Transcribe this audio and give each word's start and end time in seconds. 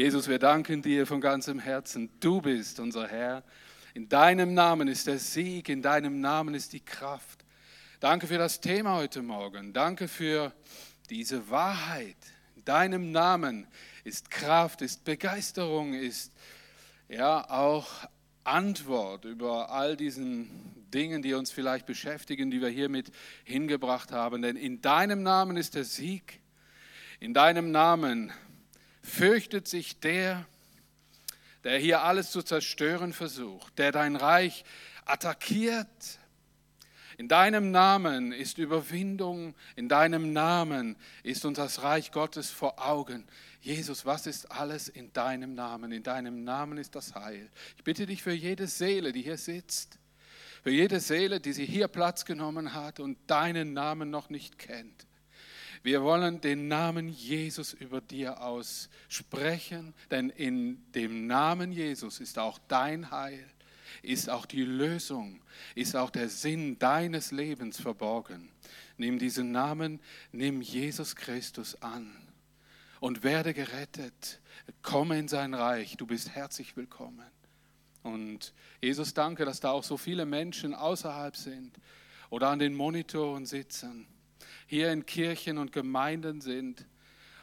Jesus, 0.00 0.28
wir 0.28 0.38
danken 0.38 0.80
dir 0.80 1.06
von 1.06 1.20
ganzem 1.20 1.58
Herzen. 1.58 2.08
Du 2.20 2.40
bist 2.40 2.80
unser 2.80 3.06
Herr. 3.06 3.44
In 3.92 4.08
deinem 4.08 4.54
Namen 4.54 4.88
ist 4.88 5.06
der 5.06 5.18
Sieg, 5.18 5.68
in 5.68 5.82
deinem 5.82 6.22
Namen 6.22 6.54
ist 6.54 6.72
die 6.72 6.80
Kraft. 6.80 7.44
Danke 8.00 8.26
für 8.26 8.38
das 8.38 8.62
Thema 8.62 8.96
heute 8.96 9.20
Morgen. 9.20 9.74
Danke 9.74 10.08
für 10.08 10.54
diese 11.10 11.50
Wahrheit. 11.50 12.16
In 12.56 12.64
deinem 12.64 13.12
Namen 13.12 13.66
ist 14.02 14.30
Kraft, 14.30 14.80
ist 14.80 15.04
Begeisterung, 15.04 15.92
ist 15.92 16.32
ja 17.10 17.50
auch 17.50 18.08
Antwort 18.42 19.26
über 19.26 19.70
all 19.70 19.98
diesen 19.98 20.88
Dingen, 20.94 21.20
die 21.20 21.34
uns 21.34 21.50
vielleicht 21.50 21.84
beschäftigen, 21.84 22.50
die 22.50 22.62
wir 22.62 22.70
hiermit 22.70 23.12
hingebracht 23.44 24.12
haben. 24.12 24.40
Denn 24.40 24.56
in 24.56 24.80
deinem 24.80 25.22
Namen 25.22 25.58
ist 25.58 25.74
der 25.74 25.84
Sieg. 25.84 26.40
In 27.18 27.34
deinem 27.34 27.70
Namen 27.70 28.32
fürchtet 29.02 29.68
sich 29.68 30.00
der, 30.00 30.46
der 31.64 31.78
hier 31.78 32.02
alles 32.02 32.30
zu 32.30 32.42
zerstören 32.42 33.12
versucht, 33.12 33.78
der 33.78 33.92
dein 33.92 34.16
Reich 34.16 34.64
attackiert. 35.04 35.86
In 37.18 37.28
deinem 37.28 37.70
Namen 37.70 38.32
ist 38.32 38.56
Überwindung, 38.56 39.54
in 39.76 39.90
deinem 39.90 40.32
Namen 40.32 40.96
ist 41.22 41.44
uns 41.44 41.58
das 41.58 41.82
Reich 41.82 42.12
Gottes 42.12 42.48
vor 42.48 42.82
Augen. 42.84 43.26
Jesus, 43.60 44.06
was 44.06 44.26
ist 44.26 44.50
alles 44.50 44.88
in 44.88 45.12
deinem 45.12 45.54
Namen? 45.54 45.92
In 45.92 46.02
deinem 46.02 46.44
Namen 46.44 46.78
ist 46.78 46.94
das 46.94 47.14
Heil. 47.14 47.50
Ich 47.76 47.84
bitte 47.84 48.06
dich 48.06 48.22
für 48.22 48.32
jede 48.32 48.66
Seele, 48.66 49.12
die 49.12 49.20
hier 49.20 49.36
sitzt, 49.36 49.98
für 50.62 50.70
jede 50.70 50.98
Seele, 50.98 51.40
die 51.40 51.52
sie 51.52 51.66
hier 51.66 51.88
Platz 51.88 52.24
genommen 52.24 52.72
hat 52.72 53.00
und 53.00 53.18
deinen 53.26 53.74
Namen 53.74 54.08
noch 54.08 54.30
nicht 54.30 54.58
kennt. 54.58 55.06
Wir 55.82 56.02
wollen 56.02 56.42
den 56.42 56.68
Namen 56.68 57.08
Jesus 57.08 57.72
über 57.72 58.02
dir 58.02 58.42
aussprechen, 58.42 59.94
denn 60.10 60.28
in 60.28 60.84
dem 60.92 61.26
Namen 61.26 61.72
Jesus 61.72 62.20
ist 62.20 62.38
auch 62.38 62.58
dein 62.68 63.10
Heil, 63.10 63.46
ist 64.02 64.28
auch 64.28 64.44
die 64.44 64.62
Lösung, 64.62 65.40
ist 65.74 65.96
auch 65.96 66.10
der 66.10 66.28
Sinn 66.28 66.78
deines 66.78 67.30
Lebens 67.30 67.80
verborgen. 67.80 68.50
Nimm 68.98 69.18
diesen 69.18 69.52
Namen, 69.52 70.00
nimm 70.32 70.60
Jesus 70.60 71.16
Christus 71.16 71.80
an 71.80 72.14
und 73.00 73.22
werde 73.22 73.54
gerettet. 73.54 74.40
Komme 74.82 75.18
in 75.18 75.28
sein 75.28 75.54
Reich, 75.54 75.96
du 75.96 76.06
bist 76.06 76.28
herzlich 76.28 76.76
willkommen. 76.76 77.24
Und 78.02 78.52
Jesus, 78.82 79.14
danke, 79.14 79.46
dass 79.46 79.60
da 79.60 79.70
auch 79.70 79.84
so 79.84 79.96
viele 79.96 80.26
Menschen 80.26 80.74
außerhalb 80.74 81.36
sind 81.36 81.72
oder 82.28 82.48
an 82.48 82.58
den 82.58 82.74
Monitoren 82.74 83.46
sitzen 83.46 84.06
hier 84.70 84.92
in 84.92 85.04
Kirchen 85.04 85.58
und 85.58 85.72
Gemeinden 85.72 86.40
sind. 86.40 86.86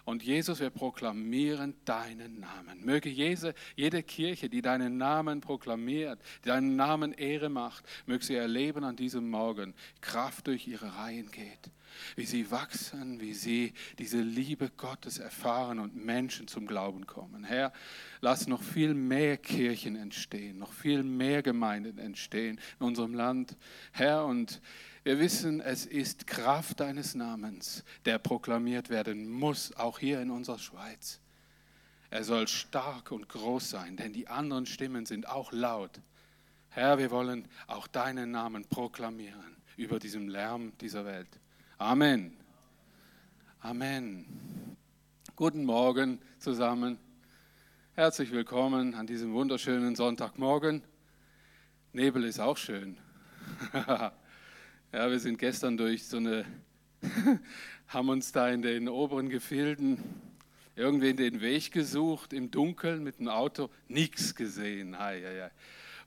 Und 0.05 0.23
Jesus, 0.23 0.61
wir 0.61 0.69
proklamieren 0.69 1.75
deinen 1.83 2.39
Namen. 2.39 2.85
Möge 2.85 3.09
jede, 3.09 3.53
jede 3.75 4.01
Kirche, 4.01 4.47
die 4.47 4.61
deinen 4.61 4.95
Namen 4.95 5.41
proklamiert, 5.41 6.21
die 6.45 6.47
deinen 6.47 6.77
Namen 6.77 7.11
Ehre 7.11 7.49
macht, 7.49 7.83
möge 8.05 8.23
sie 8.23 8.35
erleben 8.35 8.85
an 8.85 8.95
diesem 8.95 9.29
Morgen, 9.29 9.73
Kraft 9.99 10.47
durch 10.47 10.65
ihre 10.69 10.95
Reihen 10.95 11.29
geht. 11.29 11.69
Wie 12.15 12.25
sie 12.25 12.49
wachsen, 12.49 13.19
wie 13.19 13.33
sie 13.33 13.73
diese 13.99 14.21
Liebe 14.21 14.69
Gottes 14.69 15.17
erfahren 15.17 15.79
und 15.79 15.97
Menschen 15.97 16.47
zum 16.47 16.65
Glauben 16.65 17.05
kommen. 17.05 17.43
Herr, 17.43 17.73
lass 18.21 18.47
noch 18.47 18.63
viel 18.63 18.93
mehr 18.93 19.35
Kirchen 19.35 19.97
entstehen, 19.97 20.57
noch 20.57 20.71
viel 20.71 21.03
mehr 21.03 21.43
Gemeinden 21.43 21.97
entstehen 21.97 22.61
in 22.79 22.85
unserem 22.85 23.13
Land. 23.13 23.57
Herr, 23.91 24.25
und 24.25 24.61
wir 25.07 25.19
wissen, 25.19 25.61
es 25.61 25.85
ist 25.85 26.27
Kraft 26.27 26.81
deines 26.81 27.15
Namens, 27.15 27.85
der 28.03 28.19
proklamiert 28.19 28.89
werden 28.89 29.29
muss, 29.29 29.73
auch 29.77 29.99
hier 29.99 30.19
in 30.21 30.29
unserer 30.29 30.59
Schweiz. 30.59 31.21
Er 32.09 32.25
soll 32.25 32.45
stark 32.49 33.13
und 33.13 33.29
groß 33.29 33.69
sein, 33.69 33.95
denn 33.95 34.11
die 34.11 34.27
anderen 34.27 34.65
Stimmen 34.65 35.05
sind 35.05 35.29
auch 35.29 35.53
laut. 35.53 36.01
Herr, 36.71 36.97
wir 36.97 37.09
wollen 37.09 37.47
auch 37.67 37.87
deinen 37.87 38.31
Namen 38.31 38.65
proklamieren 38.65 39.55
über 39.77 39.97
diesem 39.97 40.27
Lärm 40.27 40.73
dieser 40.81 41.05
Welt. 41.05 41.39
Amen. 41.77 42.35
Amen. 43.61 44.25
Guten 45.37 45.63
Morgen 45.63 46.19
zusammen. 46.37 46.99
Herzlich 47.93 48.29
willkommen 48.31 48.93
an 48.93 49.07
diesem 49.07 49.31
wunderschönen 49.31 49.95
Sonntagmorgen. 49.95 50.83
Nebel 51.93 52.25
ist 52.25 52.41
auch 52.41 52.57
schön. 52.57 52.97
Ja, 54.93 55.11
wir 55.11 55.19
sind 55.19 55.37
gestern 55.37 55.75
durch 55.75 56.07
so 56.07 56.15
eine, 56.15 56.45
haben 57.87 58.07
uns 58.07 58.31
da 58.31 58.47
in 58.49 58.61
den 58.61 58.87
oberen 58.87 59.27
Gefilden 59.27 60.01
irgendwie 60.77 61.13
den 61.13 61.41
Weg 61.41 61.73
gesucht, 61.73 62.31
im 62.31 62.51
Dunkeln 62.51 63.03
mit 63.03 63.19
dem 63.19 63.27
Auto, 63.27 63.69
nichts 63.89 64.33
gesehen. 64.33 64.97
Hei, 64.97 65.21
hei, 65.21 65.41
hei. 65.41 65.51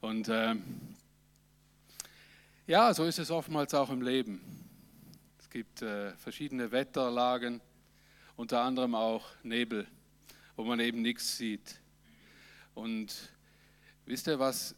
Und 0.01 0.31
ähm, 0.31 0.65
ja, 2.67 2.95
so 2.95 3.05
ist 3.05 3.19
es 3.19 3.31
oftmals 3.31 3.75
auch 3.75 3.91
im 3.91 4.01
Leben. 4.01 4.41
Es 5.39 5.51
gibt 5.51 5.83
äh, 5.83 6.17
verschiedene 6.17 6.73
Wetterlagen, 6.73 7.61
unter 8.35 8.63
anderem 8.63 8.95
auch 8.95 9.27
Nebel, 9.43 9.87
wo 10.57 10.65
man 10.65 10.81
eben 10.81 11.03
nichts 11.03 11.37
sieht. 11.37 11.79
Und 12.75 13.15
wisst 14.07 14.27
ihr, 14.27 14.39
was 14.39 14.75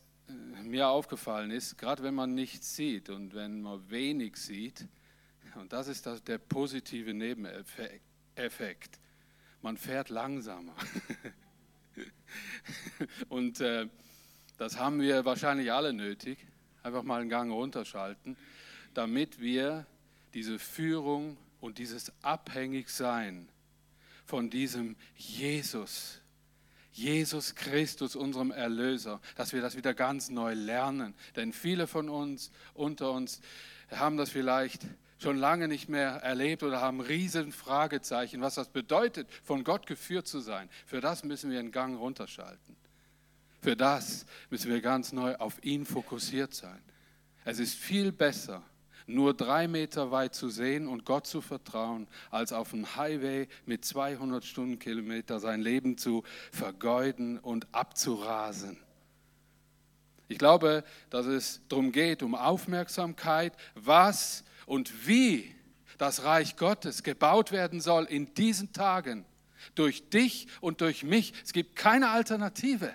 mir 0.62 0.88
aufgefallen 0.88 1.50
ist, 1.50 1.76
gerade 1.78 2.02
wenn 2.02 2.14
man 2.14 2.34
nichts 2.34 2.76
sieht 2.76 3.10
und 3.10 3.34
wenn 3.34 3.62
man 3.62 3.90
wenig 3.90 4.36
sieht, 4.36 4.86
und 5.56 5.72
das 5.72 5.88
ist 5.88 6.06
das, 6.06 6.24
der 6.24 6.38
positive 6.38 7.12
Nebeneffekt, 7.12 8.98
man 9.60 9.76
fährt 9.76 10.08
langsamer. 10.08 10.74
und 13.28 13.60
äh, 13.60 13.86
das 14.56 14.78
haben 14.78 15.00
wir 15.00 15.24
wahrscheinlich 15.24 15.70
alle 15.70 15.92
nötig, 15.92 16.38
einfach 16.82 17.02
mal 17.02 17.20
einen 17.20 17.28
Gang 17.30 17.52
runterschalten, 17.52 18.36
damit 18.94 19.40
wir 19.40 19.86
diese 20.34 20.58
Führung 20.58 21.36
und 21.60 21.78
dieses 21.78 22.12
Abhängigsein 22.22 23.48
von 24.24 24.48
diesem 24.48 24.96
Jesus 25.16 26.21
Jesus 26.92 27.54
Christus, 27.54 28.16
unserem 28.16 28.50
Erlöser, 28.50 29.20
dass 29.34 29.52
wir 29.52 29.62
das 29.62 29.76
wieder 29.76 29.94
ganz 29.94 30.28
neu 30.28 30.54
lernen. 30.54 31.14
Denn 31.36 31.52
viele 31.52 31.86
von 31.86 32.08
uns 32.08 32.50
unter 32.74 33.12
uns 33.12 33.40
haben 33.90 34.16
das 34.16 34.30
vielleicht 34.30 34.86
schon 35.18 35.36
lange 35.36 35.68
nicht 35.68 35.88
mehr 35.88 36.16
erlebt 36.16 36.62
oder 36.62 36.80
haben 36.80 37.00
riesen 37.00 37.52
Fragezeichen, 37.52 38.40
was 38.40 38.56
das 38.56 38.68
bedeutet, 38.68 39.28
von 39.42 39.64
Gott 39.64 39.86
geführt 39.86 40.26
zu 40.26 40.40
sein. 40.40 40.68
Für 40.84 41.00
das 41.00 41.24
müssen 41.24 41.50
wir 41.50 41.60
einen 41.60 41.72
Gang 41.72 41.98
runterschalten. 41.98 42.76
Für 43.60 43.76
das 43.76 44.26
müssen 44.50 44.70
wir 44.70 44.80
ganz 44.80 45.12
neu 45.12 45.36
auf 45.36 45.62
ihn 45.64 45.86
fokussiert 45.86 46.52
sein. 46.52 46.82
Es 47.44 47.58
ist 47.58 47.74
viel 47.74 48.12
besser, 48.12 48.62
nur 49.06 49.34
drei 49.34 49.68
Meter 49.68 50.10
weit 50.10 50.34
zu 50.34 50.48
sehen 50.48 50.88
und 50.88 51.04
Gott 51.04 51.26
zu 51.26 51.40
vertrauen, 51.40 52.06
als 52.30 52.52
auf 52.52 52.70
dem 52.70 52.96
Highway 52.96 53.48
mit 53.66 53.84
200 53.84 54.44
Stundenkilometer 54.44 55.40
sein 55.40 55.60
Leben 55.60 55.98
zu 55.98 56.22
vergeuden 56.50 57.38
und 57.38 57.66
abzurasen. 57.72 58.78
Ich 60.28 60.38
glaube, 60.38 60.84
dass 61.10 61.26
es 61.26 61.60
darum 61.68 61.92
geht, 61.92 62.22
um 62.22 62.34
Aufmerksamkeit, 62.34 63.52
was 63.74 64.44
und 64.66 65.06
wie 65.06 65.54
das 65.98 66.24
Reich 66.24 66.56
Gottes 66.56 67.02
gebaut 67.02 67.52
werden 67.52 67.80
soll 67.80 68.04
in 68.04 68.32
diesen 68.34 68.72
Tagen. 68.72 69.24
Durch 69.74 70.08
dich 70.08 70.48
und 70.60 70.80
durch 70.80 71.04
mich. 71.04 71.34
Es 71.44 71.52
gibt 71.52 71.76
keine 71.76 72.08
Alternative. 72.10 72.92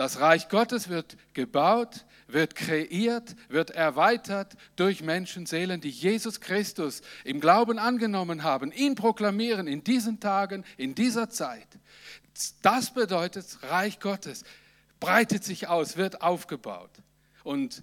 Das 0.00 0.18
Reich 0.18 0.48
Gottes 0.48 0.88
wird 0.88 1.18
gebaut, 1.34 2.06
wird 2.26 2.54
kreiert, 2.54 3.36
wird 3.50 3.70
erweitert 3.72 4.56
durch 4.74 5.02
Menschenseelen, 5.02 5.82
die 5.82 5.90
Jesus 5.90 6.40
Christus 6.40 7.02
im 7.22 7.38
Glauben 7.38 7.78
angenommen 7.78 8.42
haben, 8.42 8.72
ihn 8.72 8.94
proklamieren 8.94 9.66
in 9.66 9.84
diesen 9.84 10.18
Tagen, 10.18 10.64
in 10.78 10.94
dieser 10.94 11.28
Zeit. 11.28 11.68
Das 12.62 12.94
bedeutet, 12.94 13.58
Reich 13.64 14.00
Gottes 14.00 14.44
breitet 15.00 15.44
sich 15.44 15.68
aus, 15.68 15.98
wird 15.98 16.22
aufgebaut. 16.22 17.02
Und 17.44 17.82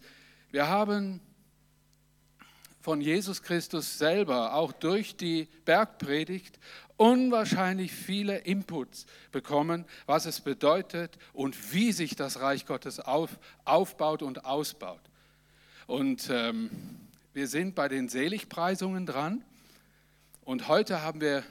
wir 0.49 0.69
haben 0.69 1.21
von 2.81 2.99
Jesus 2.99 3.43
Christus 3.43 3.99
selber, 3.99 4.55
auch 4.55 4.71
durch 4.71 5.17
die 5.17 5.49
Bergpredigt, 5.65 6.57
unwahrscheinlich 6.97 7.91
viele 7.91 8.39
Inputs 8.39 9.05
bekommen, 9.31 9.85
was 10.05 10.25
es 10.25 10.41
bedeutet 10.41 11.17
und 11.33 11.73
wie 11.73 11.91
sich 11.91 12.15
das 12.15 12.41
Reich 12.41 12.65
Gottes 12.65 12.99
auf, 12.99 13.39
aufbaut 13.65 14.23
und 14.23 14.45
ausbaut. 14.45 15.01
Und 15.85 16.29
ähm, 16.31 16.69
wir 17.33 17.47
sind 17.47 17.75
bei 17.75 17.88
den 17.88 18.09
Seligpreisungen 18.09 19.05
dran 19.05 19.44
und 20.44 20.67
heute 20.67 21.01
haben 21.01 21.21
wir 21.21 21.44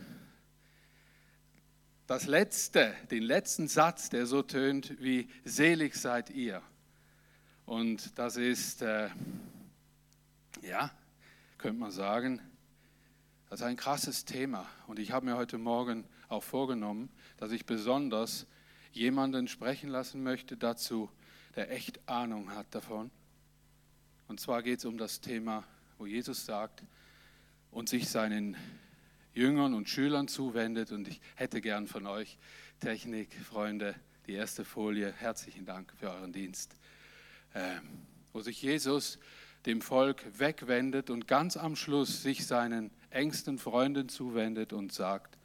das 2.07 2.27
letzte, 2.27 2.95
den 3.11 3.23
letzten 3.23 3.69
Satz, 3.69 4.11
der 4.11 4.27
so 4.27 4.43
tönt 4.43 5.01
wie 5.01 5.29
selig 5.45 5.97
seid 5.97 6.31
ihr. 6.31 6.63
Und 7.65 8.17
das 8.19 8.37
ist, 8.37 8.83
äh, 8.83 9.09
ja, 10.63 10.91
könnte 11.59 11.81
man 11.81 11.91
sagen, 11.91 12.41
das 13.49 13.61
ist 13.61 13.67
ein 13.67 13.77
krasses 13.77 14.25
Thema 14.25 14.67
und 14.87 14.99
ich 14.99 15.13
habe 15.13 15.27
mir 15.27 15.37
heute 15.37 15.59
Morgen 15.59 16.05
auch 16.29 16.43
vorgenommen, 16.43 17.11
dass 17.37 17.53
ich 17.53 17.65
besonders 17.65 18.47
jemanden 18.93 19.47
sprechen 19.47 19.89
lassen 19.91 20.23
möchte 20.23 20.57
dazu, 20.57 21.11
der 21.55 21.71
echt 21.71 22.09
Ahnung 22.09 22.51
hat 22.51 22.75
davon. 22.75 23.11
Und 24.29 24.41
zwar 24.41 24.63
geht 24.63 24.81
es 24.81 24.85
um 24.85 24.99
das 24.99 25.21
Thema, 25.21 25.65
wo 25.99 26.07
Jesus 26.07 26.45
sagt 26.45 26.83
und 27.71 27.89
sich 27.89 28.09
seinen 28.09 28.57
Jüngern 29.33 29.75
und 29.75 29.89
Schülern 29.89 30.29
zuwendet. 30.29 30.91
Und 30.91 31.07
ich 31.07 31.21
hätte 31.37 31.61
gern 31.61 31.87
von 31.87 32.07
euch, 32.07 32.39
Technikfreunde, 32.81 33.95
die 34.27 34.33
erste 34.33 34.65
Folie. 34.65 35.13
Herzlichen 35.13 35.65
Dank 35.65 35.93
für 35.99 36.11
euren 36.11 36.33
Dienst. 36.33 36.75
Ähm, 37.55 38.03
wo 38.33 38.41
sich 38.41 38.61
Jesus 38.61 39.19
dem 39.67 39.81
Volk 39.81 40.25
wegwendet 40.39 41.11
und 41.11 41.27
ganz 41.27 41.57
am 41.57 41.77
Schluss 41.77 42.23
sich 42.23 42.47
seinen 42.47 42.91
engsten 43.11 43.59
Freunden 43.59 44.09
zuwendet 44.09 44.73
und 44.73 44.93
sagt, 44.93 45.37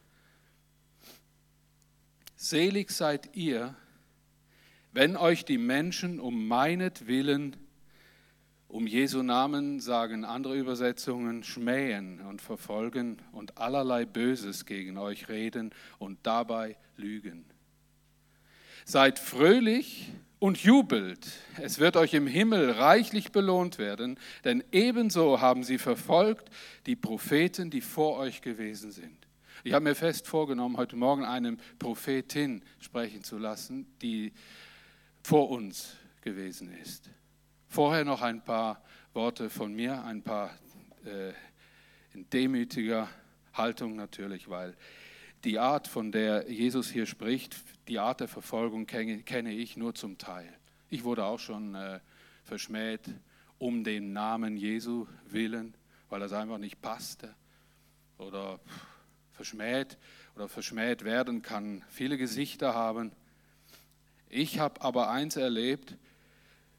Selig 2.35 2.89
seid 2.89 3.35
ihr, 3.35 3.75
wenn 4.93 5.15
euch 5.15 5.45
die 5.45 5.59
Menschen 5.59 6.19
um 6.19 6.47
meinetwillen, 6.47 7.55
um 8.67 8.87
Jesu 8.87 9.21
Namen 9.21 9.79
sagen 9.79 10.25
andere 10.25 10.57
Übersetzungen, 10.57 11.43
schmähen 11.43 12.21
und 12.21 12.41
verfolgen 12.41 13.17
und 13.31 13.57
allerlei 13.57 14.05
Böses 14.05 14.65
gegen 14.65 14.97
euch 14.97 15.29
reden 15.29 15.71
und 15.99 16.19
dabei 16.23 16.77
lügen. 16.97 17.45
Seid 18.85 19.19
fröhlich 19.19 20.11
und 20.41 20.63
jubelt, 20.63 21.27
es 21.61 21.77
wird 21.77 21.95
euch 21.95 22.15
im 22.15 22.25
Himmel 22.25 22.71
reichlich 22.71 23.31
belohnt 23.31 23.77
werden, 23.77 24.17
denn 24.43 24.63
ebenso 24.71 25.39
haben 25.39 25.63
sie 25.63 25.77
verfolgt 25.77 26.49
die 26.87 26.95
Propheten, 26.95 27.69
die 27.69 27.81
vor 27.81 28.17
euch 28.17 28.41
gewesen 28.41 28.91
sind. 28.91 29.27
Ich 29.63 29.73
habe 29.73 29.83
mir 29.83 29.93
fest 29.93 30.27
vorgenommen, 30.27 30.77
heute 30.77 30.95
Morgen 30.95 31.25
eine 31.25 31.57
Prophetin 31.77 32.63
sprechen 32.79 33.23
zu 33.23 33.37
lassen, 33.37 33.85
die 34.01 34.33
vor 35.21 35.51
uns 35.51 35.95
gewesen 36.21 36.73
ist. 36.81 37.11
Vorher 37.67 38.03
noch 38.03 38.23
ein 38.23 38.43
paar 38.43 38.83
Worte 39.13 39.47
von 39.51 39.75
mir, 39.75 40.03
ein 40.05 40.23
paar 40.23 40.57
äh, 41.05 41.33
in 42.15 42.27
demütiger 42.31 43.07
Haltung 43.53 43.95
natürlich, 43.95 44.49
weil 44.49 44.75
die 45.43 45.59
Art, 45.59 45.87
von 45.87 46.11
der 46.11 46.49
Jesus 46.49 46.89
hier 46.89 47.05
spricht, 47.05 47.55
die 47.91 47.99
Art 47.99 48.21
der 48.21 48.29
Verfolgung 48.29 48.87
kenne, 48.87 49.21
kenne 49.21 49.51
ich 49.51 49.75
nur 49.75 49.93
zum 49.93 50.17
Teil. 50.17 50.47
Ich 50.89 51.03
wurde 51.03 51.25
auch 51.25 51.39
schon 51.39 51.75
äh, 51.75 51.99
verschmäht 52.45 53.01
um 53.59 53.83
den 53.83 54.13
Namen 54.13 54.55
Jesu 54.55 55.07
willen, 55.25 55.73
weil 56.09 56.21
das 56.21 56.31
einfach 56.31 56.57
nicht 56.57 56.81
passte. 56.81 57.35
Oder 58.17 58.61
verschmäht 59.33 59.97
oder 60.37 60.47
verschmäht 60.47 61.03
werden 61.03 61.41
kann 61.41 61.83
viele 61.89 62.17
Gesichter 62.17 62.73
haben. 62.73 63.11
Ich 64.29 64.57
habe 64.57 64.79
aber 64.79 65.09
eins 65.09 65.35
erlebt, 65.35 65.97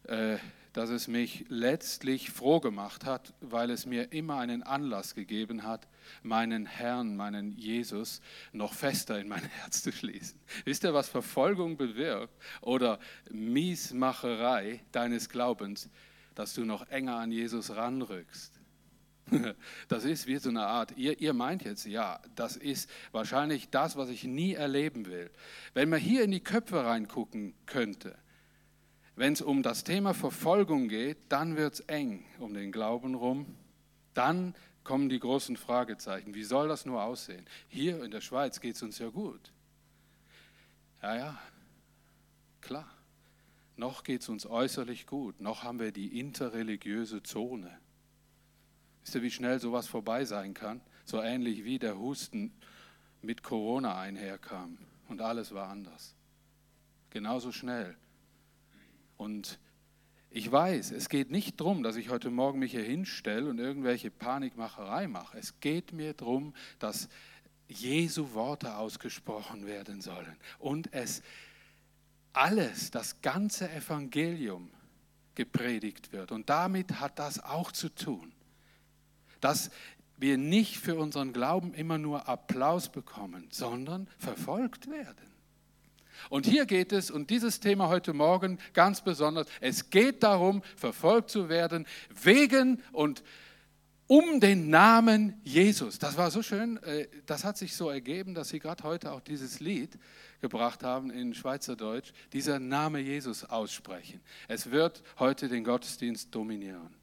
äh, 0.05 0.39
dass 0.73 0.91
es 0.91 1.07
mich 1.07 1.45
letztlich 1.49 2.31
froh 2.31 2.61
gemacht 2.61 3.05
hat, 3.05 3.35
weil 3.41 3.71
es 3.71 3.85
mir 3.87 4.13
immer 4.13 4.39
einen 4.39 4.63
Anlass 4.63 5.15
gegeben 5.15 5.65
hat, 5.65 5.87
meinen 6.23 6.67
Herrn, 6.67 7.17
meinen 7.17 7.53
Jesus 7.53 8.21
noch 8.53 8.73
fester 8.73 9.19
in 9.21 9.29
mein 9.29 9.43
Herz 9.61 9.83
zu 9.83 9.93
schließen. 9.93 10.39
Wisst 10.65 10.85
ihr, 10.85 10.95
was 10.95 11.09
Verfolgung 11.09 11.77
bewirkt 11.77 12.35
oder 12.61 12.99
Miesmacherei 13.31 14.81
deines 14.93 15.29
Glaubens, 15.29 15.91
dass 16.35 16.55
du 16.55 16.65
noch 16.65 16.89
enger 16.89 17.17
an 17.17 17.33
Jesus 17.33 17.75
ranrückst? 17.75 18.59
Das 19.89 20.05
ist 20.05 20.27
wie 20.27 20.37
so 20.39 20.49
eine 20.49 20.67
Art, 20.67 20.97
ihr, 20.97 21.21
ihr 21.21 21.33
meint 21.33 21.65
jetzt, 21.65 21.87
ja, 21.87 22.21
das 22.35 22.57
ist 22.57 22.91
wahrscheinlich 23.13 23.71
das, 23.71 23.97
was 23.97 24.09
ich 24.09 24.25
nie 24.25 24.55
erleben 24.55 25.07
will. 25.07 25.31
Wenn 25.75 25.89
man 25.89 26.01
hier 26.01 26.25
in 26.25 26.31
die 26.31 26.43
Köpfe 26.43 26.85
reingucken 26.85 27.55
könnte, 27.67 28.17
wenn 29.15 29.35
es 29.35 29.43
um 29.43 29.63
das 29.63 29.85
Thema 29.85 30.15
Verfolgung 30.15 30.89
geht, 30.89 31.19
dann 31.29 31.57
wird 31.57 31.75
es 31.75 31.81
eng 31.81 32.25
um 32.39 32.55
den 32.55 32.73
Glauben 32.73 33.15
rum. 33.15 33.47
Dann 34.15 34.55
kommen 34.85 35.09
die 35.09 35.19
großen 35.19 35.57
Fragezeichen. 35.57 36.35
Wie 36.35 36.45
soll 36.45 36.69
das 36.69 36.87
nur 36.87 37.03
aussehen? 37.03 37.47
Hier 37.69 38.03
in 38.03 38.11
der 38.11 38.21
Schweiz 38.21 38.61
geht 38.61 38.77
es 38.77 38.83
uns 38.83 38.99
ja 38.99 39.09
gut. 39.09 39.53
Ja, 41.03 41.17
ja, 41.17 41.39
klar. 42.61 42.91
Noch 43.77 44.05
geht 44.05 44.23
es 44.23 44.29
uns 44.29 44.47
äußerlich 44.47 45.07
gut. 45.07 45.41
Noch 45.41 45.63
haben 45.63 45.79
wir 45.79 45.93
die 45.93 46.19
interreligiöse 46.19 47.23
Zone. 47.23 47.79
Wisst 49.03 49.15
ihr, 49.15 49.23
wie 49.23 49.31
schnell 49.31 49.59
sowas 49.59 49.87
vorbei 49.87 50.25
sein 50.25 50.55
kann? 50.55 50.81
So 51.05 51.21
ähnlich 51.21 51.65
wie 51.65 51.79
der 51.79 51.99
Husten 51.99 52.53
mit 53.21 53.43
Corona 53.43 53.99
einherkam 53.99 54.79
und 55.09 55.21
alles 55.21 55.53
war 55.53 55.69
anders. 55.69 56.15
Genauso 57.11 57.51
schnell. 57.53 57.97
Und 59.23 59.61
ich 60.31 60.51
weiß, 60.51 60.91
es 60.91 61.09
geht 61.09 61.31
nicht 61.31 61.61
darum, 61.61 61.85
dass 61.85 61.95
ich 61.95 62.09
heute 62.09 62.29
Morgen 62.29 62.59
mich 62.59 62.73
hier 62.73 62.83
hinstelle 62.83 63.49
und 63.49 63.61
irgendwelche 63.61 64.11
Panikmacherei 64.11 65.07
mache. 65.07 65.39
Es 65.39 65.61
geht 65.61 65.93
mir 65.93 66.13
darum, 66.13 66.55
dass 66.81 67.09
Jesu 67.69 68.35
Worte 68.35 68.77
ausgesprochen 68.77 69.65
werden 69.65 70.01
sollen 70.01 70.37
und 70.59 70.93
es 70.93 71.23
alles, 72.33 72.91
das 72.91 73.23
ganze 73.23 73.71
Evangelium 73.71 74.71
gepredigt 75.37 76.13
wird. 76.13 76.33
Und 76.33 76.51
damit 76.51 76.99
hat 76.99 77.21
das 77.21 77.39
auch 77.45 77.71
zu 77.71 77.91
tun, 77.91 78.33
dass 79.41 79.71
wir 80.17 80.37
nicht 80.37 80.79
für 80.79 80.97
unseren 80.97 81.33
Glauben 81.33 81.75
immer 81.75 81.99
nur 81.99 82.29
Applaus 82.29 82.91
bekommen, 82.91 83.47
sondern 83.53 84.09
verfolgt 84.19 84.91
werden. 84.91 85.32
Und 86.31 86.47
hier 86.47 86.67
geht 86.67 86.93
es, 86.93 87.11
und 87.11 87.31
dieses 87.31 87.61
Thema 87.61 87.89
heute 87.89 88.13
Morgen 88.13 88.59
ganz 88.73 89.03
besonders, 89.03 89.47
es 89.61 89.91
geht 89.91 90.23
darum, 90.23 90.63
verfolgt 90.77 91.31
zu 91.31 91.49
werden 91.49 91.87
wegen 92.23 92.83
und 92.93 93.23
um 94.07 94.41
den 94.41 94.69
Namen 94.69 95.41
Jesus. 95.43 95.99
Das 95.99 96.19
war 96.19 96.31
so 96.31 96.43
schön, 96.43 96.77
äh, 96.83 97.09
das 97.25 97.45
hat 97.45 97.57
sich 97.57 97.75
so 97.75 97.89
ergeben, 97.89 98.35
dass 98.35 98.51
Sie 98.51 98.59
gerade 98.59 98.83
heute 98.85 99.13
auch 99.13 99.21
dieses 99.21 99.61
Lied 99.61 99.99
gebracht 100.41 100.83
haben 100.83 101.11
in 101.11 101.33
Schweizerdeutsch, 101.33 102.13
dieser 102.33 102.59
Name 102.59 102.99
Jesus 102.99 103.45
aussprechen. 103.45 104.21
Es 104.49 104.71
wird 104.71 105.03
heute 105.19 105.49
den 105.49 105.65
Gottesdienst 105.65 106.35
dominieren. 106.35 106.95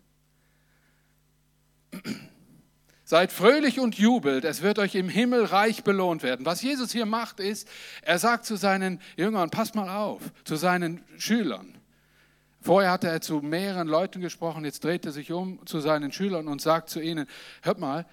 Seid 3.09 3.31
fröhlich 3.31 3.79
und 3.79 3.97
jubelt, 3.97 4.45
es 4.45 4.61
wird 4.61 4.77
euch 4.77 4.93
im 4.93 5.09
Himmel 5.09 5.45
reich 5.45 5.83
belohnt 5.83 6.21
werden. 6.21 6.45
Was 6.45 6.61
Jesus 6.61 6.91
hier 6.91 7.07
macht, 7.07 7.39
ist, 7.39 7.67
er 8.03 8.19
sagt 8.19 8.45
zu 8.45 8.55
seinen 8.55 9.01
Jüngern, 9.17 9.49
passt 9.49 9.73
mal 9.73 9.89
auf, 9.89 10.21
zu 10.43 10.57
seinen 10.57 11.03
Schülern. 11.17 11.75
Vorher 12.61 12.91
hatte 12.91 13.07
er 13.07 13.19
zu 13.19 13.41
mehreren 13.41 13.87
Leuten 13.87 14.21
gesprochen, 14.21 14.63
jetzt 14.63 14.83
dreht 14.83 15.07
er 15.07 15.11
sich 15.11 15.31
um 15.31 15.65
zu 15.65 15.79
seinen 15.79 16.11
Schülern 16.11 16.47
und 16.47 16.61
sagt 16.61 16.91
zu 16.91 16.99
ihnen, 16.99 17.25
hört 17.63 17.79
mal, 17.79 18.05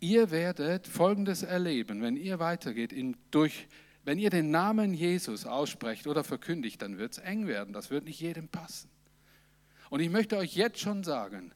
ihr 0.00 0.30
werdet 0.30 0.86
Folgendes 0.86 1.42
erleben, 1.42 2.00
wenn 2.00 2.16
ihr 2.16 2.38
weitergeht, 2.38 2.94
in, 2.94 3.18
durch, 3.30 3.68
wenn 4.06 4.18
ihr 4.18 4.30
den 4.30 4.50
Namen 4.50 4.94
Jesus 4.94 5.44
aussprecht 5.44 6.06
oder 6.06 6.24
verkündigt, 6.24 6.80
dann 6.80 6.96
wird 6.96 7.12
es 7.12 7.18
eng 7.18 7.48
werden, 7.48 7.74
das 7.74 7.90
wird 7.90 8.06
nicht 8.06 8.18
jedem 8.18 8.48
passen. 8.48 8.88
Und 9.90 10.00
ich 10.00 10.08
möchte 10.08 10.38
euch 10.38 10.56
jetzt 10.56 10.80
schon 10.80 11.04
sagen, 11.04 11.52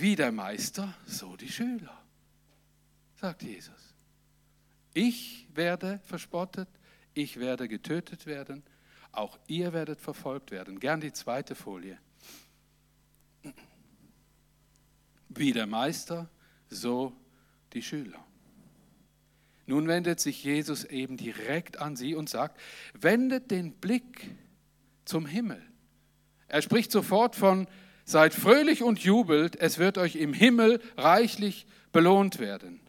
wie 0.00 0.16
der 0.16 0.32
Meister, 0.32 0.94
so 1.06 1.36
die 1.36 1.50
Schüler, 1.50 2.02
sagt 3.20 3.42
Jesus. 3.42 3.94
Ich 4.94 5.46
werde 5.54 6.00
verspottet, 6.04 6.68
ich 7.14 7.38
werde 7.38 7.68
getötet 7.68 8.26
werden, 8.26 8.62
auch 9.12 9.38
ihr 9.46 9.72
werdet 9.72 10.00
verfolgt 10.00 10.50
werden. 10.50 10.80
Gern 10.80 11.00
die 11.00 11.12
zweite 11.12 11.54
Folie. 11.54 11.98
Wie 15.28 15.52
der 15.52 15.66
Meister, 15.66 16.28
so 16.68 17.12
die 17.72 17.82
Schüler. 17.82 18.24
Nun 19.66 19.86
wendet 19.86 20.18
sich 20.18 20.42
Jesus 20.42 20.84
eben 20.84 21.16
direkt 21.16 21.78
an 21.78 21.94
sie 21.94 22.14
und 22.14 22.28
sagt, 22.28 22.60
wendet 22.94 23.50
den 23.50 23.72
Blick 23.74 24.28
zum 25.04 25.26
Himmel. 25.26 25.62
Er 26.48 26.62
spricht 26.62 26.90
sofort 26.90 27.36
von 27.36 27.68
Seid 28.10 28.34
fröhlich 28.34 28.82
und 28.82 28.98
jubelt, 28.98 29.54
es 29.60 29.78
wird 29.78 29.96
euch 29.96 30.16
im 30.16 30.32
Himmel 30.32 30.80
reichlich 30.96 31.64
belohnt 31.92 32.40
werden. 32.40 32.80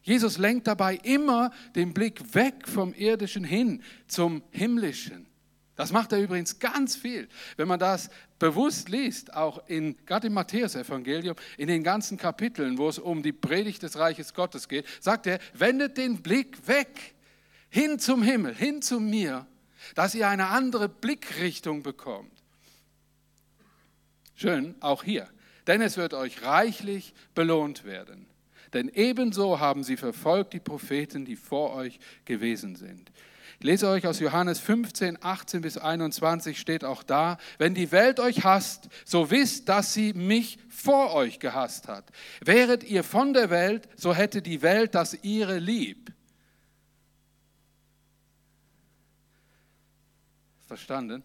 Jesus 0.00 0.38
lenkt 0.38 0.68
dabei 0.68 0.94
immer 1.02 1.50
den 1.74 1.92
Blick 1.92 2.34
weg 2.34 2.66
vom 2.66 2.94
irdischen 2.94 3.44
hin 3.44 3.82
zum 4.06 4.42
himmlischen. 4.50 5.26
Das 5.76 5.92
macht 5.92 6.12
er 6.12 6.20
übrigens 6.22 6.60
ganz 6.60 6.96
viel. 6.96 7.28
Wenn 7.58 7.68
man 7.68 7.78
das 7.78 8.08
bewusst 8.38 8.88
liest, 8.88 9.34
auch 9.34 9.68
in, 9.68 9.98
gerade 10.06 10.28
im 10.28 10.32
Matthäus-Evangelium, 10.32 11.36
in 11.58 11.68
den 11.68 11.84
ganzen 11.84 12.16
Kapiteln, 12.16 12.78
wo 12.78 12.88
es 12.88 12.98
um 12.98 13.22
die 13.22 13.32
Predigt 13.32 13.82
des 13.82 13.98
Reiches 13.98 14.32
Gottes 14.32 14.66
geht, 14.66 14.86
sagt 14.98 15.26
er, 15.26 15.40
wendet 15.52 15.98
den 15.98 16.22
Blick 16.22 16.66
weg, 16.66 17.14
hin 17.68 17.98
zum 17.98 18.22
Himmel, 18.22 18.54
hin 18.54 18.80
zu 18.80 18.98
mir, 18.98 19.46
dass 19.94 20.14
ihr 20.14 20.26
eine 20.26 20.46
andere 20.46 20.88
Blickrichtung 20.88 21.82
bekommt. 21.82 22.39
Schön, 24.40 24.74
auch 24.80 25.04
hier. 25.04 25.28
Denn 25.66 25.82
es 25.82 25.98
wird 25.98 26.14
euch 26.14 26.42
reichlich 26.42 27.12
belohnt 27.34 27.84
werden. 27.84 28.26
Denn 28.72 28.88
ebenso 28.88 29.60
haben 29.60 29.84
sie 29.84 29.98
verfolgt 29.98 30.54
die 30.54 30.60
Propheten, 30.60 31.26
die 31.26 31.36
vor 31.36 31.74
euch 31.74 31.98
gewesen 32.24 32.74
sind. 32.74 33.12
Ich 33.58 33.66
lese 33.66 33.88
euch 33.88 34.06
aus 34.06 34.18
Johannes 34.18 34.58
15, 34.58 35.18
18 35.20 35.60
bis 35.60 35.76
21 35.76 36.58
steht 36.58 36.84
auch 36.84 37.02
da, 37.02 37.36
wenn 37.58 37.74
die 37.74 37.92
Welt 37.92 38.18
euch 38.18 38.42
hasst, 38.42 38.88
so 39.04 39.30
wisst, 39.30 39.68
dass 39.68 39.92
sie 39.92 40.14
mich 40.14 40.58
vor 40.70 41.12
euch 41.12 41.38
gehasst 41.38 41.86
hat. 41.86 42.10
Wäret 42.42 42.82
ihr 42.84 43.04
von 43.04 43.34
der 43.34 43.50
Welt, 43.50 43.90
so 43.94 44.14
hätte 44.14 44.40
die 44.40 44.62
Welt 44.62 44.94
das 44.94 45.22
ihre 45.22 45.58
lieb. 45.58 46.14
Verstanden? 50.66 51.24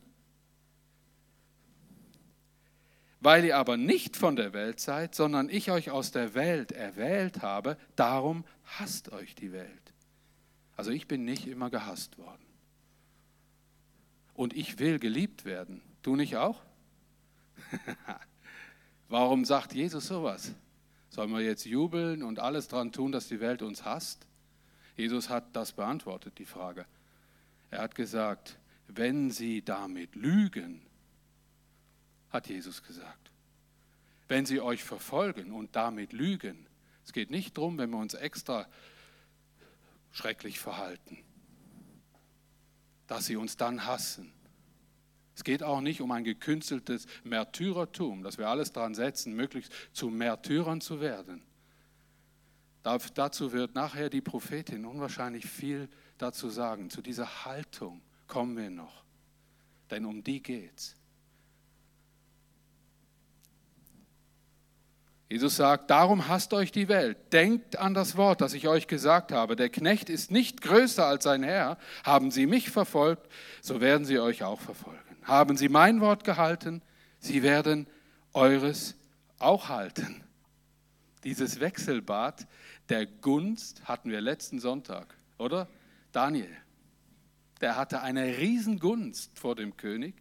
Weil 3.25 3.43
ihr 3.43 3.57
aber 3.57 3.75
nicht 3.75 4.15
von 4.17 4.35
der 4.35 4.53
Welt 4.53 4.79
seid, 4.79 5.15
sondern 5.15 5.49
ich 5.49 5.71
euch 5.71 5.89
aus 5.89 6.11
der 6.11 6.35
Welt 6.35 6.71
erwählt 6.71 7.41
habe, 7.41 7.75
darum 7.95 8.45
hasst 8.77 9.11
euch 9.11 9.33
die 9.33 9.51
Welt. 9.51 9.93
Also 10.77 10.91
ich 10.91 11.07
bin 11.07 11.25
nicht 11.25 11.47
immer 11.47 11.71
gehasst 11.71 12.19
worden. 12.19 12.45
Und 14.35 14.55
ich 14.55 14.77
will 14.77 14.99
geliebt 14.99 15.43
werden. 15.43 15.81
Du 16.03 16.15
nicht 16.15 16.37
auch? 16.37 16.61
Warum 19.09 19.43
sagt 19.43 19.73
Jesus 19.73 20.05
sowas? 20.05 20.53
Sollen 21.09 21.31
wir 21.31 21.41
jetzt 21.41 21.65
jubeln 21.65 22.21
und 22.21 22.37
alles 22.37 22.67
dran 22.67 22.91
tun, 22.91 23.11
dass 23.11 23.27
die 23.27 23.39
Welt 23.39 23.63
uns 23.63 23.85
hasst? 23.85 24.27
Jesus 24.97 25.31
hat 25.31 25.45
das 25.55 25.71
beantwortet, 25.71 26.37
die 26.37 26.45
Frage. 26.45 26.85
Er 27.71 27.81
hat 27.81 27.95
gesagt, 27.95 28.59
wenn 28.87 29.31
sie 29.31 29.63
damit 29.63 30.13
lügen, 30.13 30.84
hat 32.29 32.47
Jesus 32.47 32.83
gesagt. 32.83 33.31
Wenn 34.27 34.45
sie 34.45 34.59
euch 34.59 34.83
verfolgen 34.83 35.51
und 35.51 35.75
damit 35.75 36.13
lügen, 36.13 36.67
es 37.03 37.13
geht 37.13 37.29
nicht 37.29 37.57
darum, 37.57 37.77
wenn 37.77 37.91
wir 37.91 37.97
uns 37.97 38.15
extra 38.15 38.67
schrecklich 40.11 40.59
verhalten, 40.59 41.19
dass 43.07 43.25
sie 43.25 43.35
uns 43.35 43.57
dann 43.57 43.85
hassen. 43.85 44.31
Es 45.35 45.43
geht 45.43 45.61
auch 45.61 45.81
nicht 45.81 46.01
um 46.01 46.11
ein 46.11 46.23
gekünsteltes 46.23 47.05
Märtyrertum, 47.23 48.23
dass 48.23 48.37
wir 48.37 48.47
alles 48.47 48.71
daran 48.71 48.95
setzen, 48.95 49.33
möglichst 49.33 49.71
zu 49.91 50.09
Märtyrern 50.09 50.81
zu 50.81 51.01
werden. 51.01 51.43
Dazu 52.83 53.51
wird 53.51 53.75
nachher 53.75 54.09
die 54.09 54.21
Prophetin 54.21 54.85
unwahrscheinlich 54.85 55.45
viel 55.45 55.89
dazu 56.17 56.49
sagen. 56.49 56.89
Zu 56.89 57.01
dieser 57.01 57.45
Haltung 57.45 58.01
kommen 58.27 58.55
wir 58.55 58.69
noch. 58.69 59.03
Denn 59.89 60.05
um 60.05 60.23
die 60.23 60.41
geht's. 60.41 60.95
Jesus 65.27 65.55
sagt, 65.55 65.89
darum 65.89 66.27
hasst 66.27 66.53
euch 66.53 66.71
die 66.71 66.87
Welt. 66.87 67.17
Denkt 67.33 67.77
an 67.79 67.93
das 67.95 68.15
Wort, 68.15 68.41
das 68.41 68.53
ich 68.53 68.67
euch 68.67 68.87
gesagt 68.87 69.31
habe. 69.31 69.55
Der 69.55 69.69
Knecht 69.69 70.09
ist 70.09 70.29
nicht 70.29 70.61
größer 70.61 71.05
als 71.05 71.23
sein 71.23 71.41
Herr. 71.41 71.77
Haben 72.03 72.29
sie 72.29 72.45
mich 72.45 72.69
verfolgt, 72.69 73.27
so 73.61 73.81
werden 73.81 74.05
sie 74.05 74.19
euch 74.19 74.43
auch 74.43 74.61
verfolgen. 74.61 74.99
Haben 75.23 75.57
sie 75.57 75.69
mein 75.69 75.99
Wort 75.99 76.23
gehalten, 76.23 76.83
sie 77.19 77.41
werden 77.41 77.87
eures 78.33 78.95
auch 79.39 79.69
halten. 79.69 80.23
Dieses 81.23 81.59
Wechselbad 81.59 82.45
der 82.89 83.07
Gunst 83.07 83.85
hatten 83.85 84.11
wir 84.11 84.21
letzten 84.21 84.59
Sonntag, 84.59 85.15
oder? 85.39 85.67
Daniel, 86.11 86.55
der 87.61 87.75
hatte 87.75 88.01
eine 88.01 88.37
Riesengunst 88.37 89.39
vor 89.39 89.55
dem 89.55 89.75
König 89.75 90.13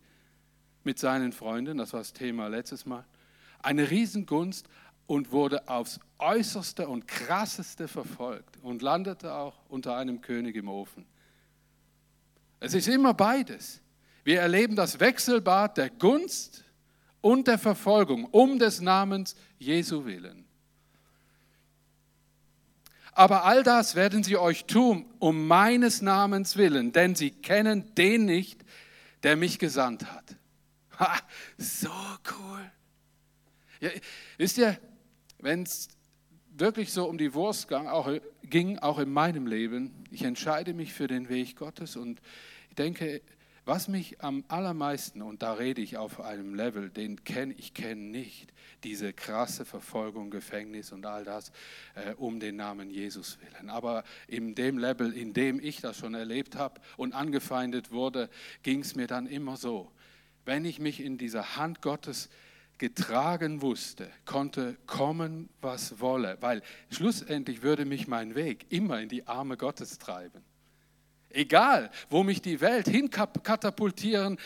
mit 0.82 0.99
seinen 0.99 1.32
Freunden, 1.32 1.76
das 1.76 1.92
war 1.92 2.00
das 2.00 2.14
Thema 2.14 2.49
letztes 2.49 2.87
Mal. 2.87 3.04
Eine 3.62 3.90
Riesengunst, 3.90 4.66
und 5.06 5.32
wurde 5.32 5.68
aufs 5.68 6.00
äußerste 6.18 6.88
und 6.88 7.06
krasseste 7.06 7.88
verfolgt 7.88 8.58
und 8.62 8.82
landete 8.82 9.34
auch 9.34 9.54
unter 9.68 9.96
einem 9.96 10.20
König 10.20 10.56
im 10.56 10.68
Ofen. 10.68 11.04
Es 12.61 12.75
ist 12.75 12.88
immer 12.88 13.12
beides. 13.12 13.80
Wir 14.25 14.40
erleben 14.40 14.75
das 14.75 15.00
Wechselbad 15.00 15.76
der 15.76 15.90
Gunst 15.90 16.64
und 17.20 17.46
der 17.46 17.58
Verfolgung 17.58 18.25
um 18.26 18.58
des 18.58 18.80
Namens 18.80 19.37
Jesu 19.58 20.06
willen. 20.06 20.46
Aber 23.12 23.44
all 23.44 23.62
das 23.62 23.94
werden 23.94 24.25
sie 24.25 24.37
euch 24.37 24.64
tun, 24.64 25.06
um 25.20 25.46
meines 25.46 26.02
Namens 26.02 26.56
willen, 26.56 26.92
denn 26.92 27.14
sie 27.14 27.30
kennen 27.30 27.94
den 27.94 28.25
nicht, 28.25 28.64
der 29.23 29.37
mich 29.37 29.58
gesandt 29.58 30.04
hat. 30.11 30.37
Ha, 30.99 31.16
so 31.56 31.90
cool. 32.38 32.70
Ja, 33.80 33.90
wisst 34.37 34.58
ihr, 34.58 34.78
wenn 35.44 35.64
es 35.64 35.88
wirklich 36.56 36.90
so 36.90 37.06
um 37.06 37.18
die 37.18 37.34
Wurst 37.34 37.68
ging 37.68 38.78
auch, 38.78 38.98
in 38.98 39.12
meinem 39.12 39.46
Leben, 39.46 40.04
ich 40.10 40.22
entscheide 40.22 40.72
mich 40.72 40.94
für 40.94 41.06
den 41.06 41.28
Weg 41.28 41.56
Gottes 41.56 41.96
und 41.96 42.22
ich 42.70 42.76
denke, 42.76 43.20
was 43.66 43.88
mich 43.88 44.22
am 44.22 44.44
allermeisten, 44.48 45.20
und 45.20 45.42
da 45.42 45.52
rede 45.54 45.82
ich 45.82 45.98
auf 45.98 46.20
einem 46.20 46.54
Level, 46.54 46.88
den 46.88 47.24
kenne 47.24 47.54
ich 47.58 47.74
kenne 47.74 48.00
nicht, 48.00 48.52
diese 48.84 49.12
krasse 49.12 49.66
Verfolgung, 49.66 50.30
Gefängnis 50.30 50.92
und 50.92 51.04
all 51.04 51.24
das 51.24 51.52
äh, 51.94 52.14
um 52.14 52.40
den 52.40 52.56
Namen 52.56 52.90
Jesus 52.90 53.38
willen. 53.40 53.68
Aber 53.68 54.04
in 54.28 54.54
dem 54.54 54.78
Level, 54.78 55.12
in 55.12 55.34
dem 55.34 55.60
ich 55.60 55.80
das 55.80 55.98
schon 55.98 56.14
erlebt 56.14 56.56
habe 56.56 56.80
und 56.96 57.14
angefeindet 57.14 57.90
wurde, 57.90 58.30
ging 58.62 58.80
es 58.80 58.96
mir 58.96 59.06
dann 59.06 59.26
immer 59.26 59.56
so. 59.56 59.90
Wenn 60.46 60.64
ich 60.64 60.78
mich 60.78 61.00
in 61.00 61.16
dieser 61.16 61.56
Hand 61.56 61.80
Gottes 61.80 62.28
getragen 62.84 63.62
wusste, 63.62 64.10
konnte 64.26 64.76
kommen, 64.86 65.48
was 65.62 66.00
wolle, 66.00 66.36
weil 66.40 66.60
schlussendlich 66.90 67.62
würde 67.62 67.86
mich 67.86 68.08
mein 68.08 68.34
Weg 68.34 68.66
immer 68.68 69.00
in 69.00 69.08
die 69.08 69.26
Arme 69.26 69.56
Gottes 69.56 69.98
treiben. 69.98 70.44
Egal, 71.30 71.90
wo 72.10 72.22
mich 72.22 72.42
die 72.42 72.60
Welt 72.60 72.86
hinkatapultieren 72.86 74.38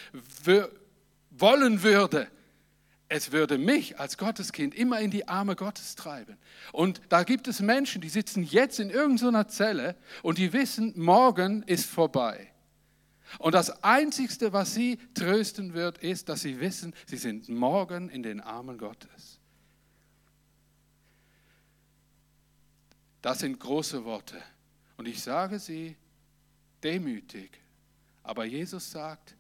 wollen 1.31 1.83
würde, 1.83 2.29
es 3.09 3.33
würde 3.33 3.59
mich 3.59 3.99
als 3.99 4.17
Gotteskind 4.17 4.73
immer 4.73 5.01
in 5.01 5.11
die 5.11 5.27
Arme 5.27 5.57
Gottes 5.57 5.97
treiben. 5.97 6.37
Und 6.71 7.01
da 7.09 7.25
gibt 7.25 7.49
es 7.49 7.59
Menschen, 7.59 8.01
die 8.01 8.09
sitzen 8.09 8.45
jetzt 8.45 8.79
in 8.79 8.91
irgendeiner 8.91 9.49
Zelle 9.49 9.97
und 10.23 10.39
die 10.39 10.53
wissen, 10.53 10.93
morgen 10.95 11.65
ist 11.65 11.87
vorbei. 11.87 12.53
Und 13.39 13.55
das 13.55 13.83
Einzige, 13.85 14.53
was 14.53 14.75
sie 14.75 14.99
trösten 15.15 15.75
wird, 15.75 15.99
ist, 15.99 16.29
dass 16.29 16.41
sie 16.41 16.61
wissen, 16.61 16.95
sie 17.07 17.19
sind 17.19 17.49
morgen 17.49 18.09
in 18.09 18.23
den 18.23 18.41
Armen 18.41 18.79
Gottes. 18.79 19.39
Das 23.21 23.41
sind 23.41 23.59
große 23.61 24.05
Worte. 24.05 24.41
Und 24.97 25.07
ich 25.07 25.23
sage 25.23 25.59
sie 25.59 25.97
demütig. 26.83 27.51
Aber 28.23 28.45
Jesus 28.45 28.91
sagt, 28.91 29.35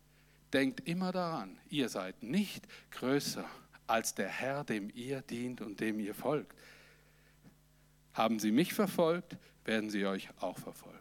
denkt 0.52 0.86
immer 0.88 1.12
daran, 1.12 1.58
ihr 1.68 1.88
seid 1.88 2.22
nicht 2.22 2.66
größer 2.90 3.44
als 3.86 4.14
der 4.14 4.28
Herr, 4.28 4.64
dem 4.64 4.90
ihr 4.94 5.22
dient 5.22 5.60
und 5.60 5.80
dem 5.80 6.00
ihr 6.00 6.14
folgt. 6.14 6.56
Haben 8.12 8.38
sie 8.38 8.50
mich 8.50 8.74
verfolgt, 8.74 9.36
werden 9.64 9.90
sie 9.90 10.06
euch 10.06 10.28
auch 10.40 10.58
verfolgen. 10.58 10.97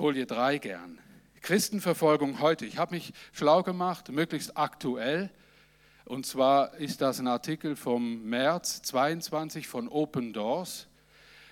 Folie 0.00 0.24
3 0.24 0.56
gern. 0.56 0.98
Christenverfolgung 1.42 2.40
heute. 2.40 2.64
Ich 2.64 2.78
habe 2.78 2.94
mich 2.94 3.12
schlau 3.32 3.62
gemacht, 3.62 4.08
möglichst 4.08 4.56
aktuell. 4.56 5.28
Und 6.06 6.24
zwar 6.24 6.72
ist 6.76 7.02
das 7.02 7.20
ein 7.20 7.26
Artikel 7.26 7.76
vom 7.76 8.22
März 8.22 8.80
22 8.80 9.68
von 9.68 9.88
Open 9.88 10.32
Doors. 10.32 10.88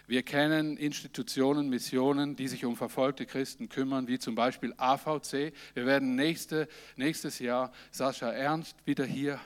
Wir 0.06 0.22
kennen 0.22 0.78
Institutionen, 0.78 1.68
Missionen, 1.68 2.36
die 2.36 2.48
sich 2.48 2.64
um 2.64 2.74
verfolgte 2.74 3.26
Christen 3.26 3.68
kümmern, 3.68 4.08
wie 4.08 4.18
zum 4.18 4.34
Beispiel 4.34 4.72
AVC. 4.78 5.52
Wir 5.74 5.84
werden 5.84 6.14
nächste, 6.14 6.68
nächstes 6.96 7.40
Jahr 7.40 7.70
Sascha 7.90 8.30
Ernst 8.30 8.76
wieder 8.86 9.04
hier 9.04 9.38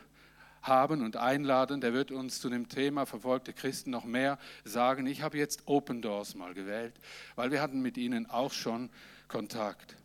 haben 0.62 1.02
und 1.02 1.16
einladen. 1.16 1.80
Der 1.80 1.92
wird 1.92 2.10
uns 2.10 2.40
zu 2.40 2.48
dem 2.48 2.68
Thema 2.68 3.04
verfolgte 3.06 3.52
Christen 3.52 3.90
noch 3.90 4.04
mehr 4.04 4.38
sagen. 4.64 5.06
Ich 5.06 5.22
habe 5.22 5.38
jetzt 5.38 5.62
Open 5.66 6.02
Doors 6.02 6.34
mal 6.34 6.54
gewählt, 6.54 6.94
weil 7.36 7.50
wir 7.50 7.60
hatten 7.60 7.80
mit 7.82 7.96
ihnen 7.96 8.28
auch 8.30 8.52
schon 8.52 8.90
Kontakt. 9.28 9.96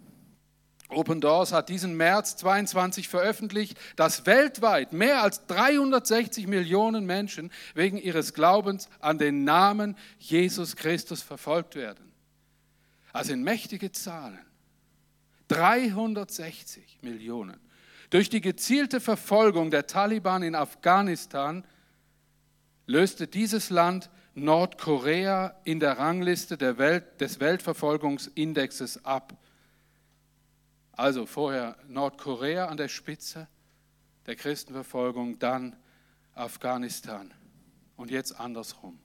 Open 0.89 1.19
Doors 1.19 1.51
hat 1.51 1.67
diesen 1.67 1.97
März 1.97 2.37
22 2.37 3.09
veröffentlicht, 3.09 3.77
dass 3.97 4.25
weltweit 4.25 4.93
mehr 4.93 5.21
als 5.21 5.45
360 5.47 6.47
Millionen 6.47 7.05
Menschen 7.05 7.51
wegen 7.73 7.97
ihres 7.97 8.33
Glaubens 8.33 8.87
an 8.99 9.17
den 9.17 9.43
Namen 9.43 9.97
Jesus 10.17 10.77
Christus 10.77 11.21
verfolgt 11.21 11.75
werden. 11.75 12.13
Also 13.11 13.33
in 13.33 13.43
mächtige 13.43 13.91
Zahlen. 13.91 14.39
360 15.49 16.99
Millionen. 17.01 17.59
Durch 18.09 18.29
die 18.29 18.41
gezielte 18.41 18.99
Verfolgung 18.99 19.69
der 19.69 19.87
Taliban 19.87 20.43
in 20.43 20.55
Afghanistan 20.55 21.65
löste 22.85 23.27
dieses 23.27 23.69
Land 23.69 24.09
Nordkorea 24.33 25.55
in 25.63 25.79
der 25.79 25.97
Rangliste 25.97 26.57
der 26.57 26.77
Welt, 26.77 27.19
des 27.19 27.39
Weltverfolgungsindexes 27.39 29.03
ab. 29.03 29.33
Also 30.93 31.25
vorher 31.25 31.75
Nordkorea 31.87 32.67
an 32.67 32.77
der 32.77 32.87
Spitze 32.87 33.47
der 34.25 34.35
Christenverfolgung, 34.35 35.39
dann 35.39 35.75
Afghanistan. 36.33 37.33
Und 37.95 38.11
jetzt 38.11 38.39
andersrum. 38.39 38.99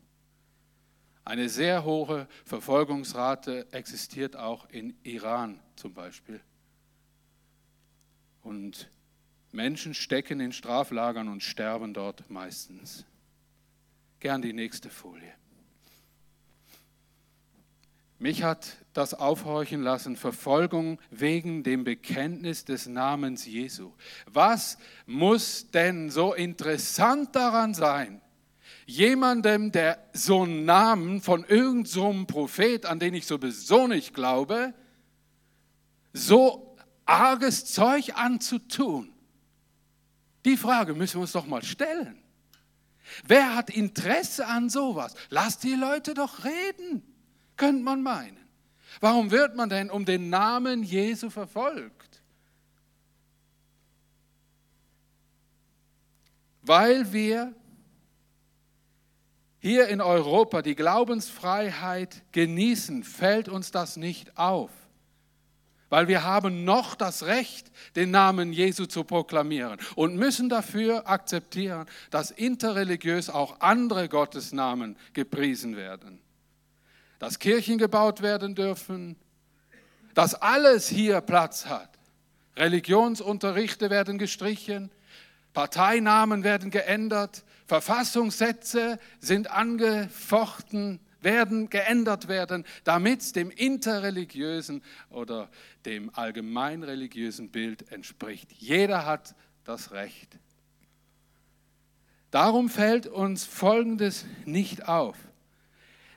Eine 1.24 1.48
sehr 1.48 1.84
hohe 1.84 2.28
Verfolgungsrate 2.44 3.72
existiert 3.72 4.36
auch 4.36 4.68
in 4.68 4.96
Iran 5.02 5.60
zum 5.76 5.94
Beispiel. 5.94 6.40
Und 8.42 8.90
Menschen 9.52 9.94
stecken 9.94 10.40
in 10.40 10.52
Straflagern 10.52 11.28
und 11.28 11.42
sterben 11.42 11.94
dort 11.94 12.28
meistens. 12.30 13.04
Gern 14.20 14.42
die 14.42 14.52
nächste 14.52 14.90
Folie. 14.90 15.32
Mich 18.18 18.44
hat 18.44 18.76
das 18.92 19.14
aufhorchen 19.14 19.82
lassen, 19.82 20.14
Verfolgung 20.14 21.00
wegen 21.10 21.64
dem 21.64 21.82
Bekenntnis 21.82 22.64
des 22.64 22.86
Namens 22.86 23.46
Jesu. 23.46 23.90
Was 24.26 24.78
muss 25.06 25.72
denn 25.72 26.08
so 26.08 26.32
interessant 26.32 27.34
daran 27.34 27.74
sein, 27.74 28.20
jemandem, 28.86 29.72
der 29.72 29.98
so 30.12 30.42
einen 30.42 30.64
Namen 30.64 31.20
von 31.20 31.44
irgendeinem 31.44 31.84
so 31.84 32.24
Prophet, 32.26 32.86
an 32.86 33.00
den 33.00 33.14
ich 33.14 33.26
sowieso 33.26 33.88
nicht 33.88 34.14
glaube, 34.14 34.72
so 36.12 36.71
arges 37.12 37.66
Zeug 37.66 38.14
anzutun? 38.16 39.12
Die 40.44 40.56
Frage 40.56 40.94
müssen 40.94 41.16
wir 41.16 41.22
uns 41.22 41.32
doch 41.32 41.46
mal 41.46 41.62
stellen. 41.62 42.18
Wer 43.24 43.54
hat 43.54 43.70
Interesse 43.70 44.46
an 44.46 44.70
sowas? 44.70 45.14
Lass 45.28 45.58
die 45.58 45.74
Leute 45.74 46.14
doch 46.14 46.44
reden, 46.44 47.02
könnte 47.56 47.82
man 47.82 48.02
meinen. 48.02 48.38
Warum 49.00 49.30
wird 49.30 49.54
man 49.56 49.68
denn 49.68 49.90
um 49.90 50.04
den 50.04 50.30
Namen 50.30 50.82
Jesu 50.82 51.30
verfolgt? 51.30 52.22
Weil 56.62 57.12
wir 57.12 57.54
hier 59.58 59.88
in 59.88 60.00
Europa 60.00 60.62
die 60.62 60.74
Glaubensfreiheit 60.74 62.22
genießen, 62.32 63.04
fällt 63.04 63.48
uns 63.48 63.70
das 63.70 63.96
nicht 63.96 64.36
auf. 64.36 64.70
Weil 65.92 66.08
wir 66.08 66.24
haben 66.24 66.64
noch 66.64 66.94
das 66.94 67.24
Recht, 67.26 67.70
den 67.96 68.10
Namen 68.10 68.54
Jesu 68.54 68.86
zu 68.86 69.04
proklamieren 69.04 69.78
und 69.94 70.16
müssen 70.16 70.48
dafür 70.48 71.06
akzeptieren, 71.06 71.86
dass 72.10 72.30
interreligiös 72.30 73.28
auch 73.28 73.60
andere 73.60 74.08
Gottesnamen 74.08 74.96
gepriesen 75.12 75.76
werden. 75.76 76.18
Dass 77.18 77.38
Kirchen 77.38 77.76
gebaut 77.76 78.22
werden 78.22 78.54
dürfen, 78.54 79.16
dass 80.14 80.34
alles 80.34 80.88
hier 80.88 81.20
Platz 81.20 81.66
hat. 81.66 81.90
Religionsunterrichte 82.56 83.90
werden 83.90 84.16
gestrichen, 84.16 84.90
Parteinamen 85.52 86.42
werden 86.42 86.70
geändert, 86.70 87.44
Verfassungssätze 87.66 88.98
sind 89.20 89.50
angefochten, 89.50 91.00
werden 91.22 91.70
geändert 91.70 92.28
werden, 92.28 92.64
damit 92.84 93.36
dem 93.36 93.50
interreligiösen 93.50 94.82
oder 95.10 95.50
dem 95.84 96.10
allgemeinreligiösen 96.14 97.50
Bild 97.50 97.90
entspricht. 97.92 98.52
Jeder 98.52 99.06
hat 99.06 99.34
das 99.64 99.92
Recht. 99.92 100.38
Darum 102.30 102.68
fällt 102.70 103.06
uns 103.06 103.44
Folgendes 103.44 104.24
nicht 104.46 104.88
auf. 104.88 105.16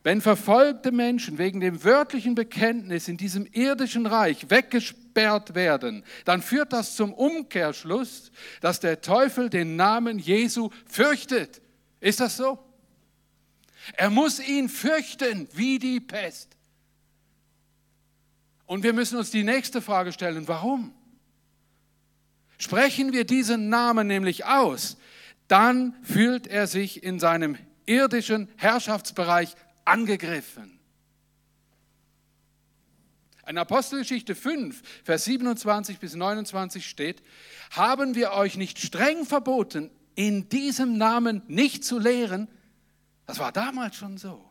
Wenn 0.05 0.21
verfolgte 0.21 0.91
Menschen 0.91 1.39
wegen 1.39 1.59
dem 1.59 1.83
wörtlichen 1.83 2.35
Bekenntnis 2.35 3.07
in 3.07 3.17
diesem 3.17 3.47
irdischen 3.51 4.05
Reich 4.05 4.51
weggesperrt 4.51 5.55
werden, 5.55 6.03
dann 6.25 6.43
führt 6.43 6.73
das 6.73 6.95
zum 6.95 7.11
Umkehrschluss, 7.11 8.31
dass 8.61 8.79
der 8.79 9.01
Teufel 9.01 9.49
den 9.49 9.75
Namen 9.75 10.19
Jesu 10.19 10.69
fürchtet. 10.85 11.59
Ist 12.01 12.19
das 12.19 12.37
so? 12.37 12.59
Er 13.93 14.09
muss 14.09 14.39
ihn 14.39 14.69
fürchten 14.69 15.47
wie 15.53 15.79
die 15.79 15.99
Pest. 15.99 16.55
Und 18.65 18.83
wir 18.83 18.93
müssen 18.93 19.17
uns 19.17 19.31
die 19.31 19.43
nächste 19.43 19.81
Frage 19.81 20.11
stellen, 20.11 20.47
warum? 20.47 20.93
Sprechen 22.57 23.13
wir 23.13 23.25
diesen 23.25 23.69
Namen 23.69 24.07
nämlich 24.07 24.45
aus, 24.45 24.97
dann 25.47 25.93
fühlt 26.03 26.47
er 26.47 26.67
sich 26.67 27.03
in 27.03 27.19
seinem 27.19 27.57
irdischen 27.85 28.49
Herrschaftsbereich 28.57 29.55
angegriffen. 29.83 30.79
In 33.47 33.59
Apostelgeschichte 33.59 34.33
5, 34.33 34.81
Vers 35.03 35.25
27 35.25 35.99
bis 35.99 36.15
29 36.15 36.87
steht, 36.87 37.21
haben 37.69 38.15
wir 38.15 38.31
euch 38.31 38.57
nicht 38.57 38.79
streng 38.79 39.25
verboten, 39.25 39.91
in 40.15 40.49
diesem 40.49 40.97
Namen 40.97 41.43
nicht 41.47 41.83
zu 41.83 41.99
lehren? 41.99 42.47
Das 43.25 43.39
war 43.39 43.51
damals 43.51 43.95
schon 43.95 44.17
so. 44.17 44.43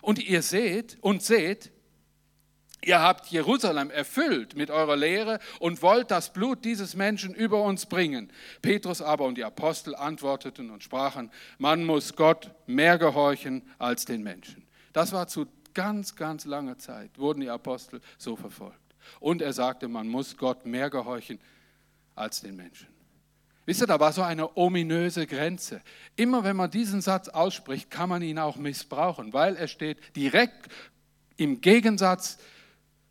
Und 0.00 0.20
ihr 0.20 0.42
seht 0.42 0.98
und 1.00 1.22
seht, 1.22 1.72
ihr 2.82 3.00
habt 3.00 3.26
Jerusalem 3.26 3.90
erfüllt 3.90 4.54
mit 4.54 4.70
eurer 4.70 4.96
Lehre 4.96 5.40
und 5.58 5.82
wollt 5.82 6.10
das 6.12 6.32
Blut 6.32 6.64
dieses 6.64 6.94
Menschen 6.94 7.34
über 7.34 7.62
uns 7.62 7.86
bringen. 7.86 8.32
Petrus 8.62 9.02
aber 9.02 9.24
und 9.24 9.36
die 9.36 9.44
Apostel 9.44 9.96
antworteten 9.96 10.70
und 10.70 10.84
sprachen, 10.84 11.32
man 11.58 11.84
muss 11.84 12.14
Gott 12.14 12.52
mehr 12.66 12.98
gehorchen 12.98 13.62
als 13.78 14.04
den 14.04 14.22
Menschen. 14.22 14.64
Das 14.92 15.12
war 15.12 15.26
zu 15.26 15.46
ganz, 15.74 16.14
ganz 16.14 16.44
langer 16.44 16.78
Zeit, 16.78 17.18
wurden 17.18 17.40
die 17.40 17.50
Apostel 17.50 18.00
so 18.16 18.36
verfolgt. 18.36 18.78
Und 19.20 19.42
er 19.42 19.52
sagte, 19.52 19.88
man 19.88 20.08
muss 20.08 20.36
Gott 20.36 20.64
mehr 20.64 20.88
gehorchen 20.88 21.40
als 22.14 22.40
den 22.40 22.56
Menschen. 22.56 22.95
Wisst 23.66 23.82
ihr, 23.82 23.88
da 23.88 23.98
war 23.98 24.12
so 24.12 24.22
eine 24.22 24.56
ominöse 24.56 25.26
Grenze. 25.26 25.82
Immer 26.14 26.44
wenn 26.44 26.56
man 26.56 26.70
diesen 26.70 27.02
Satz 27.02 27.28
ausspricht, 27.28 27.90
kann 27.90 28.08
man 28.08 28.22
ihn 28.22 28.38
auch 28.38 28.56
missbrauchen, 28.56 29.32
weil 29.32 29.56
er 29.56 29.66
steht 29.66 29.98
direkt 30.16 30.72
im 31.36 31.60
Gegensatz 31.60 32.38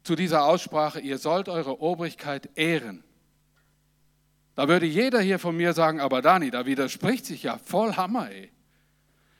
zu 0.03 0.15
dieser 0.15 0.45
Aussprache, 0.45 1.01
ihr 1.01 1.17
sollt 1.17 1.49
eure 1.49 1.81
Obrigkeit 1.81 2.49
ehren. 2.55 3.03
Da 4.55 4.69
würde 4.69 4.85
jeder 4.85 5.19
hier 5.19 5.39
von 5.39 5.57
mir 5.57 5.73
sagen, 5.73 5.99
aber 5.99 6.21
Dani, 6.21 6.51
da 6.51 6.65
widerspricht 6.65 7.25
sich 7.25 7.43
ja 7.43 7.57
voll 7.57 7.97
Hammer, 7.97 8.31
ey. 8.31 8.49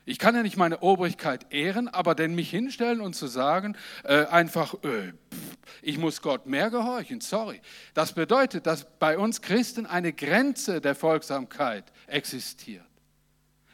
Ich 0.08 0.20
kann 0.20 0.36
ja 0.36 0.44
nicht 0.44 0.56
meine 0.56 0.82
Obrigkeit 0.82 1.52
ehren, 1.52 1.88
aber 1.88 2.14
denn 2.14 2.36
mich 2.36 2.48
hinstellen 2.48 3.00
und 3.00 3.14
zu 3.14 3.26
sagen, 3.26 3.76
äh, 4.04 4.24
einfach, 4.26 4.74
äh, 4.84 5.12
pff, 5.12 5.56
ich 5.82 5.98
muss 5.98 6.22
Gott 6.22 6.46
mehr 6.46 6.70
gehorchen, 6.70 7.20
sorry. 7.20 7.60
Das 7.92 8.12
bedeutet, 8.12 8.66
dass 8.66 8.86
bei 9.00 9.18
uns 9.18 9.42
Christen 9.42 9.84
eine 9.84 10.12
Grenze 10.12 10.80
der 10.80 10.94
Folgsamkeit 10.94 11.92
existiert. 12.06 12.86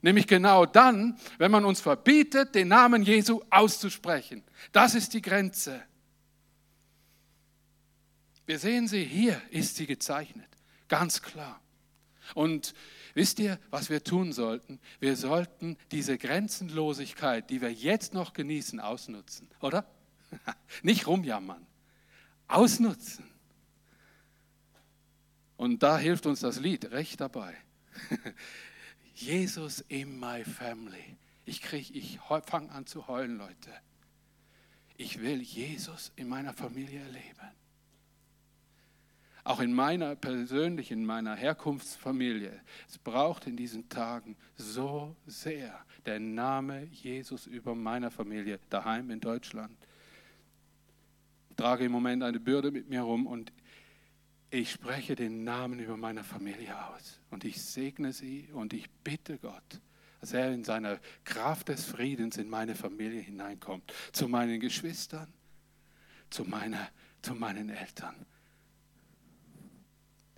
Nämlich 0.00 0.26
genau 0.26 0.64
dann, 0.64 1.18
wenn 1.36 1.50
man 1.50 1.66
uns 1.66 1.82
verbietet, 1.82 2.54
den 2.54 2.68
Namen 2.68 3.02
Jesu 3.02 3.42
auszusprechen. 3.50 4.42
Das 4.72 4.94
ist 4.94 5.12
die 5.12 5.22
Grenze. 5.22 5.82
Wir 8.46 8.58
sehen 8.58 8.88
sie, 8.88 9.04
hier 9.04 9.40
ist 9.50 9.76
sie 9.76 9.86
gezeichnet, 9.86 10.48
ganz 10.88 11.20
klar. 11.20 11.60
Und 12.34 12.74
Wisst 13.14 13.38
ihr, 13.38 13.58
was 13.70 13.90
wir 13.90 14.02
tun 14.02 14.32
sollten? 14.32 14.80
Wir 15.00 15.16
sollten 15.16 15.76
diese 15.90 16.16
Grenzenlosigkeit, 16.16 17.50
die 17.50 17.60
wir 17.60 17.72
jetzt 17.72 18.14
noch 18.14 18.32
genießen, 18.32 18.80
ausnutzen, 18.80 19.48
oder? 19.60 19.86
Nicht 20.82 21.06
rumjammern, 21.06 21.66
ausnutzen. 22.48 23.24
Und 25.56 25.82
da 25.82 25.98
hilft 25.98 26.26
uns 26.26 26.40
das 26.40 26.58
Lied 26.58 26.90
recht 26.90 27.20
dabei. 27.20 27.54
Jesus 29.14 29.80
in 29.88 30.18
my 30.18 30.44
family. 30.44 31.16
Ich 31.44 31.60
kriege, 31.60 31.92
ich 31.92 32.18
fange 32.46 32.70
an 32.70 32.86
zu 32.86 33.06
heulen, 33.08 33.36
Leute. 33.36 33.70
Ich 34.96 35.20
will 35.20 35.40
Jesus 35.40 36.12
in 36.16 36.28
meiner 36.28 36.52
Familie 36.52 37.00
erleben. 37.00 37.50
Auch 39.44 39.60
in 39.60 39.72
meiner 39.72 40.14
persönlichen, 40.14 41.00
in 41.00 41.04
meiner 41.04 41.34
Herkunftsfamilie. 41.34 42.60
Es 42.88 42.98
braucht 42.98 43.46
in 43.46 43.56
diesen 43.56 43.88
Tagen 43.88 44.36
so 44.54 45.16
sehr 45.26 45.84
der 46.06 46.20
Name 46.20 46.84
Jesus 46.92 47.46
über 47.46 47.74
meiner 47.74 48.12
Familie 48.12 48.60
daheim 48.70 49.10
in 49.10 49.20
Deutschland. 49.20 49.76
Ich 51.50 51.56
trage 51.56 51.84
im 51.84 51.92
Moment 51.92 52.22
eine 52.22 52.38
Bürde 52.38 52.70
mit 52.70 52.88
mir 52.88 53.02
rum 53.02 53.26
und 53.26 53.52
ich 54.50 54.70
spreche 54.70 55.16
den 55.16 55.44
Namen 55.44 55.80
über 55.80 55.96
meiner 55.96 56.22
Familie 56.22 56.76
aus. 56.88 57.18
Und 57.30 57.44
ich 57.44 57.60
segne 57.60 58.12
sie 58.12 58.48
und 58.52 58.72
ich 58.72 58.88
bitte 59.02 59.38
Gott, 59.38 59.80
dass 60.20 60.34
er 60.34 60.52
in 60.52 60.62
seiner 60.62 61.00
Kraft 61.24 61.68
des 61.68 61.84
Friedens 61.84 62.36
in 62.36 62.48
meine 62.48 62.76
Familie 62.76 63.20
hineinkommt. 63.20 63.92
Zu 64.12 64.28
meinen 64.28 64.60
Geschwistern, 64.60 65.32
zu, 66.30 66.44
meiner, 66.44 66.88
zu 67.22 67.34
meinen 67.34 67.70
Eltern 67.70 68.14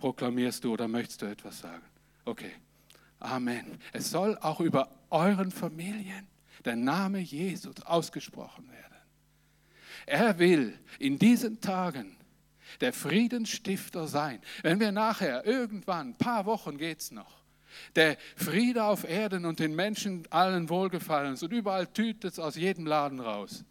proklamierst 0.05 0.63
du 0.63 0.73
oder 0.73 0.87
möchtest 0.87 1.23
du 1.23 1.25
etwas 1.25 1.57
sagen? 1.61 1.81
Okay. 2.25 2.51
Amen. 3.19 3.79
Es 3.91 4.11
soll 4.11 4.37
auch 4.37 4.59
über 4.59 4.91
euren 5.09 5.49
Familien 5.49 6.27
der 6.63 6.75
Name 6.75 7.17
Jesus 7.17 7.81
ausgesprochen 7.81 8.69
werden. 8.69 9.01
Er 10.05 10.37
will 10.37 10.77
in 10.99 11.17
diesen 11.17 11.59
Tagen 11.59 12.17
der 12.81 12.93
Friedensstifter 12.93 14.05
sein. 14.05 14.43
Wenn 14.61 14.79
wir 14.79 14.91
nachher 14.91 15.43
irgendwann, 15.43 16.09
ein 16.09 16.17
paar 16.19 16.45
Wochen 16.45 16.77
geht 16.77 16.99
es 16.99 17.09
noch, 17.09 17.43
der 17.95 18.17
Friede 18.35 18.83
auf 18.83 19.09
Erden 19.09 19.43
und 19.43 19.57
den 19.57 19.73
Menschen 19.73 20.27
allen 20.29 20.69
Wohlgefallen 20.69 21.33
ist 21.33 21.41
und 21.41 21.51
überall 21.51 21.87
tütet 21.87 22.33
es 22.33 22.37
aus 22.37 22.55
jedem 22.55 22.85
Laden 22.85 23.19
raus. 23.19 23.65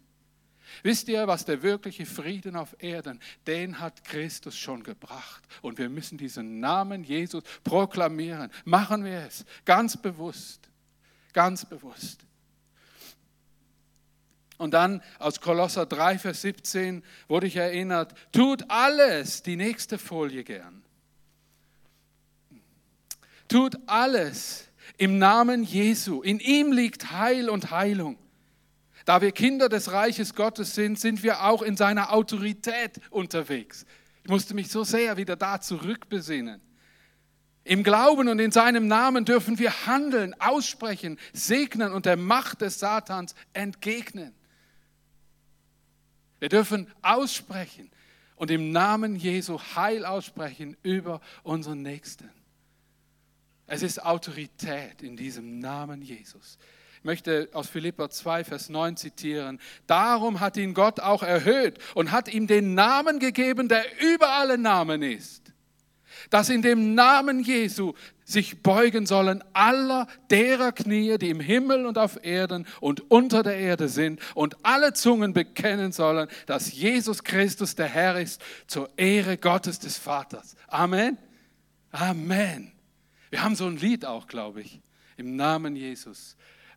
Wisst 0.83 1.07
ihr, 1.07 1.27
was 1.27 1.45
der 1.45 1.61
wirkliche 1.61 2.05
Frieden 2.05 2.55
auf 2.55 2.75
Erden, 2.79 3.19
den 3.47 3.79
hat 3.79 4.03
Christus 4.03 4.57
schon 4.57 4.83
gebracht. 4.83 5.43
Und 5.61 5.77
wir 5.77 5.89
müssen 5.89 6.17
diesen 6.17 6.59
Namen 6.59 7.03
Jesus 7.03 7.43
proklamieren. 7.63 8.51
Machen 8.63 9.03
wir 9.05 9.19
es 9.19 9.45
ganz 9.65 9.97
bewusst, 9.97 10.69
ganz 11.33 11.65
bewusst. 11.65 12.25
Und 14.57 14.73
dann 14.73 15.01
aus 15.19 15.41
Kolosser 15.41 15.85
3, 15.85 16.19
Vers 16.19 16.41
17 16.41 17.03
wurde 17.27 17.47
ich 17.47 17.57
erinnert, 17.57 18.13
tut 18.31 18.69
alles, 18.69 19.43
die 19.43 19.57
nächste 19.57 19.97
Folie 19.97 20.43
gern. 20.43 20.83
Tut 23.47 23.77
alles 23.85 24.69
im 24.97 25.17
Namen 25.17 25.63
Jesu. 25.63 26.21
In 26.21 26.39
ihm 26.39 26.71
liegt 26.71 27.11
Heil 27.11 27.49
und 27.49 27.71
Heilung. 27.71 28.17
Da 29.05 29.21
wir 29.21 29.31
Kinder 29.31 29.69
des 29.69 29.91
Reiches 29.91 30.33
Gottes 30.33 30.73
sind, 30.73 30.99
sind 30.99 31.21
wir 31.21 31.43
auch 31.43 31.61
in 31.61 31.77
seiner 31.77 32.11
Autorität 32.11 32.99
unterwegs. 33.11 33.85
Ich 34.23 34.29
musste 34.29 34.55
mich 34.55 34.69
so 34.69 34.83
sehr 34.83 35.15
wieder 35.15 35.35
da 35.35 35.61
zurückbesinnen. 35.61 36.59
Im 37.63 37.83
Glauben 37.83 38.27
und 38.27 38.39
in 38.39 38.51
seinem 38.51 38.87
Namen 38.87 39.23
dürfen 39.23 39.59
wir 39.59 39.85
handeln, 39.85 40.39
aussprechen, 40.39 41.19
segnen 41.33 41.93
und 41.93 42.07
der 42.07 42.17
Macht 42.17 42.61
des 42.61 42.79
Satans 42.79 43.35
entgegnen. 43.53 44.33
Wir 46.39 46.49
dürfen 46.49 46.91
aussprechen 47.03 47.91
und 48.35 48.49
im 48.49 48.71
Namen 48.71 49.15
Jesu 49.15 49.59
Heil 49.75 50.05
aussprechen 50.05 50.77
über 50.81 51.21
unseren 51.43 51.83
Nächsten. 51.83 52.29
Es 53.67 53.83
ist 53.83 54.03
Autorität 54.03 55.01
in 55.01 55.15
diesem 55.15 55.59
Namen 55.59 56.01
Jesus 56.01 56.57
möchte 57.05 57.49
aus 57.53 57.69
Philippa 57.69 58.09
2, 58.09 58.43
Vers 58.43 58.69
9 58.69 58.97
zitieren. 58.97 59.59
Darum 59.87 60.39
hat 60.39 60.57
ihn 60.57 60.73
Gott 60.73 60.99
auch 60.99 61.23
erhöht 61.23 61.79
und 61.93 62.11
hat 62.11 62.33
ihm 62.33 62.47
den 62.47 62.73
Namen 62.73 63.19
gegeben, 63.19 63.69
der 63.69 63.85
über 64.01 64.33
alle 64.33 64.57
Namen 64.57 65.01
ist. 65.01 65.43
Dass 66.29 66.49
in 66.49 66.61
dem 66.61 66.95
Namen 66.95 67.41
Jesu 67.41 67.93
sich 68.23 68.63
beugen 68.63 69.05
sollen 69.05 69.43
aller 69.53 70.07
derer 70.31 70.71
Knie, 70.71 71.17
die 71.19 71.29
im 71.29 71.39
Himmel 71.39 71.85
und 71.85 71.97
auf 71.97 72.23
Erden 72.23 72.65
und 72.81 73.11
unter 73.11 73.43
der 73.43 73.57
Erde 73.57 73.87
sind, 73.87 74.19
und 74.33 74.57
alle 74.65 74.93
Zungen 74.93 75.33
bekennen 75.33 75.91
sollen, 75.91 76.27
dass 76.47 76.73
Jesus 76.73 77.23
Christus 77.23 77.75
der 77.75 77.87
Herr 77.87 78.19
ist, 78.19 78.41
zur 78.65 78.89
Ehre 78.97 79.37
Gottes 79.37 79.77
des 79.79 79.97
Vaters. 79.97 80.55
Amen. 80.67 81.17
Amen. 81.91 82.71
Wir 83.29 83.43
haben 83.43 83.55
so 83.55 83.67
ein 83.67 83.77
Lied 83.77 84.05
auch, 84.05 84.27
glaube 84.27 84.61
ich, 84.61 84.81
im 85.17 85.35
Namen 85.35 85.75
Jesus 85.75 86.35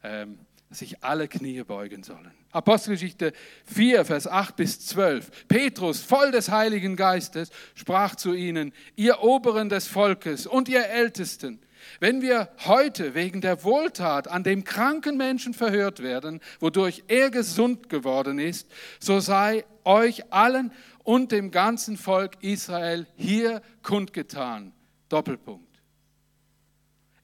ähm, 0.08 0.38
sich 0.70 1.02
alle 1.02 1.28
Knie 1.28 1.62
beugen 1.62 2.02
sollen. 2.02 2.30
Apostelgeschichte 2.50 3.32
4, 3.66 4.04
Vers 4.04 4.26
8 4.26 4.56
bis 4.56 4.80
12. 4.86 5.46
Petrus, 5.48 6.00
voll 6.00 6.30
des 6.30 6.50
Heiligen 6.50 6.96
Geistes, 6.96 7.50
sprach 7.74 8.16
zu 8.16 8.34
ihnen, 8.34 8.72
ihr 8.96 9.22
Oberen 9.22 9.68
des 9.68 9.86
Volkes 9.86 10.46
und 10.46 10.68
ihr 10.68 10.86
Ältesten, 10.86 11.60
wenn 12.00 12.22
wir 12.22 12.50
heute 12.66 13.14
wegen 13.14 13.40
der 13.40 13.64
Wohltat 13.64 14.28
an 14.28 14.42
dem 14.42 14.64
kranken 14.64 15.16
Menschen 15.16 15.54
verhört 15.54 16.02
werden, 16.02 16.40
wodurch 16.60 17.04
er 17.08 17.30
gesund 17.30 17.88
geworden 17.88 18.38
ist, 18.38 18.68
so 18.98 19.20
sei 19.20 19.64
euch 19.84 20.32
allen 20.32 20.72
und 21.04 21.32
dem 21.32 21.50
ganzen 21.50 21.96
Volk 21.96 22.42
Israel 22.42 23.06
hier 23.16 23.62
kundgetan. 23.82 24.72
Doppelpunkt 25.08 25.67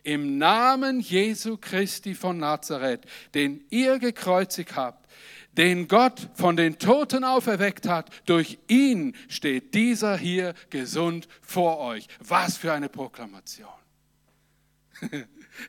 im 0.05 0.39
Namen 0.39 1.01
Jesu 1.01 1.57
Christi 1.57 2.15
von 2.15 2.39
Nazareth, 2.39 3.07
den 3.35 3.65
ihr 3.71 3.99
gekreuzigt 3.99 4.77
habt, 4.77 5.11
den 5.57 5.89
Gott 5.89 6.29
von 6.35 6.57
den 6.57 6.79
Toten 6.79 7.25
auferweckt 7.25 7.89
hat, 7.89 8.11
durch 8.27 8.59
ihn 8.69 9.17
steht 9.29 9.75
dieser 9.75 10.17
hier 10.17 10.55
gesund 10.71 11.29
vor 11.41 11.79
euch. 11.79 12.07
Was 12.21 12.57
für 12.57 12.73
eine 12.73 12.89
Proklamation. 12.89 13.69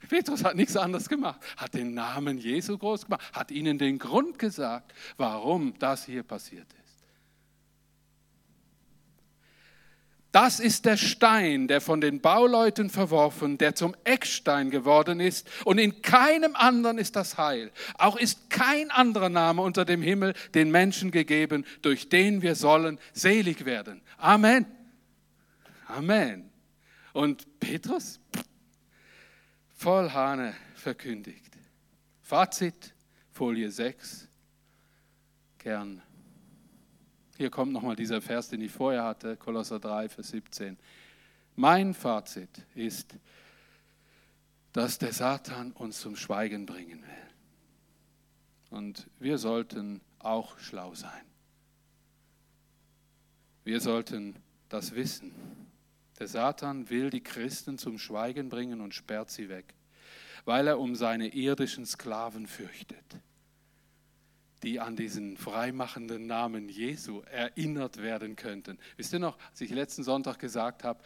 Petrus 0.10 0.44
hat 0.44 0.56
nichts 0.56 0.76
anderes 0.76 1.08
gemacht, 1.08 1.40
hat 1.58 1.74
den 1.74 1.94
Namen 1.94 2.38
Jesu 2.38 2.78
groß 2.78 3.06
gemacht, 3.06 3.22
hat 3.34 3.52
ihnen 3.52 3.78
den 3.78 4.00
Grund 4.00 4.40
gesagt, 4.40 4.94
warum 5.18 5.78
das 5.80 6.06
hier 6.06 6.24
passiert 6.24 6.68
ist. 6.74 6.86
Das 10.36 10.60
ist 10.60 10.84
der 10.84 10.98
Stein, 10.98 11.70
der 11.70 11.80
von 11.80 12.02
den 12.02 12.20
Bauleuten 12.20 12.90
verworfen, 12.90 13.58
der 13.58 13.74
zum 13.74 13.96
Eckstein 14.04 14.70
geworden 14.70 15.22
ist. 15.22 15.48
Und 15.64 15.78
in 15.78 16.02
keinem 16.02 16.58
anderen 16.58 16.98
ist 16.98 17.16
das 17.16 17.38
Heil. 17.38 17.72
Auch 17.98 18.18
ist 18.18 18.50
kein 18.50 18.92
anderer 18.92 19.30
Name 19.30 19.62
unter 19.62 19.86
dem 19.86 20.02
Himmel 20.02 20.34
den 20.54 20.72
Menschen 20.72 21.12
gegeben, 21.12 21.64
durch 21.82 22.10
den 22.10 22.42
wir 22.42 22.56
sollen 22.56 23.00
selig 23.14 23.64
werden. 23.64 24.02
Amen. 24.18 24.66
Amen. 25.88 26.52
Und 27.14 27.62
Petrus, 27.62 28.20
voll 29.74 30.12
Hahne 30.12 30.54
verkündigt. 30.74 31.56
Fazit, 32.22 32.94
Folie 33.32 33.72
6. 33.72 34.28
Gern 35.60 36.02
hier 37.38 37.50
kommt 37.50 37.74
nochmal 37.74 37.96
dieser 37.96 38.22
Vers, 38.22 38.50
den 38.50 38.62
ich 38.62 38.72
vorher 38.72 39.04
hatte, 39.04 39.36
Kolosser 39.36 39.80
3, 39.80 40.10
Vers 40.10 40.30
17. 40.30 40.78
Mein 41.56 41.94
Fazit 41.94 42.50
ist, 42.76 43.16
dass 44.72 44.98
der 44.98 45.14
Satan 45.14 45.72
uns 45.72 46.00
zum 46.00 46.16
Schweigen 46.16 46.66
bringen 46.66 47.02
will. 47.02 48.78
Und 48.78 49.08
wir 49.20 49.38
sollten 49.38 50.02
auch 50.20 50.58
schlau 50.60 50.96
sein. 50.96 51.26
Wir 53.64 53.80
sollten 53.82 54.36
das 54.70 54.96
wissen. 54.96 55.34
Der 56.20 56.28
Satan 56.28 56.90
will 56.90 57.10
die 57.10 57.24
Christen 57.24 57.78
zum 57.78 58.00
Schweigen 58.00 58.50
bringen 58.50 58.80
und 58.80 58.94
sperrt 58.94 59.30
sie 59.30 59.50
weg, 59.50 59.74
weil 60.46 60.68
er 60.68 60.80
um 60.80 60.96
seine 60.96 61.34
irdischen 61.34 61.86
Sklaven 61.86 62.48
fürchtet 62.48 63.20
die 64.64 64.80
an 64.80 64.96
diesen 64.96 65.38
freimachenden 65.38 66.28
Namen 66.28 66.70
Jesu 66.70 67.22
erinnert 67.32 67.98
werden 67.98 68.36
könnten. 68.36 68.78
Wisst 68.98 69.14
ihr 69.14 69.20
noch, 69.20 69.38
als 69.52 69.62
ich 69.62 69.70
letzten 69.70 70.04
Sonntag 70.04 70.40
gesagt 70.40 70.84
habe, 70.84 71.00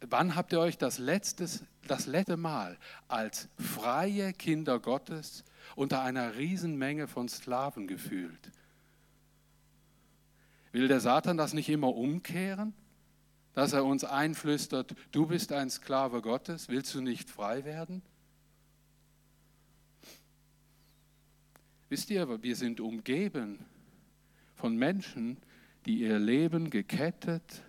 wann 0.00 0.34
habt 0.34 0.52
ihr 0.52 0.60
euch 0.60 0.78
das, 0.78 0.98
letztes, 0.98 1.64
das 1.86 2.06
letzte 2.06 2.36
Mal 2.36 2.78
als 3.08 3.48
freie 3.58 4.32
Kinder 4.32 4.78
Gottes 4.78 5.44
unter 5.76 6.02
einer 6.02 6.36
Riesenmenge 6.36 7.08
von 7.08 7.28
Sklaven 7.28 7.86
gefühlt? 7.86 8.50
Will 10.72 10.88
der 10.88 11.00
Satan 11.00 11.36
das 11.36 11.52
nicht 11.54 11.68
immer 11.68 11.94
umkehren? 11.94 12.74
Dass 13.54 13.72
er 13.72 13.84
uns 13.84 14.02
einflüstert, 14.02 14.96
du 15.12 15.26
bist 15.26 15.52
ein 15.52 15.70
Sklave 15.70 16.20
Gottes, 16.20 16.68
willst 16.68 16.92
du 16.94 17.00
nicht 17.00 17.30
frei 17.30 17.64
werden? 17.64 18.02
Wisst 21.94 22.10
ihr, 22.10 22.42
wir 22.42 22.56
sind 22.56 22.80
umgeben 22.80 23.64
von 24.56 24.76
Menschen, 24.76 25.36
die 25.86 26.00
ihr 26.00 26.18
Leben 26.18 26.68
gekettet 26.68 27.62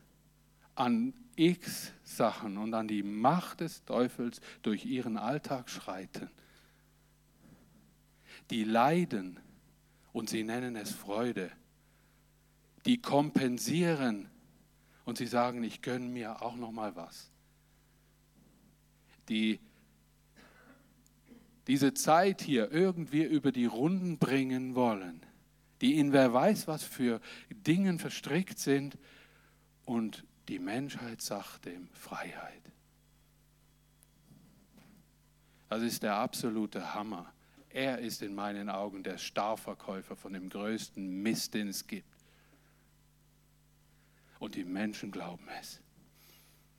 an 0.74 1.14
x 1.36 1.94
Sachen 2.04 2.58
und 2.58 2.74
an 2.74 2.88
die 2.88 3.04
Macht 3.04 3.60
des 3.60 3.86
Teufels 3.86 4.42
durch 4.64 4.84
ihren 4.84 5.18
Alltag 5.18 5.70
schreiten. 5.70 6.32
Die 8.50 8.64
leiden 8.64 9.40
und 10.12 10.28
sie 10.28 10.44
nennen 10.44 10.76
es 10.76 10.90
Freude. 10.90 11.52
Die 12.88 13.00
kompensieren 13.00 14.28
und 15.06 15.20
sie 15.20 15.28
sagen, 15.28 15.64
ich 15.64 15.84
gönne 15.84 16.08
mir 16.08 16.42
auch 16.42 16.56
noch 16.56 16.72
mal 16.72 16.96
was. 16.96 17.30
Die 19.30 19.60
diese 21.67 21.93
Zeit 21.93 22.41
hier 22.41 22.71
irgendwie 22.71 23.23
über 23.23 23.51
die 23.51 23.65
Runden 23.65 24.17
bringen 24.17 24.75
wollen, 24.75 25.21
die 25.82 25.97
in 25.97 26.13
wer 26.13 26.34
weiß 26.34 26.67
was 26.67 26.84
für 26.84 27.21
Dingen 27.49 27.99
verstrickt 27.99 28.60
sind 28.60 28.97
und 29.86 30.25
die 30.47 30.60
Menschheit 30.60 31.21
sagt 31.21 31.65
dem 31.65 31.89
Freiheit. 31.93 32.62
Das 35.69 35.82
ist 35.82 36.04
der 36.04 36.15
absolute 36.15 36.93
Hammer. 36.93 37.34
Er 37.69 37.99
ist 37.99 38.21
in 38.21 38.36
meinen 38.36 38.69
Augen 38.69 39.04
der 39.04 39.17
Starverkäufer 39.17 40.15
von 40.15 40.34
dem 40.34 40.49
größten 40.49 41.21
Mist, 41.21 41.54
den 41.54 41.67
es 41.67 41.88
gibt. 41.88 42.08
Und 44.39 44.56
die 44.56 44.63
Menschen 44.63 45.12
glauben 45.12 45.47
es. 45.60 45.82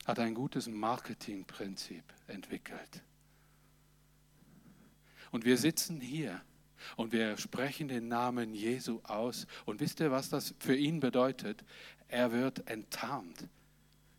Hat 0.06 0.18
ein 0.20 0.34
gutes 0.34 0.68
Marketingprinzip 0.68 2.04
entwickelt. 2.28 3.02
Und 5.30 5.44
wir 5.44 5.56
sitzen 5.56 6.00
hier 6.00 6.40
und 6.96 7.12
wir 7.12 7.36
sprechen 7.36 7.88
den 7.88 8.08
Namen 8.08 8.54
Jesu 8.54 9.00
aus. 9.02 9.46
Und 9.64 9.80
wisst 9.80 10.00
ihr, 10.00 10.10
was 10.10 10.28
das 10.28 10.54
für 10.58 10.76
ihn 10.76 11.00
bedeutet? 11.00 11.64
Er 12.08 12.32
wird 12.32 12.68
enttarnt, 12.68 13.48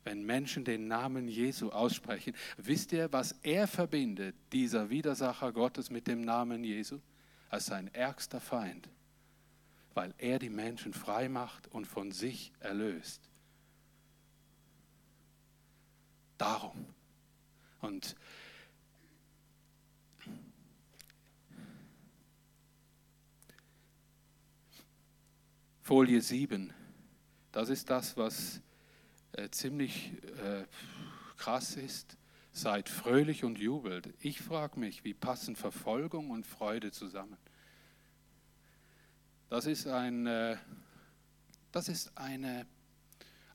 wenn 0.04 0.26
Menschen 0.26 0.66
den 0.66 0.88
Namen 0.88 1.28
Jesu 1.28 1.70
aussprechen. 1.70 2.34
Wisst 2.58 2.92
ihr, 2.92 3.12
was 3.12 3.34
er 3.44 3.68
verbindet, 3.68 4.36
dieser 4.52 4.90
Widersacher 4.90 5.52
Gottes 5.52 5.90
mit 5.90 6.08
dem 6.08 6.22
Namen 6.22 6.64
Jesu? 6.64 7.00
Als 7.50 7.68
sein 7.68 7.94
ärgster 7.94 8.42
Feind, 8.42 8.90
weil 9.94 10.14
er 10.18 10.38
die 10.38 10.50
Menschen 10.50 10.94
frei 10.94 11.30
macht 11.30 11.70
und 11.70 11.88
von 11.88 12.12
sich 12.12 12.52
erlöst. 12.60 13.22
Darum. 16.38 16.86
Und 17.80 18.16
Folie 25.88 26.22
7, 26.22 26.74
das 27.54 27.70
ist 27.70 27.90
das, 27.90 28.18
was 28.18 28.60
äh, 29.32 29.48
ziemlich 29.52 30.12
äh, 30.44 30.66
krass 31.38 31.78
ist. 31.78 32.18
Seid 32.52 32.90
fröhlich 32.90 33.46
und 33.46 33.58
jubelt. 33.58 34.14
Ich 34.20 34.42
frage 34.42 34.82
mich, 34.82 35.06
wie 35.06 35.14
passen 35.14 35.56
Verfolgung 35.56 36.30
und 36.30 36.46
Freude 36.46 36.92
zusammen? 36.92 37.38
Das 39.50 39.66
ist, 39.66 39.88
ein, 39.88 40.28
äh, 40.28 40.58
das 41.72 41.88
ist 41.88 42.18
eine 42.18 42.68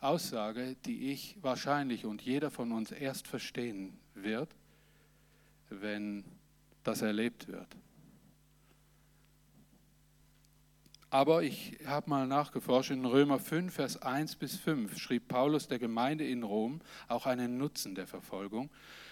Aussage, 0.00 0.74
die 0.86 1.10
ich 1.10 1.36
wahrscheinlich 1.42 2.06
und 2.06 2.22
jeder 2.22 2.50
von 2.50 2.72
uns 2.72 2.92
erst 2.92 3.28
verstehen 3.28 4.00
wird, 4.14 4.48
wenn 5.68 6.24
das 6.82 7.02
erlebt 7.02 7.48
wird. 7.48 7.76
Aber 11.12 11.42
ich 11.42 11.76
habe 11.84 12.08
mal 12.08 12.26
nachgeforscht, 12.26 12.90
in 12.90 13.04
Römer 13.04 13.38
5, 13.38 13.74
Vers 13.74 14.00
1 14.00 14.36
bis 14.36 14.56
5 14.56 14.96
schrieb 14.96 15.28
Paulus 15.28 15.68
der 15.68 15.78
Gemeinde 15.78 16.26
in 16.26 16.42
Rom 16.42 16.80
auch 17.06 17.26
einen 17.26 17.58
Nutzen 17.58 17.94
der 17.94 18.06
Verfolgung. 18.06 18.70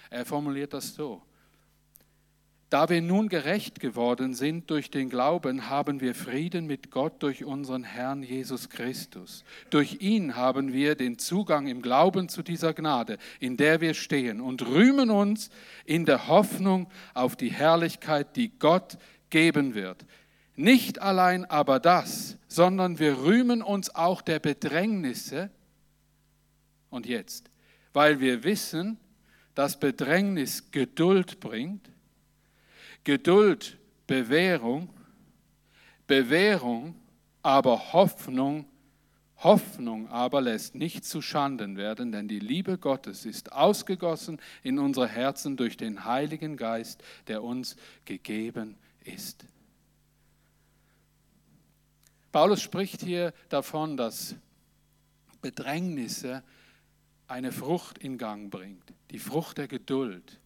Er 0.09 0.25
formuliert 0.25 0.73
das 0.73 0.95
so. 0.95 1.21
Da 2.71 2.89
wir 2.89 3.03
nun 3.03 3.29
gerecht 3.29 3.81
geworden 3.81 4.33
sind 4.33 4.71
durch 4.71 4.91
den 4.91 5.11
Glauben, 5.11 5.69
haben 5.69 6.01
wir 6.01 6.15
Frieden 6.15 6.67
mit 6.67 6.91
Gott 6.91 7.23
durch 7.23 7.45
unseren 7.45 7.85
Herrn 7.85 8.23
Jesus 8.23 8.71
Christus. 8.71 9.45
Durch 9.69 10.01
ihn 10.01 10.37
haben 10.37 10.73
wir 10.73 10.95
den 10.95 11.19
Zugang 11.19 11.67
im 11.67 11.83
Glauben 11.83 12.31
zu 12.31 12.43
dieser 12.43 12.73
Gnade, 12.73 13.19
in 13.41 13.59
der 13.59 13.83
wir 13.83 13.93
stehen 13.93 14.41
und 14.41 14.67
rühmen 14.67 15.11
uns 15.11 15.51
in 15.85 16.07
der 16.07 16.29
Hoffnung 16.29 16.89
auf 17.13 17.37
die 17.37 17.53
Herrlichkeit, 17.53 18.37
die 18.37 18.59
Gott 18.59 18.97
geben 19.29 19.75
wird. 19.75 20.07
Nicht 20.61 21.01
allein 21.01 21.47
aber 21.47 21.81
das, 21.81 22.37
sondern 22.47 22.99
wir 22.99 23.23
rühmen 23.23 23.63
uns 23.63 23.95
auch 23.95 24.21
der 24.21 24.41
Bedrängnisse. 24.41 25.49
Und 26.91 27.07
jetzt, 27.07 27.51
weil 27.95 28.21
wir 28.21 28.45
wissen, 28.45 28.99
dass 29.55 29.81
Bedrängnis 29.81 30.71
Geduld 30.71 31.41
bringt, 31.41 31.91
Geduld 33.05 33.79
Bewährung, 34.07 34.91
Bewährung 36.07 36.95
aber 37.41 37.95
Hoffnung, 37.95 38.67
Hoffnung 39.39 40.09
aber 40.09 40.43
lässt 40.43 40.75
nicht 40.75 41.07
zu 41.07 41.23
Schanden 41.23 41.79
werden, 41.79 42.13
denn 42.13 42.29
die 42.29 42.39
Liebe 42.39 42.77
Gottes 42.77 43.25
ist 43.25 43.53
ausgegossen 43.53 44.39
in 44.63 44.79
unsere 44.79 45.09
Herzen 45.09 45.57
durch 45.57 45.79
den 45.79 46.05
Heiligen 46.05 46.59
Geist, 46.59 47.03
der 47.29 47.43
uns 47.43 47.77
gegeben 48.05 48.77
ist. 49.05 49.47
Paulus 52.33 52.63
spricht 52.63 53.03
hier 53.03 53.33
davon, 53.49 53.97
dass 53.97 54.37
Bedrängnisse 55.43 56.43
eine 57.27 57.53
Frucht 57.53 57.99
in 57.99 58.19
Gang 58.19 58.51
bringt, 58.51 58.93
die 59.11 59.19
Frucht 59.19 59.59
der 59.59 59.69
Geduld. 59.69 60.41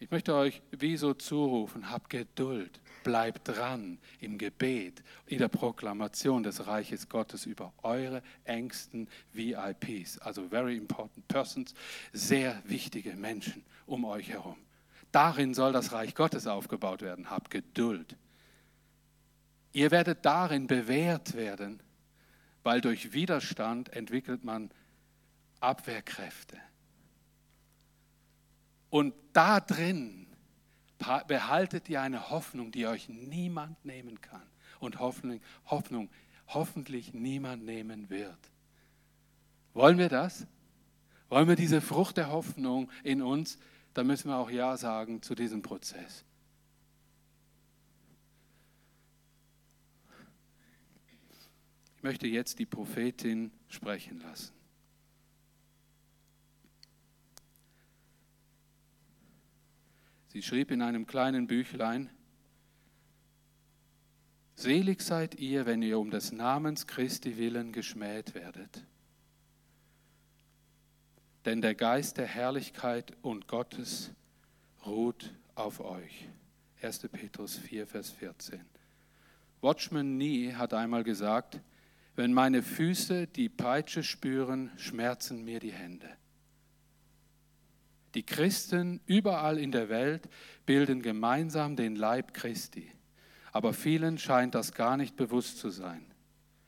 Ich 0.00 0.10
möchte 0.12 0.34
euch 0.34 0.62
wie 0.70 0.96
so 0.96 1.12
zurufen, 1.12 1.90
habt 1.90 2.10
Geduld, 2.10 2.80
bleibt 3.02 3.48
dran 3.48 3.98
im 4.20 4.38
Gebet, 4.38 5.02
in 5.26 5.38
der 5.38 5.48
Proklamation 5.48 6.44
des 6.44 6.68
Reiches 6.68 7.08
Gottes 7.08 7.46
über 7.46 7.72
eure 7.82 8.22
engsten 8.44 9.08
VIPs, 9.32 10.18
also 10.18 10.46
very 10.48 10.76
important 10.76 11.26
persons, 11.26 11.74
sehr 12.12 12.62
wichtige 12.64 13.14
Menschen 13.16 13.64
um 13.86 14.04
euch 14.04 14.28
herum. 14.28 14.56
Darin 15.10 15.52
soll 15.52 15.72
das 15.72 15.92
Reich 15.92 16.14
Gottes 16.14 16.46
aufgebaut 16.46 17.02
werden. 17.02 17.30
Habt 17.30 17.50
Geduld. 17.50 18.16
Ihr 19.78 19.92
werdet 19.92 20.24
darin 20.24 20.66
bewährt 20.66 21.34
werden, 21.34 21.80
weil 22.64 22.80
durch 22.80 23.12
Widerstand 23.12 23.92
entwickelt 23.92 24.42
man 24.42 24.72
Abwehrkräfte. 25.60 26.58
Und 28.90 29.14
da 29.32 29.60
drin 29.60 30.26
behaltet 31.28 31.88
ihr 31.88 32.02
eine 32.02 32.28
Hoffnung, 32.28 32.72
die 32.72 32.88
euch 32.88 33.08
niemand 33.08 33.84
nehmen 33.84 34.20
kann. 34.20 34.42
Und 34.80 34.98
Hoffnung, 34.98 35.40
Hoffnung 35.66 36.10
hoffentlich 36.48 37.14
niemand 37.14 37.64
nehmen 37.64 38.10
wird. 38.10 38.50
Wollen 39.74 39.98
wir 39.98 40.08
das? 40.08 40.48
Wollen 41.28 41.46
wir 41.46 41.54
diese 41.54 41.80
Frucht 41.80 42.16
der 42.16 42.32
Hoffnung 42.32 42.90
in 43.04 43.22
uns? 43.22 43.60
Dann 43.94 44.08
müssen 44.08 44.28
wir 44.28 44.38
auch 44.38 44.50
Ja 44.50 44.76
sagen 44.76 45.22
zu 45.22 45.36
diesem 45.36 45.62
Prozess. 45.62 46.24
Ich 51.98 52.04
möchte 52.04 52.28
jetzt 52.28 52.60
die 52.60 52.64
Prophetin 52.64 53.50
sprechen 53.66 54.20
lassen. 54.20 54.52
Sie 60.28 60.40
schrieb 60.40 60.70
in 60.70 60.80
einem 60.80 61.08
kleinen 61.08 61.48
Büchlein, 61.48 62.08
Selig 64.54 65.02
seid 65.02 65.40
ihr, 65.40 65.66
wenn 65.66 65.82
ihr 65.82 65.98
um 65.98 66.12
des 66.12 66.30
Namens 66.30 66.86
Christi 66.86 67.36
willen 67.36 67.72
geschmäht 67.72 68.32
werdet. 68.32 68.86
Denn 71.46 71.60
der 71.60 71.74
Geist 71.74 72.16
der 72.16 72.26
Herrlichkeit 72.26 73.16
und 73.22 73.48
Gottes 73.48 74.12
ruht 74.86 75.34
auf 75.56 75.80
euch. 75.80 76.28
1. 76.80 77.08
Petrus 77.08 77.56
4, 77.56 77.88
Vers 77.88 78.10
14. 78.10 78.60
Watchman 79.60 80.16
Nee 80.16 80.54
hat 80.54 80.72
einmal 80.72 81.02
gesagt, 81.02 81.60
wenn 82.18 82.32
meine 82.32 82.64
Füße 82.64 83.28
die 83.28 83.48
Peitsche 83.48 84.02
spüren, 84.02 84.72
schmerzen 84.76 85.44
mir 85.44 85.60
die 85.60 85.70
Hände. 85.70 86.08
Die 88.14 88.26
Christen 88.26 89.00
überall 89.06 89.56
in 89.56 89.70
der 89.70 89.88
Welt 89.88 90.28
bilden 90.66 91.00
gemeinsam 91.00 91.76
den 91.76 91.94
Leib 91.94 92.34
Christi, 92.34 92.90
aber 93.52 93.72
vielen 93.72 94.18
scheint 94.18 94.56
das 94.56 94.74
gar 94.74 94.96
nicht 94.96 95.14
bewusst 95.14 95.58
zu 95.58 95.70
sein. 95.70 96.04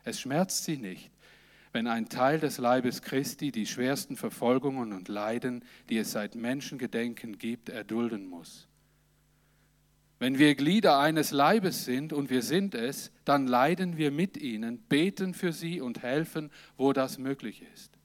Es 0.04 0.20
schmerzt 0.20 0.62
sie 0.62 0.76
nicht, 0.76 1.10
wenn 1.72 1.88
ein 1.88 2.08
Teil 2.08 2.38
des 2.38 2.58
Leibes 2.58 3.02
Christi 3.02 3.50
die 3.50 3.66
schwersten 3.66 4.16
Verfolgungen 4.16 4.92
und 4.92 5.08
Leiden, 5.08 5.64
die 5.88 5.98
es 5.98 6.12
seit 6.12 6.36
Menschengedenken 6.36 7.38
gibt, 7.38 7.70
erdulden 7.70 8.28
muss. 8.28 8.68
Wenn 10.20 10.38
wir 10.38 10.54
Glieder 10.54 10.98
eines 10.98 11.30
Leibes 11.30 11.86
sind 11.86 12.12
und 12.12 12.28
wir 12.28 12.42
sind 12.42 12.74
es, 12.74 13.10
dann 13.24 13.46
leiden 13.46 13.96
wir 13.96 14.10
mit 14.10 14.36
ihnen, 14.36 14.78
beten 14.78 15.32
für 15.32 15.54
sie 15.54 15.80
und 15.80 16.02
helfen, 16.02 16.50
wo 16.76 16.92
das 16.92 17.16
möglich 17.16 17.64
ist. 17.74 17.98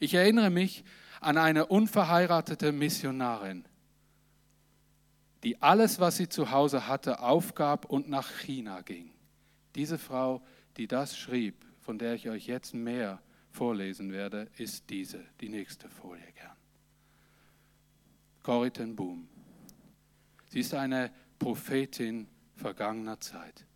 Ich 0.00 0.12
erinnere 0.14 0.50
mich 0.50 0.84
an 1.20 1.38
eine 1.38 1.66
unverheiratete 1.66 2.72
Missionarin, 2.72 3.64
die 5.44 5.62
alles, 5.62 6.00
was 6.00 6.16
sie 6.16 6.28
zu 6.28 6.50
Hause 6.50 6.88
hatte, 6.88 7.20
aufgab 7.20 7.84
und 7.84 8.08
nach 8.08 8.28
China 8.40 8.80
ging. 8.80 9.12
Diese 9.76 9.98
Frau, 9.98 10.42
die 10.76 10.88
das 10.88 11.16
schrieb, 11.16 11.64
von 11.78 11.96
der 11.96 12.14
ich 12.14 12.28
euch 12.28 12.48
jetzt 12.48 12.74
mehr 12.74 13.22
vorlesen 13.52 14.10
werde, 14.10 14.48
ist 14.58 14.90
diese, 14.90 15.24
die 15.40 15.48
nächste 15.48 15.88
Folie 15.88 16.32
gern. 16.34 16.56
Corrie 18.42 18.70
ten 18.70 18.96
Boom. 18.96 19.28
Sie 20.50 20.60
ist 20.60 20.74
eine 20.74 21.12
Prophetin 21.40 22.28
vergangener 22.54 23.18
Zeit 23.18 23.66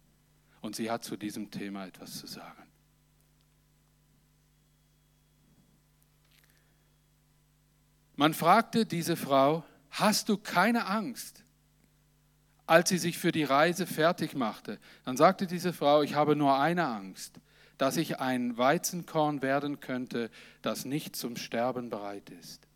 und 0.60 0.76
sie 0.76 0.90
hat 0.90 1.02
zu 1.02 1.16
diesem 1.16 1.50
Thema 1.50 1.86
etwas 1.86 2.18
zu 2.18 2.28
sagen. 2.28 2.62
Man 8.14 8.32
fragte 8.32 8.86
diese 8.86 9.16
Frau, 9.16 9.64
hast 9.90 10.28
du 10.28 10.36
keine 10.36 10.86
Angst? 10.86 11.42
Als 12.66 12.90
sie 12.90 12.98
sich 12.98 13.18
für 13.18 13.32
die 13.32 13.44
Reise 13.44 13.86
fertig 13.86 14.34
machte, 14.34 14.78
dann 15.04 15.16
sagte 15.16 15.46
diese 15.46 15.72
Frau, 15.72 16.02
ich 16.02 16.14
habe 16.14 16.36
nur 16.36 16.58
eine 16.58 16.86
Angst, 16.86 17.40
dass 17.76 17.96
ich 17.96 18.20
ein 18.20 18.56
Weizenkorn 18.56 19.42
werden 19.42 19.80
könnte, 19.80 20.30
das 20.62 20.84
nicht 20.84 21.16
zum 21.16 21.36
Sterben 21.36 21.90
bereit 21.90 22.30
ist. 22.30 22.68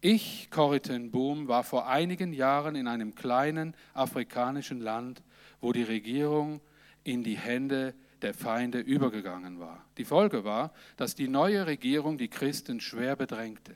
Ich, 0.00 0.50
Corrie 0.50 0.80
Boom, 1.08 1.48
war 1.48 1.64
vor 1.64 1.88
einigen 1.88 2.32
Jahren 2.32 2.76
in 2.76 2.86
einem 2.86 3.14
kleinen 3.14 3.74
afrikanischen 3.94 4.80
Land, 4.80 5.22
wo 5.60 5.72
die 5.72 5.82
Regierung 5.82 6.60
in 7.02 7.22
die 7.22 7.36
Hände 7.36 7.94
der 8.22 8.34
Feinde 8.34 8.78
übergegangen 8.78 9.58
war. 9.60 9.84
Die 9.98 10.04
Folge 10.04 10.44
war, 10.44 10.72
dass 10.96 11.14
die 11.14 11.28
neue 11.28 11.66
Regierung 11.66 12.18
die 12.18 12.28
Christen 12.28 12.80
schwer 12.80 13.16
bedrängte. 13.16 13.74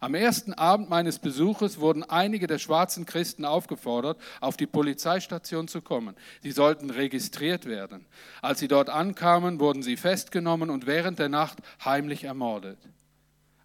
Am 0.00 0.14
ersten 0.14 0.52
Abend 0.52 0.88
meines 0.88 1.18
Besuches 1.18 1.80
wurden 1.80 2.04
einige 2.04 2.46
der 2.46 2.58
schwarzen 2.58 3.04
Christen 3.04 3.44
aufgefordert, 3.44 4.20
auf 4.40 4.56
die 4.56 4.66
Polizeistation 4.66 5.66
zu 5.66 5.82
kommen. 5.82 6.14
Sie 6.40 6.52
sollten 6.52 6.90
registriert 6.90 7.66
werden. 7.66 8.06
Als 8.40 8.60
sie 8.60 8.68
dort 8.68 8.90
ankamen, 8.90 9.58
wurden 9.58 9.82
sie 9.82 9.96
festgenommen 9.96 10.70
und 10.70 10.86
während 10.86 11.18
der 11.18 11.28
Nacht 11.28 11.58
heimlich 11.84 12.24
ermordet. 12.24 12.78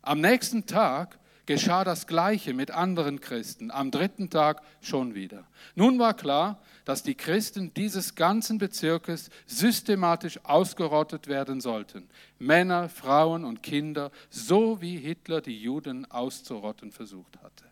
Am 0.02 0.22
nächsten 0.22 0.66
Tag 0.66 1.20
geschah 1.46 1.84
das 1.84 2.08
Gleiche 2.08 2.54
mit 2.54 2.72
anderen 2.72 3.20
Christen, 3.20 3.72
am 3.72 3.92
dritten 3.92 4.30
Tag 4.30 4.62
schon 4.82 5.14
wieder. 5.16 5.46
Nun 5.76 6.00
war 6.00 6.14
klar, 6.14 6.60
dass 6.86 7.04
die 7.04 7.16
Christen 7.16 7.74
dieses 7.74 8.16
ganzen 8.16 8.58
Bezirkes 8.58 9.30
systematisch 9.46 10.40
ausgerottet 10.44 11.28
werden 11.28 11.62
sollten. 11.62 12.10
Männer, 12.40 12.90
Frauen 12.90 13.46
und 13.46 13.64
Kinder, 13.64 14.12
so 14.30 14.82
wie 14.82 14.98
Hitler 14.98 15.42
die 15.42 15.60
Juden 15.60 16.10
auszurotten 16.10 16.92
versucht 16.92 17.38
hatte. 17.42 17.66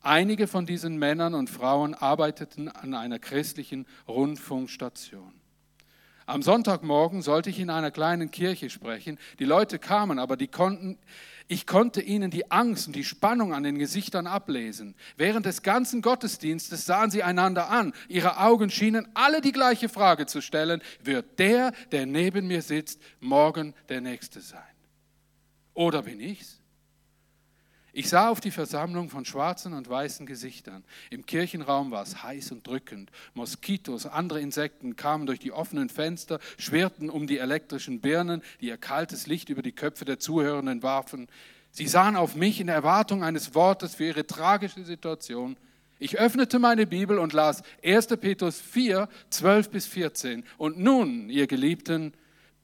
Einige 0.00 0.48
von 0.48 0.66
diesen 0.66 0.98
Männern 0.98 1.34
und 1.34 1.48
Frauen 1.48 1.94
arbeiteten 1.94 2.68
an 2.68 2.94
einer 2.94 3.20
christlichen 3.20 3.86
Rundfunkstation. 4.08 5.32
Am 6.26 6.42
Sonntagmorgen 6.42 7.22
sollte 7.22 7.50
ich 7.50 7.58
in 7.58 7.70
einer 7.70 7.90
kleinen 7.90 8.30
Kirche 8.30 8.70
sprechen. 8.70 9.18
Die 9.38 9.44
Leute 9.44 9.78
kamen, 9.78 10.18
aber 10.18 10.36
die 10.36 10.48
konnten 10.48 10.98
ich 11.48 11.66
konnte 11.66 12.00
ihnen 12.00 12.30
die 12.30 12.50
Angst 12.50 12.86
und 12.86 12.96
die 12.96 13.04
Spannung 13.04 13.52
an 13.52 13.62
den 13.62 13.78
Gesichtern 13.78 14.26
ablesen. 14.26 14.94
Während 15.16 15.46
des 15.46 15.62
ganzen 15.62 16.02
Gottesdienstes 16.02 16.86
sahen 16.86 17.10
sie 17.10 17.22
einander 17.22 17.68
an. 17.70 17.92
Ihre 18.08 18.38
Augen 18.38 18.70
schienen 18.70 19.08
alle 19.14 19.40
die 19.40 19.52
gleiche 19.52 19.88
Frage 19.88 20.26
zu 20.26 20.40
stellen. 20.40 20.82
Wird 21.02 21.38
der, 21.38 21.72
der 21.90 22.06
neben 22.06 22.46
mir 22.46 22.62
sitzt, 22.62 23.00
morgen 23.20 23.74
der 23.88 24.00
Nächste 24.00 24.40
sein? 24.40 24.62
Oder 25.74 26.02
bin 26.02 26.20
ich's? 26.20 26.61
Ich 27.94 28.08
sah 28.08 28.30
auf 28.30 28.40
die 28.40 28.50
Versammlung 28.50 29.10
von 29.10 29.26
schwarzen 29.26 29.74
und 29.74 29.86
weißen 29.86 30.24
Gesichtern. 30.24 30.82
Im 31.10 31.26
Kirchenraum 31.26 31.90
war 31.90 32.02
es 32.02 32.22
heiß 32.22 32.52
und 32.52 32.66
drückend. 32.66 33.10
Moskitos, 33.34 34.06
andere 34.06 34.40
Insekten 34.40 34.96
kamen 34.96 35.26
durch 35.26 35.38
die 35.38 35.52
offenen 35.52 35.90
Fenster, 35.90 36.38
schwirrten 36.56 37.10
um 37.10 37.26
die 37.26 37.36
elektrischen 37.36 38.00
Birnen, 38.00 38.42
die 38.62 38.68
ihr 38.68 38.78
kaltes 38.78 39.26
Licht 39.26 39.50
über 39.50 39.60
die 39.60 39.72
Köpfe 39.72 40.06
der 40.06 40.18
Zuhörenden 40.18 40.82
warfen. 40.82 41.28
Sie 41.70 41.86
sahen 41.86 42.16
auf 42.16 42.34
mich 42.34 42.60
in 42.60 42.68
Erwartung 42.68 43.22
eines 43.22 43.54
Wortes 43.54 43.96
für 43.96 44.04
ihre 44.04 44.26
tragische 44.26 44.84
Situation. 44.84 45.58
Ich 45.98 46.18
öffnete 46.18 46.58
meine 46.58 46.86
Bibel 46.86 47.18
und 47.18 47.34
las 47.34 47.62
1. 47.84 48.06
Petrus 48.18 48.58
4, 48.58 49.06
12 49.28 49.70
bis 49.70 49.86
14. 49.86 50.44
Und 50.56 50.78
nun, 50.78 51.28
ihr 51.28 51.46
Geliebten, 51.46 52.14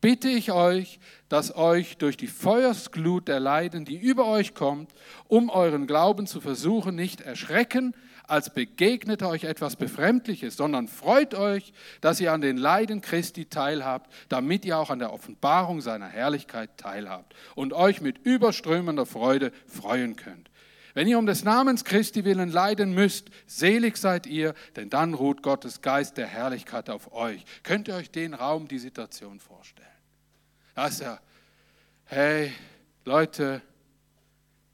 bitte 0.01 0.29
ich 0.29 0.53
euch, 0.53 1.01
dass 1.29 1.55
euch 1.55 1.97
durch 1.99 2.17
die 2.17 2.27
Feuersglut 2.27 3.29
der 3.29 3.41
Leiden, 3.41 3.85
die 3.85 3.97
über 3.97 4.27
euch 4.27 4.55
kommt, 4.55 4.93
um 5.27 5.51
euren 5.51 5.87
Glauben 5.87 6.27
zu 6.27 6.41
versuchen, 6.41 6.95
nicht 6.95 7.21
erschrecken, 7.21 7.95
als 8.29 8.51
begegnet 8.53 9.23
euch 9.23 9.45
etwas 9.45 9.77
Befremdliches, 9.77 10.57
sondern 10.57 10.87
freut 10.87 11.35
euch, 11.35 11.73
dass 12.03 12.21
ihr 12.21 12.33
an 12.33 12.43
den 12.43 12.59
Leiden 12.59 13.01
Christi 13.01 13.47
teilhabt, 13.47 14.13
damit 14.29 14.65
ihr 14.67 14.79
auch 14.79 14.91
an 14.91 14.99
der 14.99 15.13
Offenbarung 15.13 15.81
seiner 15.81 16.09
Herrlichkeit 16.09 16.77
teilhabt 16.77 17.35
und 17.55 17.73
euch 17.73 18.01
mit 18.03 18.19
überströmender 18.19 19.07
Freude 19.07 19.51
freuen 19.67 20.17
könnt. 20.17 20.51
Wenn 20.95 21.07
ihr 21.07 21.19
um 21.19 21.27
des 21.27 21.45
Namens 21.45 21.85
Christi 21.85 22.25
willen 22.25 22.51
leiden 22.51 22.93
müsst, 22.93 23.29
selig 23.47 23.97
seid 23.97 24.27
ihr, 24.27 24.55
denn 24.77 24.91
dann 24.91 25.15
ruht 25.15 25.43
Gottes 25.43 25.81
Geist 25.83 26.17
der 26.17 26.27
Herrlichkeit 26.27 26.91
auf 26.91 27.13
euch. 27.13 27.45
Könnt 27.63 27.89
ihr 27.89 27.95
euch 27.95 28.11
den 28.11 28.35
Raum, 28.35 28.69
die 28.69 28.79
Situation 28.79 29.41
vorstellen? 29.41 29.87
Da 30.75 30.87
ist 30.87 31.01
er. 31.01 31.21
Hey, 32.05 32.53
Leute, 33.05 33.63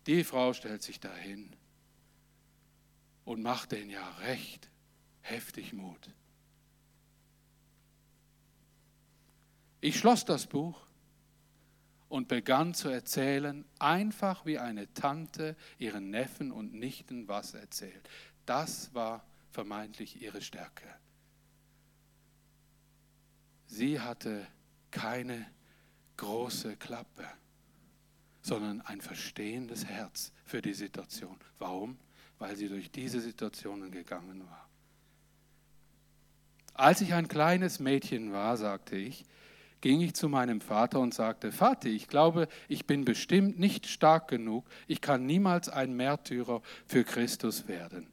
die 0.06 0.22
Frau 0.22 0.52
stellt 0.52 0.82
sich 0.82 1.00
dahin 1.00 1.50
und 3.24 3.42
macht 3.42 3.72
den 3.72 3.90
ja 3.90 4.08
recht 4.26 4.68
heftig 5.22 5.72
Mut. 5.72 6.10
Ich 9.80 9.98
schloss 9.98 10.24
das 10.24 10.46
Buch 10.46 10.83
und 12.14 12.28
begann 12.28 12.74
zu 12.74 12.90
erzählen, 12.90 13.64
einfach 13.80 14.46
wie 14.46 14.60
eine 14.60 14.94
Tante 14.94 15.56
ihren 15.78 16.10
Neffen 16.10 16.52
und 16.52 16.72
Nichten 16.72 17.26
was 17.26 17.54
erzählt. 17.54 18.08
Das 18.46 18.94
war 18.94 19.26
vermeintlich 19.50 20.22
ihre 20.22 20.40
Stärke. 20.40 20.86
Sie 23.66 23.98
hatte 23.98 24.46
keine 24.92 25.44
große 26.16 26.76
Klappe, 26.76 27.26
sondern 28.42 28.80
ein 28.82 29.00
verstehendes 29.00 29.84
Herz 29.84 30.30
für 30.44 30.62
die 30.62 30.74
Situation. 30.74 31.36
Warum? 31.58 31.98
Weil 32.38 32.54
sie 32.54 32.68
durch 32.68 32.92
diese 32.92 33.20
Situationen 33.20 33.90
gegangen 33.90 34.46
war. 34.46 34.68
Als 36.74 37.00
ich 37.00 37.12
ein 37.12 37.26
kleines 37.26 37.80
Mädchen 37.80 38.32
war, 38.32 38.56
sagte 38.56 38.94
ich, 38.94 39.24
ging 39.84 40.00
ich 40.00 40.14
zu 40.14 40.30
meinem 40.30 40.62
Vater 40.62 40.98
und 40.98 41.12
sagte, 41.12 41.52
Vater, 41.52 41.90
ich 41.90 42.08
glaube, 42.08 42.48
ich 42.68 42.86
bin 42.86 43.04
bestimmt 43.04 43.58
nicht 43.58 43.86
stark 43.86 44.28
genug, 44.28 44.64
ich 44.86 45.02
kann 45.02 45.26
niemals 45.26 45.68
ein 45.68 45.92
Märtyrer 45.94 46.62
für 46.86 47.04
Christus 47.04 47.68
werden. 47.68 48.10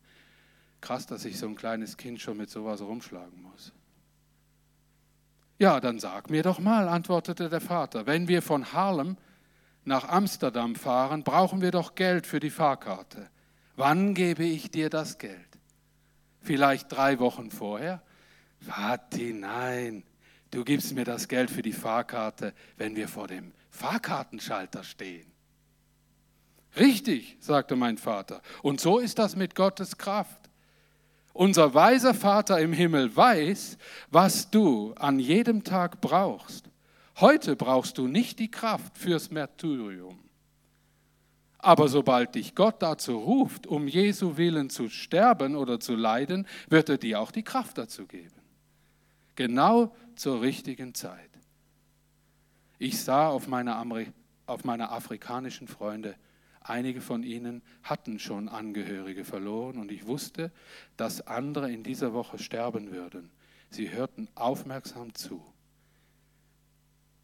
Krass, 0.81 1.05
dass 1.05 1.23
ich 1.23 1.39
so 1.39 1.47
ein 1.47 1.55
kleines 1.55 1.95
Kind 1.95 2.19
schon 2.19 2.35
mit 2.35 2.49
sowas 2.49 2.81
rumschlagen 2.81 3.41
muss. 3.41 3.71
Ja, 5.59 5.79
dann 5.79 5.97
sag 5.99 6.29
mir 6.29 6.43
doch 6.43 6.59
mal, 6.59 6.89
antwortete 6.89 7.47
der 7.47 7.61
Vater, 7.61 8.05
wenn 8.05 8.27
wir 8.27 8.41
von 8.41 8.73
Harlem 8.73 9.15
nach 9.85 10.09
Amsterdam 10.09 10.75
fahren, 10.75 11.23
brauchen 11.23 11.61
wir 11.61 11.71
doch 11.71 11.95
Geld 11.95 12.27
für 12.27 12.41
die 12.41 12.49
Fahrkarte. 12.49 13.29
Wann 13.77 14.13
gebe 14.13 14.43
ich 14.43 14.71
dir 14.71 14.89
das 14.89 15.19
Geld? 15.19 15.57
Vielleicht 16.41 16.91
drei 16.91 17.19
Wochen 17.19 17.49
vorher? 17.49 18.01
Vati, 18.59 19.31
nein, 19.31 20.03
du 20.51 20.63
gibst 20.63 20.93
mir 20.93 21.05
das 21.05 21.27
Geld 21.27 21.49
für 21.49 21.61
die 21.61 21.73
Fahrkarte, 21.73 22.53
wenn 22.77 22.95
wir 22.95 23.07
vor 23.07 23.27
dem 23.27 23.53
Fahrkartenschalter 23.69 24.83
stehen. 24.83 25.31
Richtig, 26.77 27.37
sagte 27.39 27.75
mein 27.75 27.97
Vater. 27.97 28.41
Und 28.61 28.79
so 28.79 28.99
ist 28.99 29.19
das 29.19 29.35
mit 29.35 29.55
Gottes 29.55 29.97
Kraft. 29.97 30.49
Unser 31.33 31.73
weiser 31.73 32.13
Vater 32.13 32.59
im 32.59 32.73
Himmel 32.73 33.15
weiß, 33.15 33.77
was 34.09 34.49
du 34.49 34.93
an 34.93 35.19
jedem 35.19 35.63
Tag 35.63 36.01
brauchst. 36.01 36.69
Heute 37.19 37.55
brauchst 37.55 37.97
du 37.97 38.07
nicht 38.07 38.39
die 38.39 38.51
Kraft 38.51 38.97
fürs 38.97 39.31
Märtyrium. 39.31 40.19
Aber 41.57 41.87
sobald 41.87 42.35
dich 42.35 42.55
Gott 42.55 42.81
dazu 42.81 43.17
ruft, 43.17 43.67
um 43.67 43.87
Jesu 43.87 44.35
Willen 44.37 44.69
zu 44.69 44.89
sterben 44.89 45.55
oder 45.55 45.79
zu 45.79 45.95
leiden, 45.95 46.47
wird 46.69 46.89
er 46.89 46.97
dir 46.97 47.21
auch 47.21 47.31
die 47.31 47.43
Kraft 47.43 47.77
dazu 47.77 48.07
geben. 48.07 48.40
Genau 49.35 49.95
zur 50.15 50.41
richtigen 50.41 50.93
Zeit. 50.93 51.29
Ich 52.77 53.01
sah 53.01 53.27
auf 53.27 53.47
meine, 53.47 53.75
Ameri 53.75 54.11
auf 54.45 54.63
meine 54.63 54.89
afrikanischen 54.89 55.67
Freunde, 55.67 56.15
Einige 56.63 57.01
von 57.01 57.23
ihnen 57.23 57.63
hatten 57.81 58.19
schon 58.19 58.47
Angehörige 58.47 59.25
verloren 59.25 59.79
und 59.79 59.91
ich 59.91 60.05
wusste, 60.05 60.51
dass 60.95 61.25
andere 61.25 61.71
in 61.71 61.83
dieser 61.83 62.13
Woche 62.13 62.37
sterben 62.37 62.91
würden. 62.91 63.31
Sie 63.71 63.89
hörten 63.89 64.27
aufmerksam 64.35 65.15
zu. 65.15 65.43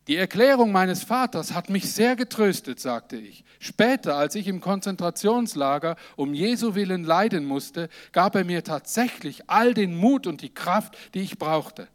Die 0.08 0.16
Erklärung 0.16 0.72
meines 0.72 1.04
Vaters 1.04 1.54
hat 1.54 1.70
mich 1.70 1.92
sehr 1.92 2.16
getröstet, 2.16 2.80
sagte 2.80 3.18
ich. 3.18 3.44
Später, 3.60 4.16
als 4.16 4.36
ich 4.36 4.48
im 4.48 4.62
Konzentrationslager 4.62 5.98
um 6.16 6.34
Jesu 6.34 6.74
willen 6.76 7.04
leiden 7.04 7.46
musste, 7.46 7.90
gab 8.14 8.34
er 8.36 8.46
mir 8.46 8.64
tatsächlich 8.64 9.50
all 9.50 9.74
den 9.74 9.96
Mut 9.96 10.26
und 10.26 10.42
die 10.42 10.54
Kraft, 10.54 10.98
die 11.14 11.20
ich 11.20 11.38
brauchte. 11.38 11.90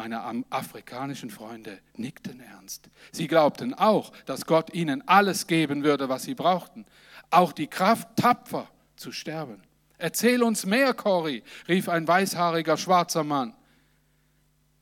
Meine 0.00 0.46
afrikanischen 0.48 1.28
Freunde 1.28 1.78
nickten 1.94 2.40
ernst. 2.40 2.88
Sie 3.12 3.26
glaubten 3.26 3.74
auch, 3.74 4.12
dass 4.24 4.46
Gott 4.46 4.72
ihnen 4.72 5.06
alles 5.06 5.46
geben 5.46 5.84
würde, 5.84 6.08
was 6.08 6.22
sie 6.22 6.34
brauchten. 6.34 6.86
Auch 7.28 7.52
die 7.52 7.66
Kraft, 7.66 8.08
tapfer 8.16 8.66
zu 8.96 9.12
sterben. 9.12 9.60
Erzähl 9.98 10.42
uns 10.42 10.64
mehr, 10.64 10.94
Cory, 10.94 11.42
rief 11.68 11.90
ein 11.90 12.08
weißhaariger 12.08 12.78
schwarzer 12.78 13.24
Mann. 13.24 13.52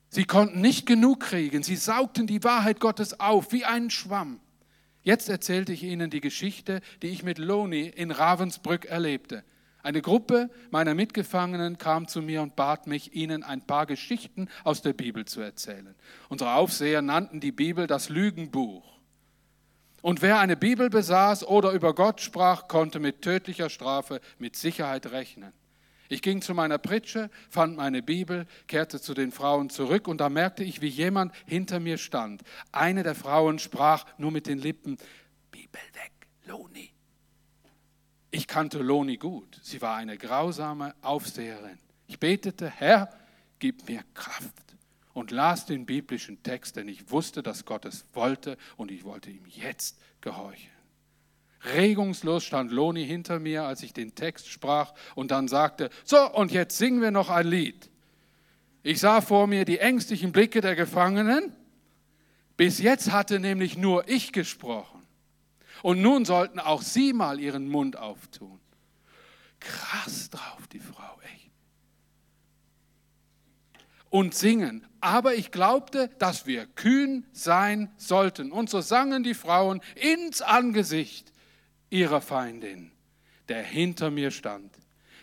Sie 0.08 0.24
konnten 0.24 0.60
nicht 0.60 0.86
genug 0.86 1.18
kriegen. 1.18 1.64
Sie 1.64 1.74
saugten 1.74 2.28
die 2.28 2.44
Wahrheit 2.44 2.78
Gottes 2.78 3.18
auf 3.18 3.50
wie 3.50 3.64
einen 3.64 3.90
Schwamm. 3.90 4.38
Jetzt 5.02 5.28
erzählte 5.28 5.72
ich 5.72 5.82
Ihnen 5.82 6.10
die 6.10 6.20
Geschichte, 6.20 6.80
die 7.02 7.08
ich 7.08 7.24
mit 7.24 7.38
Loni 7.38 7.88
in 7.88 8.12
Ravensbrück 8.12 8.84
erlebte. 8.84 9.42
Eine 9.82 10.02
Gruppe 10.02 10.50
meiner 10.70 10.94
Mitgefangenen 10.94 11.78
kam 11.78 12.08
zu 12.08 12.20
mir 12.20 12.42
und 12.42 12.56
bat 12.56 12.86
mich, 12.86 13.14
ihnen 13.14 13.42
ein 13.42 13.62
paar 13.62 13.86
Geschichten 13.86 14.48
aus 14.64 14.82
der 14.82 14.92
Bibel 14.92 15.24
zu 15.24 15.40
erzählen. 15.40 15.94
Unsere 16.28 16.54
Aufseher 16.54 17.00
nannten 17.00 17.40
die 17.40 17.52
Bibel 17.52 17.86
das 17.86 18.08
Lügenbuch. 18.08 18.98
Und 20.02 20.22
wer 20.22 20.40
eine 20.40 20.56
Bibel 20.56 20.90
besaß 20.90 21.46
oder 21.46 21.72
über 21.72 21.94
Gott 21.94 22.20
sprach, 22.20 22.68
konnte 22.68 23.00
mit 23.00 23.22
tödlicher 23.22 23.70
Strafe 23.70 24.20
mit 24.38 24.56
Sicherheit 24.56 25.10
rechnen. 25.10 25.52
Ich 26.08 26.22
ging 26.22 26.40
zu 26.40 26.54
meiner 26.54 26.78
Pritsche, 26.78 27.30
fand 27.50 27.76
meine 27.76 28.02
Bibel, 28.02 28.46
kehrte 28.66 29.00
zu 29.00 29.12
den 29.12 29.30
Frauen 29.30 29.68
zurück 29.68 30.08
und 30.08 30.20
da 30.20 30.28
merkte 30.28 30.64
ich, 30.64 30.80
wie 30.80 30.88
jemand 30.88 31.34
hinter 31.46 31.80
mir 31.80 31.98
stand. 31.98 32.42
Eine 32.72 33.02
der 33.02 33.14
Frauen 33.14 33.58
sprach 33.58 34.06
nur 34.16 34.30
mit 34.30 34.46
den 34.46 34.58
Lippen, 34.58 34.96
Bibel 35.50 35.80
weg, 35.94 36.12
Loni. 36.46 36.90
Ich 38.30 38.46
kannte 38.46 38.78
Loni 38.78 39.16
gut. 39.16 39.58
Sie 39.62 39.80
war 39.80 39.96
eine 39.96 40.18
grausame 40.18 40.94
Aufseherin. 41.02 41.78
Ich 42.06 42.18
betete, 42.18 42.68
Herr, 42.68 43.10
gib 43.58 43.88
mir 43.88 44.02
Kraft 44.14 44.52
und 45.14 45.30
las 45.30 45.66
den 45.66 45.86
biblischen 45.86 46.42
Text, 46.42 46.76
denn 46.76 46.88
ich 46.88 47.10
wusste, 47.10 47.42
dass 47.42 47.64
Gott 47.64 47.84
es 47.84 48.04
wollte 48.12 48.56
und 48.76 48.90
ich 48.90 49.04
wollte 49.04 49.30
ihm 49.30 49.44
jetzt 49.46 49.98
gehorchen. 50.20 50.70
Regungslos 51.74 52.44
stand 52.44 52.70
Loni 52.70 53.04
hinter 53.04 53.40
mir, 53.40 53.64
als 53.64 53.82
ich 53.82 53.92
den 53.92 54.14
Text 54.14 54.48
sprach 54.48 54.94
und 55.14 55.30
dann 55.30 55.48
sagte, 55.48 55.90
so, 56.04 56.30
und 56.32 56.52
jetzt 56.52 56.78
singen 56.78 57.00
wir 57.00 57.10
noch 57.10 57.30
ein 57.30 57.46
Lied. 57.46 57.90
Ich 58.82 59.00
sah 59.00 59.20
vor 59.20 59.46
mir 59.46 59.64
die 59.64 59.78
ängstlichen 59.78 60.32
Blicke 60.32 60.60
der 60.60 60.76
Gefangenen. 60.76 61.52
Bis 62.56 62.78
jetzt 62.78 63.10
hatte 63.10 63.40
nämlich 63.40 63.76
nur 63.76 64.08
ich 64.08 64.32
gesprochen. 64.32 64.97
Und 65.82 66.00
nun 66.02 66.24
sollten 66.24 66.58
auch 66.58 66.82
sie 66.82 67.12
mal 67.12 67.40
ihren 67.40 67.68
Mund 67.68 67.96
auftun. 67.96 68.60
Krass 69.60 70.30
drauf, 70.30 70.66
die 70.72 70.80
Frau, 70.80 71.18
echt. 71.34 71.50
Und 74.10 74.34
singen. 74.34 74.86
Aber 75.00 75.34
ich 75.34 75.50
glaubte, 75.50 76.08
dass 76.18 76.46
wir 76.46 76.66
kühn 76.66 77.26
sein 77.32 77.92
sollten. 77.96 78.52
Und 78.52 78.70
so 78.70 78.80
sangen 78.80 79.22
die 79.22 79.34
Frauen 79.34 79.80
ins 79.94 80.42
Angesicht 80.42 81.32
ihrer 81.90 82.20
Feindin, 82.20 82.92
der 83.48 83.62
hinter 83.62 84.10
mir 84.10 84.30
stand. 84.30 84.74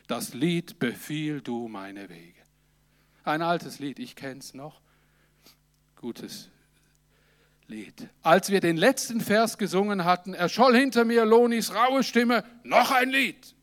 Das 0.08 0.34
Lied 0.34 0.80
Befiehl 0.80 1.42
du 1.42 1.68
meine 1.68 2.10
Wege. 2.10 2.42
Ein 3.24 3.42
altes 3.42 3.80
Lied, 3.80 4.00
ich 4.00 4.16
kenne 4.16 4.40
es 4.40 4.54
noch. 4.54 4.82
Gutes 5.96 6.50
Lied. 7.68 8.10
Als 8.22 8.50
wir 8.52 8.60
den 8.60 8.78
letzten 8.78 9.22
Vers 9.22 9.58
gesungen 9.58 10.06
hatten, 10.06 10.34
erscholl 10.34 10.76
hinter 10.76 11.06
mir 11.06 11.26
Lonis 11.26 11.74
raue 11.74 12.04
Stimme, 12.04 12.44
noch 12.64 12.92
ein 12.92 13.10
Lied. 13.10 13.56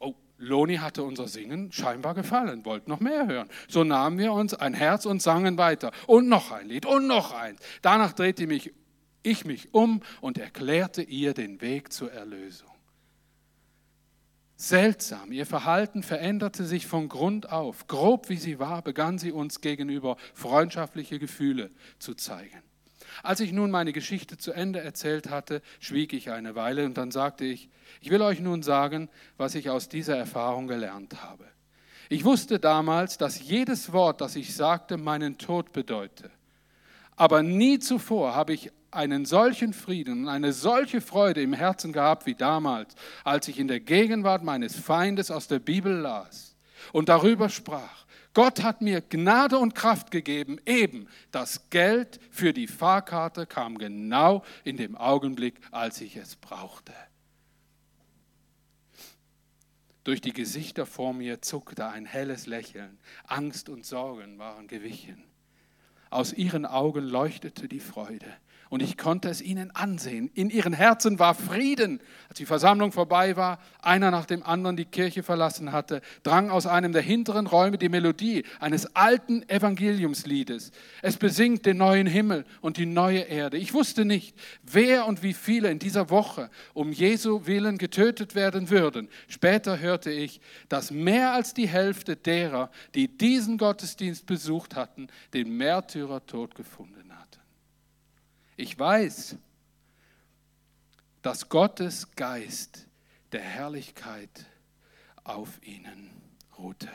Oh, 0.00 0.14
Loni 0.38 0.76
hatte 0.76 1.04
unser 1.04 1.28
Singen 1.28 1.70
scheinbar 1.70 2.14
gefallen, 2.14 2.64
wollte 2.64 2.90
noch 2.90 3.00
mehr 3.00 3.26
hören. 3.26 3.48
So 3.68 3.84
nahmen 3.84 4.18
wir 4.18 4.32
uns 4.32 4.54
ein 4.54 4.74
Herz 4.74 5.06
und 5.06 5.22
sangen 5.22 5.56
weiter. 5.56 5.92
Und 6.06 6.28
noch 6.28 6.50
ein 6.50 6.68
Lied 6.68 6.84
und 6.84 7.06
noch 7.06 7.32
eins. 7.32 7.60
Danach 7.82 8.12
drehte 8.12 8.46
mich 8.46 8.72
ich 9.26 9.44
mich 9.44 9.74
um 9.74 10.02
und 10.20 10.38
erklärte 10.38 11.02
ihr 11.02 11.34
den 11.34 11.60
Weg 11.60 11.92
zur 11.92 12.12
Erlösung. 12.12 12.75
Seltsam, 14.58 15.32
ihr 15.32 15.44
Verhalten 15.44 16.02
veränderte 16.02 16.64
sich 16.64 16.86
von 16.86 17.10
Grund 17.10 17.52
auf. 17.52 17.86
Grob 17.88 18.30
wie 18.30 18.38
sie 18.38 18.58
war, 18.58 18.80
begann 18.80 19.18
sie 19.18 19.30
uns 19.30 19.60
gegenüber 19.60 20.16
freundschaftliche 20.32 21.18
Gefühle 21.18 21.70
zu 21.98 22.14
zeigen. 22.14 22.62
Als 23.22 23.40
ich 23.40 23.52
nun 23.52 23.70
meine 23.70 23.92
Geschichte 23.92 24.38
zu 24.38 24.52
Ende 24.52 24.80
erzählt 24.80 25.28
hatte, 25.28 25.60
schwieg 25.78 26.14
ich 26.14 26.30
eine 26.30 26.54
Weile 26.54 26.86
und 26.86 26.96
dann 26.96 27.10
sagte 27.10 27.44
ich, 27.44 27.68
ich 28.00 28.10
will 28.10 28.22
euch 28.22 28.40
nun 28.40 28.62
sagen, 28.62 29.10
was 29.36 29.54
ich 29.54 29.68
aus 29.68 29.88
dieser 29.88 30.16
Erfahrung 30.16 30.68
gelernt 30.68 31.22
habe. 31.22 31.44
Ich 32.08 32.24
wusste 32.24 32.58
damals, 32.58 33.18
dass 33.18 33.40
jedes 33.40 33.92
Wort, 33.92 34.20
das 34.20 34.36
ich 34.36 34.54
sagte, 34.54 34.96
meinen 34.96 35.38
Tod 35.38 35.72
bedeute. 35.72 36.30
Aber 37.16 37.42
nie 37.42 37.78
zuvor 37.78 38.34
habe 38.34 38.54
ich 38.54 38.70
einen 38.96 39.24
solchen 39.24 39.72
Frieden 39.72 40.24
und 40.24 40.28
eine 40.28 40.52
solche 40.52 41.00
Freude 41.00 41.42
im 41.42 41.52
Herzen 41.52 41.92
gehabt 41.92 42.26
wie 42.26 42.34
damals, 42.34 42.94
als 43.24 43.48
ich 43.48 43.58
in 43.58 43.68
der 43.68 43.80
Gegenwart 43.80 44.42
meines 44.42 44.76
Feindes 44.76 45.30
aus 45.30 45.46
der 45.48 45.58
Bibel 45.58 45.94
las 45.94 46.56
und 46.92 47.08
darüber 47.08 47.48
sprach. 47.48 48.06
Gott 48.34 48.62
hat 48.62 48.82
mir 48.82 49.00
Gnade 49.00 49.58
und 49.58 49.74
Kraft 49.74 50.10
gegeben, 50.10 50.58
eben 50.66 51.08
das 51.30 51.70
Geld 51.70 52.20
für 52.30 52.52
die 52.52 52.66
Fahrkarte 52.66 53.46
kam 53.46 53.78
genau 53.78 54.44
in 54.62 54.76
dem 54.76 54.94
Augenblick, 54.94 55.58
als 55.70 56.00
ich 56.02 56.16
es 56.16 56.36
brauchte. 56.36 56.92
Durch 60.04 60.20
die 60.20 60.34
Gesichter 60.34 60.86
vor 60.86 61.14
mir 61.14 61.42
zuckte 61.42 61.88
ein 61.88 62.04
helles 62.04 62.46
Lächeln. 62.46 62.98
Angst 63.26 63.68
und 63.68 63.84
Sorgen 63.84 64.38
waren 64.38 64.68
gewichen. 64.68 65.24
Aus 66.10 66.32
ihren 66.32 66.64
Augen 66.64 67.04
leuchtete 67.04 67.68
die 67.68 67.80
Freude 67.80 68.32
und 68.68 68.82
ich 68.82 68.96
konnte 68.96 69.28
es 69.28 69.40
ihnen 69.40 69.70
ansehen. 69.70 70.30
In 70.34 70.50
ihren 70.50 70.72
Herzen 70.72 71.18
war 71.18 71.34
Frieden. 71.34 72.00
Als 72.28 72.38
die 72.38 72.46
Versammlung 72.46 72.90
vorbei 72.90 73.36
war, 73.36 73.58
einer 73.80 74.10
nach 74.10 74.26
dem 74.26 74.42
anderen 74.42 74.76
die 74.76 74.84
Kirche 74.84 75.22
verlassen 75.22 75.72
hatte, 75.72 76.00
drang 76.24 76.50
aus 76.50 76.66
einem 76.66 76.92
der 76.92 77.02
hinteren 77.02 77.46
Räume 77.46 77.78
die 77.78 77.88
Melodie 77.88 78.44
eines 78.58 78.96
alten 78.96 79.48
Evangeliumsliedes. 79.48 80.72
Es 81.02 81.16
besingt 81.16 81.64
den 81.64 81.76
neuen 81.76 82.06
Himmel 82.06 82.44
und 82.60 82.76
die 82.76 82.86
neue 82.86 83.20
Erde. 83.20 83.56
Ich 83.56 83.72
wusste 83.72 84.04
nicht, 84.04 84.36
wer 84.62 85.06
und 85.06 85.22
wie 85.22 85.34
viele 85.34 85.70
in 85.70 85.78
dieser 85.78 86.10
Woche 86.10 86.50
um 86.74 86.90
Jesu 86.90 87.46
willen 87.46 87.78
getötet 87.78 88.34
werden 88.34 88.70
würden. 88.70 89.08
Später 89.28 89.78
hörte 89.78 90.10
ich, 90.10 90.40
dass 90.68 90.90
mehr 90.90 91.32
als 91.32 91.54
die 91.54 91.68
Hälfte 91.68 92.16
derer, 92.16 92.70
die 92.94 93.06
diesen 93.08 93.58
Gottesdienst 93.58 94.26
besucht 94.26 94.74
hatten, 94.74 95.06
den 95.34 95.56
Märtyrertod 95.56 96.54
gefunden 96.54 96.95
ich 98.56 98.78
weiß, 98.78 99.36
dass 101.22 101.48
Gottes 101.48 102.10
Geist 102.16 102.86
der 103.32 103.42
Herrlichkeit 103.42 104.46
auf 105.24 105.60
ihnen 105.62 106.10
ruhte. 106.56 106.88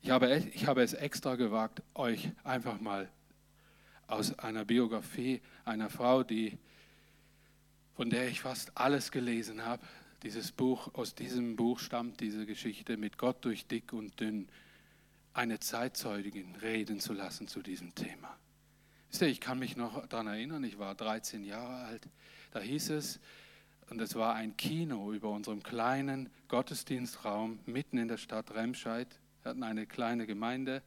Ich 0.00 0.10
habe, 0.10 0.38
ich 0.54 0.66
habe 0.66 0.82
es 0.82 0.94
extra 0.94 1.34
gewagt, 1.34 1.82
euch 1.94 2.30
einfach 2.44 2.80
mal 2.80 3.10
aus 4.06 4.38
einer 4.38 4.64
Biografie 4.64 5.42
einer 5.66 5.90
Frau, 5.90 6.22
die, 6.22 6.56
von 7.94 8.08
der 8.08 8.28
ich 8.28 8.40
fast 8.40 8.72
alles 8.74 9.10
gelesen 9.10 9.64
habe, 9.64 9.84
dieses 10.22 10.50
Buch, 10.50 10.94
aus 10.94 11.14
diesem 11.14 11.56
Buch 11.56 11.78
stammt 11.78 12.20
diese 12.20 12.46
Geschichte 12.46 12.96
mit 12.96 13.18
Gott 13.18 13.44
durch 13.44 13.66
dick 13.66 13.92
und 13.92 14.18
dünn, 14.18 14.48
eine 15.34 15.60
Zeitzeugin 15.60 16.56
reden 16.56 17.00
zu 17.00 17.12
lassen 17.12 17.48
zu 17.48 17.62
diesem 17.62 17.94
Thema. 17.94 18.36
Wisst 19.10 19.22
ihr, 19.22 19.28
ich 19.28 19.40
kann 19.40 19.58
mich 19.58 19.76
noch 19.76 20.06
daran 20.06 20.26
erinnern, 20.26 20.64
ich 20.64 20.78
war 20.78 20.94
13 20.94 21.44
Jahre 21.44 21.84
alt, 21.84 22.08
da 22.50 22.60
hieß 22.60 22.90
es, 22.90 23.20
und 23.90 24.00
es 24.00 24.14
war 24.14 24.34
ein 24.34 24.56
Kino 24.56 25.12
über 25.12 25.30
unserem 25.30 25.62
kleinen 25.62 26.28
Gottesdienstraum 26.48 27.58
mitten 27.64 27.96
in 27.96 28.08
der 28.08 28.18
Stadt 28.18 28.54
Remscheid. 28.54 29.08
Wir 29.42 29.50
hatten 29.50 29.62
eine 29.62 29.86
kleine 29.86 30.26
Gemeinde, 30.26 30.82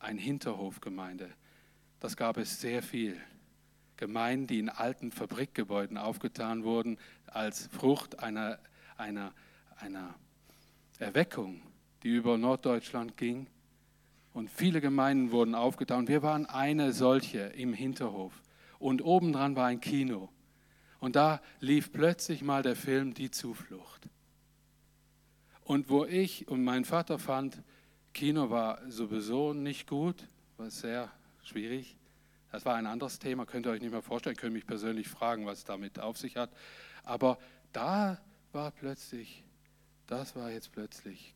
eine 0.00 0.20
Hinterhofgemeinde. 0.20 1.30
Das 2.00 2.16
gab 2.16 2.36
es 2.38 2.60
sehr 2.60 2.82
viel. 2.82 3.20
Gemeinden, 3.96 4.48
die 4.48 4.58
in 4.58 4.68
alten 4.68 5.12
Fabrikgebäuden 5.12 5.96
aufgetan 5.96 6.64
wurden, 6.64 6.98
als 7.26 7.68
Frucht 7.68 8.18
einer, 8.18 8.58
einer, 8.96 9.32
einer 9.76 10.14
Erweckung, 10.98 11.62
die 12.02 12.08
über 12.08 12.38
Norddeutschland 12.38 13.16
ging. 13.16 13.46
Und 14.32 14.50
viele 14.50 14.80
Gemeinden 14.80 15.30
wurden 15.30 15.54
aufgetan. 15.54 16.08
Wir 16.08 16.22
waren 16.22 16.46
eine 16.46 16.92
solche 16.92 17.38
im 17.38 17.74
Hinterhof. 17.74 18.32
Und 18.78 19.02
obendran 19.02 19.56
war 19.56 19.66
ein 19.66 19.80
Kino. 19.80 20.30
Und 21.00 21.16
da 21.16 21.40
lief 21.60 21.92
plötzlich 21.92 22.42
mal 22.42 22.62
der 22.62 22.76
Film 22.76 23.12
Die 23.14 23.30
Zuflucht. 23.30 24.08
Und 25.64 25.90
wo 25.90 26.04
ich 26.04 26.48
und 26.48 26.64
mein 26.64 26.84
Vater 26.84 27.18
fand, 27.18 27.62
Kino 28.14 28.50
war 28.50 28.78
sowieso 28.90 29.52
nicht 29.52 29.88
gut, 29.88 30.28
war 30.56 30.70
sehr 30.70 31.10
schwierig. 31.42 31.96
Das 32.50 32.64
war 32.64 32.76
ein 32.76 32.86
anderes 32.86 33.18
Thema, 33.18 33.46
könnt 33.46 33.66
ihr 33.66 33.70
euch 33.70 33.80
nicht 33.80 33.92
mehr 33.92 34.02
vorstellen, 34.02 34.36
könnt 34.36 34.52
mich 34.52 34.66
persönlich 34.66 35.08
fragen, 35.08 35.46
was 35.46 35.64
damit 35.64 35.98
auf 35.98 36.18
sich 36.18 36.36
hat. 36.36 36.50
Aber 37.04 37.38
da 37.72 38.20
war 38.52 38.70
plötzlich, 38.70 39.44
das 40.06 40.36
war 40.36 40.50
jetzt 40.50 40.72
plötzlich 40.72 41.34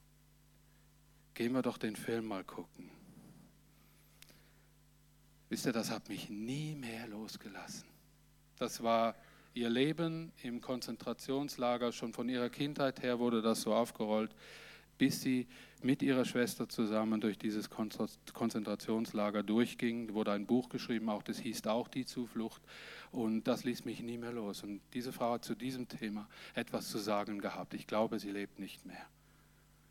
gehen 1.36 1.52
wir 1.52 1.62
doch 1.62 1.78
den 1.78 1.94
Film 1.94 2.26
mal 2.26 2.42
gucken. 2.42 2.90
Wisst 5.48 5.66
ihr, 5.66 5.72
das 5.72 5.90
hat 5.90 6.08
mich 6.08 6.28
nie 6.28 6.74
mehr 6.74 7.06
losgelassen. 7.06 7.86
Das 8.58 8.82
war 8.82 9.14
ihr 9.54 9.68
Leben 9.68 10.32
im 10.42 10.60
Konzentrationslager, 10.60 11.92
schon 11.92 12.12
von 12.14 12.28
ihrer 12.28 12.48
Kindheit 12.48 13.02
her 13.02 13.18
wurde 13.18 13.42
das 13.42 13.60
so 13.60 13.74
aufgerollt, 13.74 14.34
bis 14.98 15.20
sie 15.20 15.46
mit 15.82 16.02
ihrer 16.02 16.24
Schwester 16.24 16.70
zusammen 16.70 17.20
durch 17.20 17.38
dieses 17.38 17.68
Konzentrationslager 17.70 19.42
durchging, 19.42 20.14
wurde 20.14 20.32
ein 20.32 20.46
Buch 20.46 20.70
geschrieben, 20.70 21.10
auch 21.10 21.22
das 21.22 21.38
hieß 21.38 21.66
auch 21.66 21.88
die 21.88 22.06
Zuflucht 22.06 22.62
und 23.12 23.44
das 23.44 23.62
ließ 23.62 23.84
mich 23.84 24.00
nie 24.00 24.16
mehr 24.16 24.32
los. 24.32 24.62
Und 24.62 24.80
diese 24.94 25.12
Frau 25.12 25.32
hat 25.32 25.44
zu 25.44 25.54
diesem 25.54 25.86
Thema 25.86 26.28
etwas 26.54 26.88
zu 26.88 26.98
sagen 26.98 27.40
gehabt. 27.40 27.74
Ich 27.74 27.86
glaube, 27.86 28.18
sie 28.18 28.30
lebt 28.30 28.58
nicht 28.58 28.86
mehr. 28.86 29.06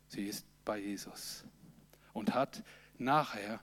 Sie 0.08 0.24
ist 0.26 0.44
bei 0.66 0.78
Jesus 0.78 1.44
und 2.12 2.34
hat 2.34 2.62
nachher 2.98 3.60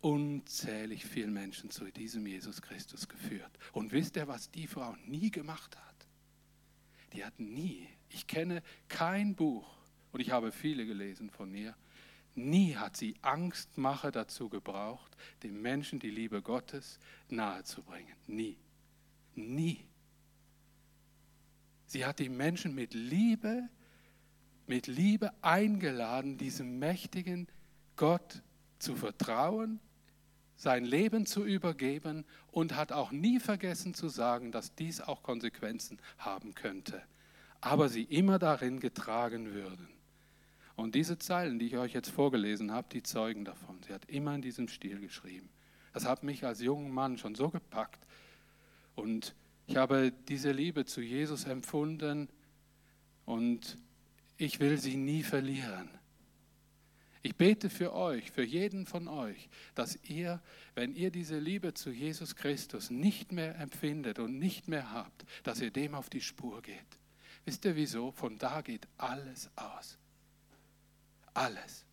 unzählig 0.00 1.04
viele 1.04 1.30
Menschen 1.30 1.70
zu 1.70 1.84
diesem 1.92 2.26
Jesus 2.26 2.60
Christus 2.60 3.08
geführt. 3.08 3.56
Und 3.72 3.92
wisst 3.92 4.16
ihr, 4.16 4.26
was 4.26 4.50
die 4.50 4.66
Frau 4.66 4.96
nie 5.06 5.30
gemacht 5.30 5.76
hat? 5.76 5.88
die 7.12 7.24
hat 7.24 7.38
nie, 7.38 7.88
ich 8.08 8.26
kenne 8.26 8.62
kein 8.88 9.34
Buch, 9.34 9.76
und 10.12 10.20
ich 10.20 10.30
habe 10.30 10.52
viele 10.52 10.86
gelesen 10.86 11.30
von 11.30 11.54
ihr, 11.54 11.74
nie 12.34 12.76
hat 12.76 12.96
sie 12.96 13.16
Angstmache 13.22 14.10
dazu 14.10 14.48
gebraucht, 14.48 15.16
dem 15.42 15.60
Menschen 15.60 15.98
die 15.98 16.10
Liebe 16.10 16.40
Gottes 16.40 16.98
nahezubringen. 17.28 18.14
Nie. 18.26 18.56
Nie. 19.34 19.84
Sie 21.86 22.04
hat 22.04 22.18
die 22.18 22.28
Menschen 22.28 22.74
mit 22.74 22.94
Liebe, 22.94 23.68
mit 24.68 24.86
Liebe 24.86 25.32
eingeladen, 25.42 26.36
diesem 26.36 26.78
mächtigen 26.78 27.48
Gott 27.96 28.42
zu 28.78 28.94
vertrauen, 28.94 29.80
sein 30.56 30.84
Leben 30.84 31.26
zu 31.26 31.44
übergeben 31.44 32.24
und 32.50 32.74
hat 32.74 32.92
auch 32.92 33.12
nie 33.12 33.38
vergessen 33.38 33.94
zu 33.94 34.08
sagen, 34.08 34.52
dass 34.52 34.74
dies 34.74 35.00
auch 35.00 35.22
Konsequenzen 35.22 35.98
haben 36.18 36.54
könnte, 36.54 37.02
aber 37.60 37.88
sie 37.88 38.02
immer 38.02 38.38
darin 38.38 38.80
getragen 38.80 39.54
würden. 39.54 39.88
Und 40.74 40.94
diese 40.94 41.18
Zeilen, 41.18 41.58
die 41.58 41.66
ich 41.66 41.76
euch 41.76 41.92
jetzt 41.92 42.10
vorgelesen 42.10 42.72
habe, 42.72 42.88
die 42.92 43.02
zeugen 43.02 43.44
davon. 43.44 43.82
Sie 43.84 43.92
hat 43.92 44.04
immer 44.08 44.34
in 44.34 44.42
diesem 44.42 44.68
Stil 44.68 45.00
geschrieben. 45.00 45.48
Das 45.92 46.06
hat 46.06 46.22
mich 46.22 46.44
als 46.44 46.60
junger 46.60 46.88
Mann 46.88 47.18
schon 47.18 47.34
so 47.34 47.48
gepackt. 47.48 47.98
Und 48.94 49.34
ich 49.66 49.76
habe 49.76 50.12
diese 50.28 50.52
Liebe 50.52 50.84
zu 50.84 51.00
Jesus 51.00 51.44
empfunden 51.44 52.28
und 53.24 53.76
ich 54.38 54.60
will 54.60 54.78
sie 54.78 54.96
nie 54.96 55.22
verlieren. 55.22 55.90
Ich 57.22 57.36
bete 57.36 57.68
für 57.68 57.92
euch, 57.92 58.30
für 58.30 58.44
jeden 58.44 58.86
von 58.86 59.08
euch, 59.08 59.50
dass 59.74 59.98
ihr, 60.04 60.40
wenn 60.74 60.94
ihr 60.94 61.10
diese 61.10 61.38
Liebe 61.38 61.74
zu 61.74 61.90
Jesus 61.90 62.36
Christus 62.36 62.90
nicht 62.90 63.32
mehr 63.32 63.58
empfindet 63.58 64.20
und 64.20 64.38
nicht 64.38 64.68
mehr 64.68 64.92
habt, 64.92 65.26
dass 65.42 65.60
ihr 65.60 65.72
dem 65.72 65.94
auf 65.94 66.08
die 66.08 66.20
Spur 66.20 66.62
geht. 66.62 66.98
Wisst 67.44 67.64
ihr 67.64 67.76
wieso? 67.76 68.12
Von 68.12 68.38
da 68.38 68.60
geht 68.60 68.86
alles 68.96 69.50
aus. 69.56 69.98
Alles. 71.34 71.84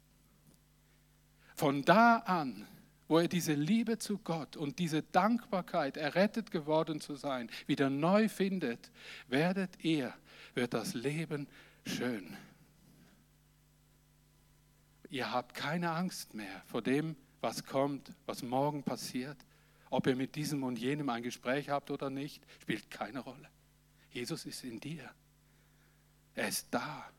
Von 1.56 1.84
da 1.84 2.18
an, 2.18 2.68
wo 3.08 3.20
ihr 3.20 3.28
diese 3.28 3.54
Liebe 3.54 3.98
zu 3.98 4.20
Gott 4.20 4.56
und 4.56 4.80
diese 4.80 5.02
Dankbarkeit, 5.02 5.98
errettet 5.98 6.52
geworden 6.52 7.02
zu 7.02 7.16
sein, 7.16 7.50
wieder 7.66 7.90
neu 7.90 8.30
findet, 8.30 8.92
werdet 9.28 9.84
ihr, 9.84 10.14
wird 10.54 10.74
das 10.74 10.94
Leben 10.94 11.48
schön. 11.86 12.36
Ihr 15.10 15.32
habt 15.32 15.54
keine 15.54 15.92
Angst 15.92 16.34
mehr 16.34 16.62
vor 16.66 16.82
dem, 16.82 17.16
was 17.42 17.64
kommt, 17.64 18.12
was 18.26 18.44
morgen 18.44 18.84
passiert. 18.84 19.38
Ob 19.90 20.08
ihr 20.08 20.16
mit 20.16 20.36
diesem 20.36 20.64
und 20.64 20.78
jenem 20.78 21.10
ein 21.10 21.24
Gespräch 21.24 21.70
habt 21.70 21.92
oder 21.92 22.10
nicht, 22.10 22.44
spielt 22.62 22.90
keine 22.90 23.20
Rolle. 23.20 23.50
Jesus 24.10 24.46
ist 24.46 24.64
in 24.64 24.80
dir. 24.80 25.10
Er 26.34 26.48
ist 26.48 26.68
da. 26.72 27.10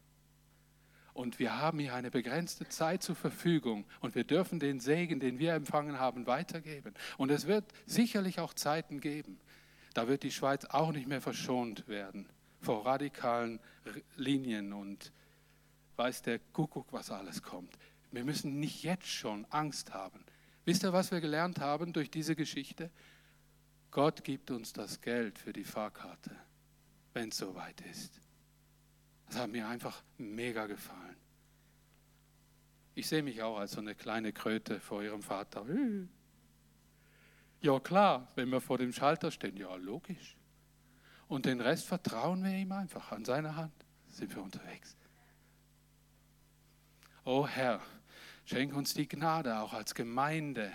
Und 1.15 1.39
wir 1.39 1.59
haben 1.59 1.79
hier 1.79 1.95
eine 1.95 2.11
begrenzte 2.11 2.69
Zeit 2.69 3.03
zur 3.03 3.17
Verfügung 3.17 3.87
und 4.01 4.15
wir 4.15 4.25
dürfen 4.25 4.61
den 4.61 4.81
Segen, 4.81 5.19
den 5.19 5.39
wir 5.39 5.55
empfangen 5.55 5.99
haben, 5.99 6.27
weitergeben. 6.27 6.93
Und 7.17 7.31
es 7.31 7.47
wird 7.47 7.65
sicherlich 7.87 8.41
auch 8.41 8.53
Zeiten 8.53 9.01
geben, 9.01 9.41
da 9.95 10.09
wird 10.09 10.25
die 10.25 10.31
Schweiz 10.31 10.67
auch 10.67 10.93
nicht 10.93 11.09
mehr 11.09 11.23
verschont 11.23 11.89
werden 11.89 12.29
vor 12.61 12.85
radikalen 12.85 13.61
Linien 14.17 14.73
und 14.73 15.13
weiß 15.97 16.23
der 16.23 16.39
Kuckuck, 16.39 16.93
was 16.93 17.11
alles 17.11 17.43
kommt. 17.43 17.77
Wir 18.13 18.25
müssen 18.25 18.61
nicht 18.61 18.83
jetzt 18.83 19.09
schon 19.09 19.45
Angst 19.51 19.95
haben. 19.95 20.25
Wisst 20.65 20.83
ihr, 20.83 20.93
was 20.93 21.11
wir 21.11 21.21
gelernt 21.21 21.61
haben 21.61 21.93
durch 21.93 22.11
diese 22.11 22.35
Geschichte? 22.35 22.91
Gott 23.91 24.25
gibt 24.25 24.51
uns 24.51 24.73
das 24.73 25.01
Geld 25.01 25.39
für 25.39 25.53
die 25.53 25.65
Fahrkarte, 25.65 26.31
wenn 27.15 27.31
es 27.31 27.39
soweit 27.39 27.81
ist. 27.83 28.21
Das 29.27 29.39
hat 29.39 29.51
mir 29.51 29.67
einfach 29.67 30.03
mega 30.19 30.67
gefallen. 30.67 31.17
Ich 32.95 33.07
sehe 33.07 33.23
mich 33.23 33.43
auch 33.43 33.59
als 33.59 33.73
so 33.73 33.81
eine 33.81 33.95
kleine 33.95 34.33
Kröte 34.33 34.81
vor 34.81 35.03
ihrem 35.03 35.23
Vater. 35.23 35.67
Ja 37.61 37.81
klar, 37.81 38.29
wenn 38.35 38.49
wir 38.51 38.61
vor 38.61 38.79
dem 38.79 38.93
Schalter 38.93 39.31
stehen, 39.31 39.57
ja 39.57 39.75
logisch. 39.77 40.36
Und 41.29 41.47
den 41.47 41.61
Rest 41.61 41.87
vertrauen 41.87 42.45
wir 42.45 42.53
ihm 42.53 42.73
einfach 42.73 43.13
an 43.13 43.25
seine 43.25 43.57
Hand. 43.57 43.73
Sind 44.09 44.35
wir 44.35 44.43
unterwegs. 44.43 44.97
Oh 47.25 47.47
Herr, 47.47 47.81
schenk 48.45 48.75
uns 48.75 48.95
die 48.95 49.09
Gnade 49.09 49.59
auch 49.59 49.73
als 49.73 49.95
Gemeinde. 49.95 50.73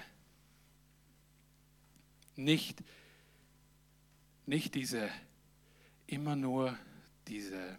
Nicht, 2.35 2.83
nicht 4.45 4.75
diese, 4.75 5.09
immer 6.07 6.35
nur 6.35 6.77
diese 7.27 7.77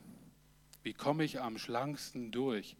wie 0.82 0.94
komme 0.94 1.24
ich 1.24 1.40
am 1.40 1.58
schlanksten 1.58 2.32
durch 2.32 2.76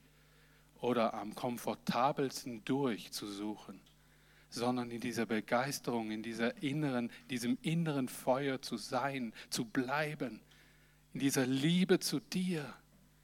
oder 0.81 1.15
am 1.15 1.35
komfortabelsten 1.35 2.65
durch 2.65 3.13
zu 3.13 3.27
suchen, 3.27 3.81
sondern 4.53 4.91
in 4.91 5.01
dieser 5.01 5.27
Begeisterung, 5.27 6.11
in 6.11 6.23
dieser 6.23 6.63
inneren, 6.63 7.11
diesem 7.31 7.59
inneren 7.63 8.09
Feuer 8.09 8.61
zu 8.61 8.77
sein, 8.77 9.33
zu 9.51 9.65
bleiben, 9.65 10.41
in 11.15 11.21
dieser 11.21 11.47
Liebe 11.47 11.99
zu 11.99 12.21
dir, 12.21 12.73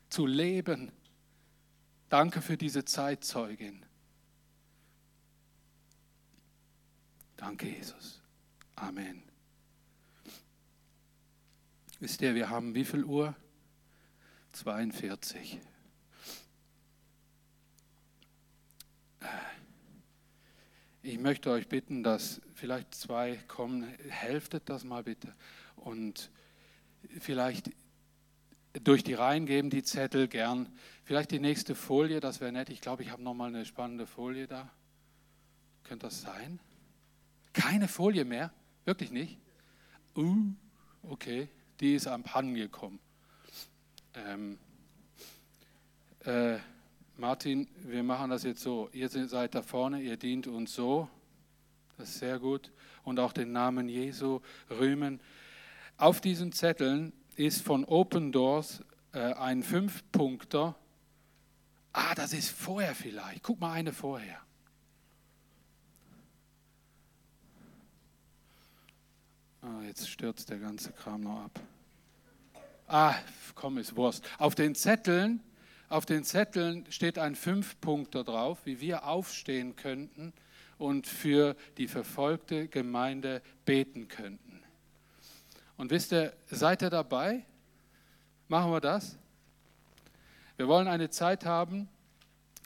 zu 0.08 0.26
leben. 0.26 0.90
Danke 2.08 2.40
für 2.40 2.56
diese 2.56 2.84
Zeitzeugin. 2.84 3.84
Danke, 7.36 7.68
Jesus. 7.68 8.22
Amen. 8.74 9.22
Wisst 12.00 12.22
ihr, 12.22 12.34
wir 12.34 12.48
haben 12.48 12.74
wie 12.74 12.84
viel 12.84 13.04
Uhr? 13.04 13.36
42. 14.52 15.60
Ich 21.08 21.18
möchte 21.18 21.50
euch 21.50 21.68
bitten, 21.68 22.02
dass 22.02 22.42
vielleicht 22.52 22.94
zwei 22.94 23.38
kommen, 23.48 23.84
helftet 24.10 24.68
das 24.68 24.84
mal 24.84 25.02
bitte 25.04 25.34
und 25.76 26.30
vielleicht 27.18 27.70
durch 28.84 29.04
die 29.04 29.14
Reihen 29.14 29.46
geben 29.46 29.70
die 29.70 29.82
Zettel 29.82 30.28
gern. 30.28 30.70
Vielleicht 31.04 31.30
die 31.30 31.40
nächste 31.40 31.74
Folie, 31.74 32.20
das 32.20 32.42
wäre 32.42 32.52
nett. 32.52 32.68
Ich 32.68 32.82
glaube, 32.82 33.04
ich 33.04 33.10
habe 33.10 33.22
noch 33.22 33.32
mal 33.32 33.48
eine 33.48 33.64
spannende 33.64 34.06
Folie 34.06 34.46
da. 34.46 34.70
Könnte 35.82 36.08
das 36.08 36.20
sein? 36.20 36.60
Keine 37.54 37.88
Folie 37.88 38.26
mehr? 38.26 38.52
Wirklich 38.84 39.10
nicht? 39.10 39.38
Uh, 40.14 40.52
okay, 41.04 41.48
die 41.80 41.94
ist 41.94 42.06
am 42.06 42.22
Pannen 42.22 42.52
gekommen. 42.52 42.98
Ähm, 44.12 44.58
äh, 46.26 46.58
Martin, 47.20 47.66
wir 47.80 48.04
machen 48.04 48.30
das 48.30 48.44
jetzt 48.44 48.62
so. 48.62 48.88
Ihr 48.92 49.08
seid 49.08 49.56
da 49.56 49.62
vorne, 49.62 50.00
ihr 50.00 50.16
dient 50.16 50.46
uns 50.46 50.72
so. 50.72 51.08
Das 51.96 52.10
ist 52.10 52.20
sehr 52.20 52.38
gut. 52.38 52.70
Und 53.02 53.18
auch 53.18 53.32
den 53.32 53.50
Namen 53.50 53.88
Jesu 53.88 54.38
rühmen. 54.70 55.20
Auf 55.96 56.20
diesen 56.20 56.52
Zetteln 56.52 57.12
ist 57.34 57.62
von 57.62 57.84
Open 57.84 58.30
Doors 58.30 58.84
äh, 59.12 59.32
ein 59.32 59.64
Fünfpunkter. 59.64 60.76
Ah, 61.92 62.14
das 62.14 62.32
ist 62.32 62.50
vorher 62.50 62.94
vielleicht. 62.94 63.42
Guck 63.42 63.58
mal 63.58 63.72
eine 63.72 63.92
vorher. 63.92 64.40
Ah, 69.60 69.82
jetzt 69.88 70.08
stürzt 70.08 70.50
der 70.50 70.60
ganze 70.60 70.92
Kram 70.92 71.22
noch 71.22 71.40
ab. 71.46 71.60
Ah, 72.86 73.16
komm, 73.56 73.78
ist 73.78 73.96
Wurst. 73.96 74.24
Auf 74.38 74.54
den 74.54 74.76
Zetteln, 74.76 75.42
auf 75.88 76.06
den 76.06 76.24
Zetteln 76.24 76.84
steht 76.90 77.18
ein 77.18 77.34
Fünfpunkter 77.34 78.24
drauf, 78.24 78.58
wie 78.64 78.80
wir 78.80 79.04
aufstehen 79.04 79.76
könnten 79.76 80.32
und 80.76 81.06
für 81.06 81.56
die 81.76 81.88
verfolgte 81.88 82.68
Gemeinde 82.68 83.42
beten 83.64 84.08
könnten. 84.08 84.62
Und 85.76 85.90
wisst 85.90 86.12
ihr, 86.12 86.34
seid 86.46 86.82
ihr 86.82 86.90
dabei? 86.90 87.44
Machen 88.48 88.72
wir 88.72 88.80
das? 88.80 89.16
Wir 90.56 90.68
wollen 90.68 90.88
eine 90.88 91.08
Zeit 91.10 91.44
haben, 91.44 91.88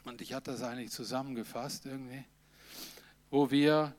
und 0.05 0.21
ich 0.21 0.33
hatte 0.33 0.53
das 0.53 0.63
eigentlich 0.63 0.91
zusammengefasst 0.91 1.87
irgendwie, 1.87 2.25
wo 3.31 3.51
wir 3.51 3.95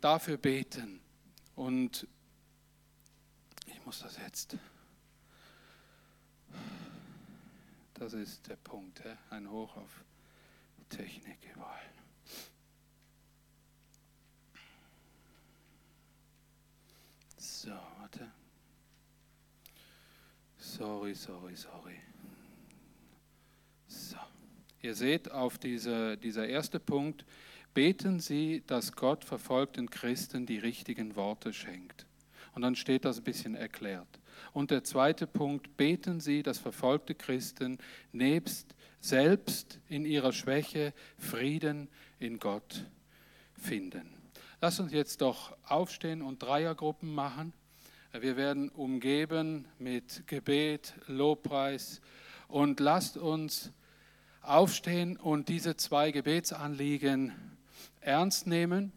dafür 0.00 0.36
beten. 0.36 1.00
Und 1.54 2.06
ich 3.66 3.84
muss 3.84 4.00
das 4.00 4.16
jetzt. 4.18 4.56
Das 7.94 8.12
ist 8.12 8.48
der 8.48 8.56
Punkt, 8.56 9.02
ein 9.30 9.48
Hoch 9.48 9.76
auf 9.76 10.04
Technik 10.88 11.38
überall. 11.54 11.80
So, 17.36 17.70
warte. 17.70 18.30
Sorry, 20.58 21.14
sorry, 21.14 21.56
sorry. 21.56 22.00
So. 23.86 24.16
Ihr 24.82 24.94
seht 24.94 25.30
auf 25.30 25.58
diese, 25.58 26.16
dieser 26.18 26.48
erste 26.48 26.80
Punkt, 26.80 27.24
beten 27.74 28.20
Sie, 28.20 28.62
dass 28.66 28.92
Gott 28.92 29.24
verfolgten 29.24 29.88
Christen 29.88 30.46
die 30.46 30.58
richtigen 30.58 31.16
Worte 31.16 31.52
schenkt. 31.52 32.06
Und 32.54 32.62
dann 32.62 32.76
steht 32.76 33.04
das 33.04 33.18
ein 33.18 33.24
bisschen 33.24 33.54
erklärt. 33.54 34.20
Und 34.52 34.70
der 34.70 34.84
zweite 34.84 35.26
Punkt, 35.26 35.76
beten 35.76 36.20
Sie, 36.20 36.42
dass 36.42 36.58
verfolgte 36.58 37.14
Christen 37.14 37.78
nebst 38.12 38.74
selbst 39.00 39.80
in 39.88 40.06
ihrer 40.06 40.32
Schwäche 40.32 40.94
Frieden 41.18 41.88
in 42.18 42.38
Gott 42.38 42.86
finden. 43.52 44.14
Lass 44.60 44.80
uns 44.80 44.92
jetzt 44.92 45.20
doch 45.20 45.56
aufstehen 45.66 46.22
und 46.22 46.42
Dreiergruppen 46.42 47.14
machen. 47.14 47.52
Wir 48.12 48.36
werden 48.36 48.70
umgeben 48.70 49.66
mit 49.78 50.26
Gebet, 50.26 50.94
Lobpreis 51.06 52.00
und 52.48 52.80
lasst 52.80 53.16
uns 53.18 53.72
aufstehen 54.40 55.16
und 55.16 55.48
diese 55.48 55.76
zwei 55.76 56.10
Gebetsanliegen 56.10 57.32
ernst 58.00 58.46
nehmen 58.46 58.92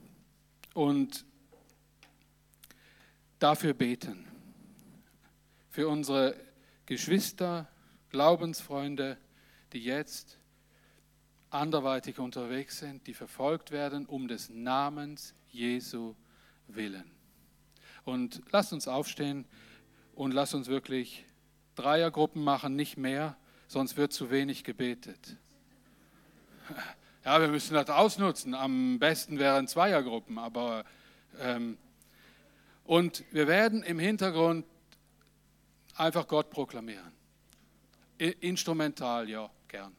und 0.74 1.26
dafür 3.40 3.74
beten. 3.74 4.26
Für 5.78 5.90
unsere 5.90 6.34
Geschwister, 6.88 7.68
Glaubensfreunde, 8.10 9.16
die 9.74 9.84
jetzt 9.84 10.40
anderweitig 11.52 12.18
unterwegs 12.18 12.80
sind, 12.80 13.06
die 13.06 13.14
verfolgt 13.14 13.70
werden 13.70 14.08
um 14.08 14.28
des 14.28 14.50
Namens 14.50 15.36
Jesu 15.52 16.16
willen. 16.66 17.12
Und 18.06 18.42
lasst 18.50 18.74
uns 18.74 18.88
aufstehen 18.88 19.46
und 20.16 20.32
lasst 20.32 20.56
uns 20.56 20.68
wirklich 20.68 21.26
Dreiergruppen 21.76 22.44
machen, 22.44 22.76
nicht 22.76 22.98
mehr, 22.98 23.38
sonst 23.68 23.98
wird 23.98 24.14
zu 24.14 24.32
wenig 24.32 24.64
gebetet. 24.64 25.38
Ja, 27.24 27.40
wir 27.40 27.50
müssen 27.50 27.76
das 27.76 27.92
ausnutzen. 27.92 28.56
Am 28.56 28.98
besten 28.98 29.38
wären 29.38 29.68
Zweiergruppen, 29.68 30.40
aber 30.40 30.86
ähm, 31.40 31.78
und 32.84 33.26
wir 33.32 33.48
werden 33.48 33.84
im 33.84 34.00
Hintergrund 34.00 34.66
einfach 35.98 36.28
Gott 36.28 36.50
proklamieren. 36.50 37.12
Instrumental, 38.18 39.30
ja, 39.30 39.50
gern. 39.68 39.96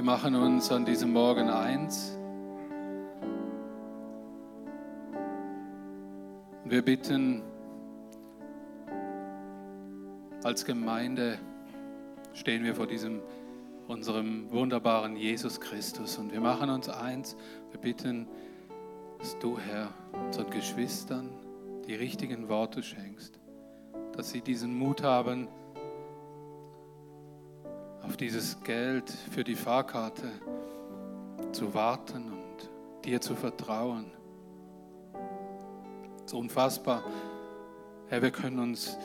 Wir 0.00 0.06
machen 0.06 0.34
uns 0.34 0.72
an 0.72 0.86
diesem 0.86 1.12
Morgen 1.12 1.50
eins. 1.50 2.16
Wir 6.64 6.80
bitten 6.80 7.42
als 10.42 10.64
Gemeinde, 10.64 11.38
stehen 12.32 12.64
wir 12.64 12.74
vor 12.74 12.86
diesem 12.86 13.20
unserem 13.88 14.50
wunderbaren 14.50 15.16
Jesus 15.16 15.60
Christus 15.60 16.16
und 16.16 16.32
wir 16.32 16.40
machen 16.40 16.70
uns 16.70 16.88
eins. 16.88 17.36
Wir 17.70 17.78
bitten, 17.78 18.26
dass 19.18 19.38
du, 19.38 19.58
Herr, 19.58 19.90
unseren 20.24 20.48
Geschwistern 20.48 21.28
die 21.86 21.94
richtigen 21.94 22.48
Worte 22.48 22.82
schenkst, 22.82 23.38
dass 24.16 24.30
sie 24.30 24.40
diesen 24.40 24.74
Mut 24.74 25.02
haben, 25.02 25.46
dieses 28.20 28.62
Geld 28.62 29.08
für 29.08 29.44
die 29.44 29.54
Fahrkarte 29.54 30.30
zu 31.52 31.72
warten 31.72 32.30
und 32.30 33.04
dir 33.04 33.20
zu 33.20 33.34
vertrauen. 33.34 34.12
So 36.26 36.38
unfassbar. 36.38 37.02
Herr, 38.08 38.20
wir 38.20 38.30
können 38.30 38.58
uns 38.58 38.98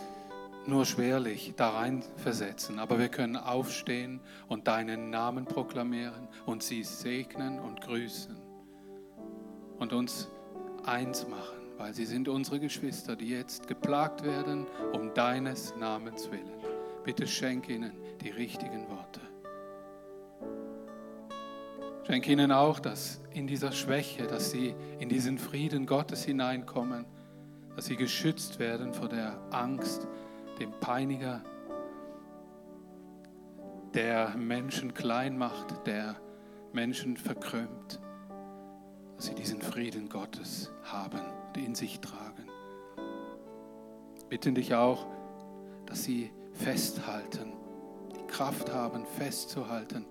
nur 0.67 0.85
schwerlich 0.85 1.53
da 1.55 1.69
rein 1.69 2.03
versetzen, 2.17 2.77
aber 2.77 2.99
wir 2.99 3.07
können 3.07 3.37
aufstehen 3.37 4.19
und 4.49 4.67
deinen 4.67 5.11
Namen 5.11 5.45
proklamieren 5.45 6.27
und 6.45 6.61
sie 6.61 6.83
segnen 6.83 7.59
und 7.59 7.81
grüßen 7.81 8.35
und 9.79 9.93
uns 9.93 10.27
eins 10.83 11.25
machen, 11.27 11.71
weil 11.77 11.93
sie 11.93 12.05
sind 12.05 12.27
unsere 12.27 12.59
Geschwister, 12.59 13.15
die 13.15 13.29
jetzt 13.29 13.67
geplagt 13.67 14.23
werden 14.23 14.65
um 14.91 15.13
deines 15.13 15.73
Namens 15.77 16.29
willen. 16.31 16.51
Bitte 17.05 17.27
schenk 17.27 17.69
ihnen 17.69 17.93
die 18.21 18.31
richtigen 18.31 18.87
Worte. 18.89 19.04
Schenk 22.05 22.27
ihnen 22.27 22.51
auch, 22.51 22.79
dass 22.79 23.19
in 23.31 23.47
dieser 23.47 23.71
Schwäche, 23.71 24.27
dass 24.27 24.51
sie 24.51 24.75
in 24.99 25.09
diesen 25.09 25.39
Frieden 25.39 25.87
Gottes 25.87 26.23
hineinkommen, 26.23 27.03
dass 27.75 27.87
sie 27.87 27.95
geschützt 27.95 28.59
werden 28.59 28.93
vor 28.93 29.09
der 29.09 29.39
Angst, 29.49 30.07
dem 30.59 30.71
Peiniger, 30.79 31.41
der 33.95 34.35
Menschen 34.37 34.93
klein 34.93 35.35
macht, 35.35 35.87
der 35.87 36.15
Menschen 36.73 37.17
verkrümmt, 37.17 37.99
dass 39.15 39.25
sie 39.25 39.35
diesen 39.35 39.63
Frieden 39.63 40.07
Gottes 40.07 40.71
haben 40.83 41.21
und 41.47 41.57
in 41.57 41.73
sich 41.73 42.01
tragen. 42.01 42.47
Bitten 44.29 44.53
dich 44.53 44.75
auch, 44.75 45.07
dass 45.87 46.03
sie 46.03 46.29
festhalten, 46.53 47.53
die 48.15 48.27
Kraft 48.27 48.71
haben, 48.71 49.07
festzuhalten 49.17 50.05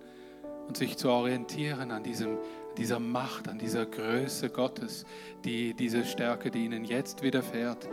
und 0.67 0.77
sich 0.77 0.97
zu 0.97 1.09
orientieren 1.09 1.91
an 1.91 2.03
diesem, 2.03 2.37
dieser 2.77 2.99
Macht, 2.99 3.47
an 3.47 3.57
dieser 3.57 3.85
Größe 3.85 4.49
Gottes, 4.49 5.05
die 5.43 5.73
diese 5.73 6.05
Stärke, 6.05 6.51
die 6.51 6.65
ihnen 6.65 6.85
jetzt 6.85 7.21
widerfährt, 7.21 7.87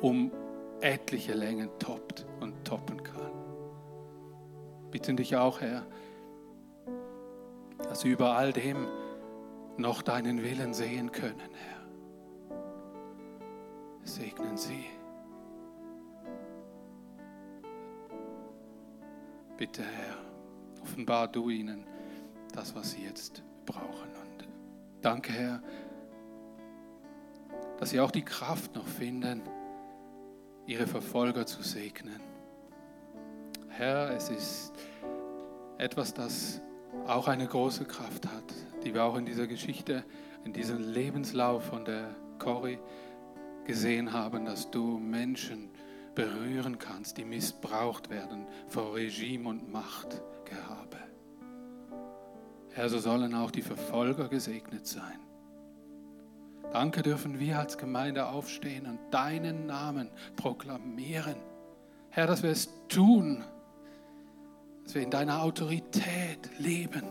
um 0.00 0.30
etliche 0.80 1.34
Längen 1.34 1.70
toppt 1.78 2.26
und 2.40 2.64
toppen 2.64 3.02
kann. 3.02 3.32
Bitten 4.90 5.16
dich 5.16 5.36
auch, 5.36 5.60
Herr, 5.60 5.86
dass 7.82 8.00
sie 8.00 8.10
über 8.10 8.36
all 8.36 8.52
dem 8.52 8.86
noch 9.76 10.02
deinen 10.02 10.42
Willen 10.42 10.72
sehen 10.74 11.12
können, 11.12 11.50
Herr. 11.52 11.76
Segnen 14.04 14.56
sie. 14.56 14.86
Bitte, 19.56 19.82
Herr, 19.82 20.16
offenbar 20.82 21.28
du 21.28 21.48
ihnen 21.50 21.86
das, 22.56 22.74
was 22.74 22.92
sie 22.92 23.04
jetzt 23.04 23.42
brauchen. 23.66 24.08
Und 24.08 24.48
danke, 25.02 25.32
Herr, 25.32 25.62
dass 27.78 27.90
sie 27.90 28.00
auch 28.00 28.10
die 28.10 28.24
Kraft 28.24 28.74
noch 28.74 28.86
finden, 28.86 29.42
ihre 30.66 30.86
Verfolger 30.86 31.46
zu 31.46 31.62
segnen. 31.62 32.20
Herr, 33.68 34.10
es 34.10 34.30
ist 34.30 34.72
etwas, 35.78 36.14
das 36.14 36.62
auch 37.06 37.28
eine 37.28 37.46
große 37.46 37.84
Kraft 37.84 38.26
hat, 38.26 38.54
die 38.82 38.94
wir 38.94 39.04
auch 39.04 39.16
in 39.16 39.26
dieser 39.26 39.46
Geschichte, 39.46 40.04
in 40.44 40.52
diesem 40.52 40.78
Lebenslauf 40.78 41.64
von 41.64 41.84
der 41.84 42.16
Cory 42.38 42.78
gesehen 43.64 44.12
haben, 44.12 44.46
dass 44.46 44.70
du 44.70 44.98
Menschen 44.98 45.70
berühren 46.14 46.78
kannst, 46.78 47.18
die 47.18 47.24
missbraucht 47.24 48.08
werden 48.08 48.46
vor 48.68 48.94
Regime 48.94 49.48
und 49.48 49.70
Machtgehabe. 49.70 51.05
Herr, 52.76 52.90
so 52.90 52.98
sollen 52.98 53.34
auch 53.34 53.50
die 53.50 53.62
Verfolger 53.62 54.28
gesegnet 54.28 54.86
sein. 54.86 55.18
Danke 56.74 57.00
dürfen 57.00 57.40
wir 57.40 57.58
als 57.58 57.78
Gemeinde 57.78 58.26
aufstehen 58.26 58.84
und 58.84 58.98
deinen 59.10 59.64
Namen 59.64 60.10
proklamieren. 60.36 61.36
Herr, 62.10 62.26
dass 62.26 62.42
wir 62.42 62.50
es 62.50 62.68
tun, 62.88 63.42
dass 64.84 64.94
wir 64.94 65.00
in 65.00 65.10
deiner 65.10 65.40
Autorität 65.40 66.50
leben 66.58 67.04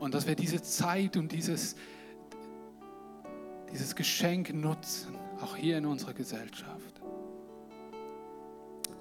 und 0.00 0.14
dass 0.14 0.26
wir 0.26 0.34
diese 0.34 0.62
Zeit 0.62 1.18
und 1.18 1.30
dieses, 1.30 1.76
dieses 3.70 3.94
Geschenk 3.94 4.54
nutzen, 4.54 5.14
auch 5.42 5.56
hier 5.56 5.76
in 5.76 5.84
unserer 5.84 6.14
Gesellschaft. 6.14 7.02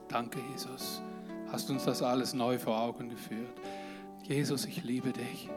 Danke, 0.09 0.39
Jesus, 0.51 1.01
hast 1.49 1.69
uns 1.69 1.85
das 1.85 2.03
alles 2.03 2.33
neu 2.33 2.59
vor 2.59 2.77
Augen 2.77 3.07
geführt. 3.07 3.57
Jesus, 4.23 4.65
ich 4.65 4.83
liebe 4.83 5.11
dich 5.11 5.49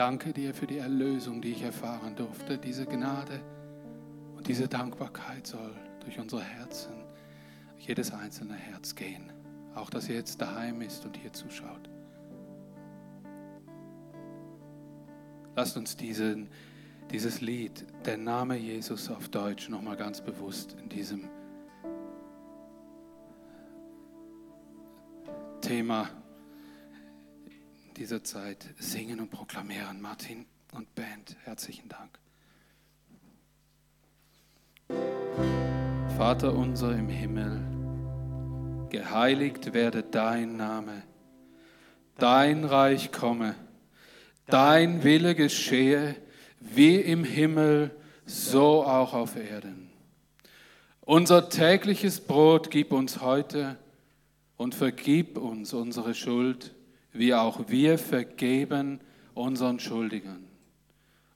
danke 0.00 0.32
dir 0.32 0.54
für 0.54 0.66
die 0.66 0.78
Erlösung, 0.78 1.42
die 1.42 1.52
ich 1.52 1.62
erfahren 1.62 2.16
durfte. 2.16 2.56
Diese 2.56 2.86
Gnade 2.86 3.38
und 4.34 4.48
diese 4.48 4.66
Dankbarkeit 4.66 5.46
soll 5.46 5.74
durch 6.02 6.18
unsere 6.18 6.42
Herzen, 6.42 6.94
jedes 7.76 8.10
einzelne 8.10 8.54
Herz 8.54 8.94
gehen. 8.94 9.30
Auch 9.74 9.90
dass 9.90 10.08
ihr 10.08 10.14
jetzt 10.14 10.40
daheim 10.40 10.80
ist 10.80 11.04
und 11.04 11.18
hier 11.18 11.34
zuschaut. 11.34 11.90
Lasst 15.54 15.76
uns 15.76 15.98
diesen, 15.98 16.48
dieses 17.10 17.42
Lied, 17.42 17.84
der 18.06 18.16
Name 18.16 18.56
Jesus 18.56 19.10
auf 19.10 19.28
Deutsch, 19.28 19.68
nochmal 19.68 19.98
ganz 19.98 20.22
bewusst 20.22 20.76
in 20.82 20.88
diesem 20.88 21.28
Thema 25.60 26.08
dieser 28.00 28.24
Zeit 28.24 28.66
singen 28.78 29.20
und 29.20 29.30
proklamieren. 29.30 30.00
Martin 30.00 30.46
und 30.72 30.94
Band, 30.94 31.36
herzlichen 31.44 31.90
Dank. 31.90 32.18
Vater 36.16 36.54
unser 36.54 36.96
im 36.96 37.10
Himmel, 37.10 37.60
geheiligt 38.88 39.74
werde 39.74 40.02
dein 40.02 40.56
Name, 40.56 41.02
dein 42.16 42.64
Reich 42.64 43.12
komme, 43.12 43.54
dein 44.46 45.04
Wille 45.04 45.34
geschehe, 45.34 46.16
wie 46.58 46.96
im 46.96 47.22
Himmel, 47.22 47.90
so 48.24 48.82
auch 48.82 49.12
auf 49.12 49.36
Erden. 49.36 49.90
Unser 51.02 51.50
tägliches 51.50 52.20
Brot 52.20 52.70
gib 52.70 52.92
uns 52.92 53.20
heute 53.20 53.76
und 54.56 54.74
vergib 54.74 55.36
uns 55.36 55.74
unsere 55.74 56.14
Schuld 56.14 56.74
wie 57.12 57.34
auch 57.34 57.68
wir 57.68 57.98
vergeben 57.98 59.00
unseren 59.34 59.80
Schuldigern. 59.80 60.44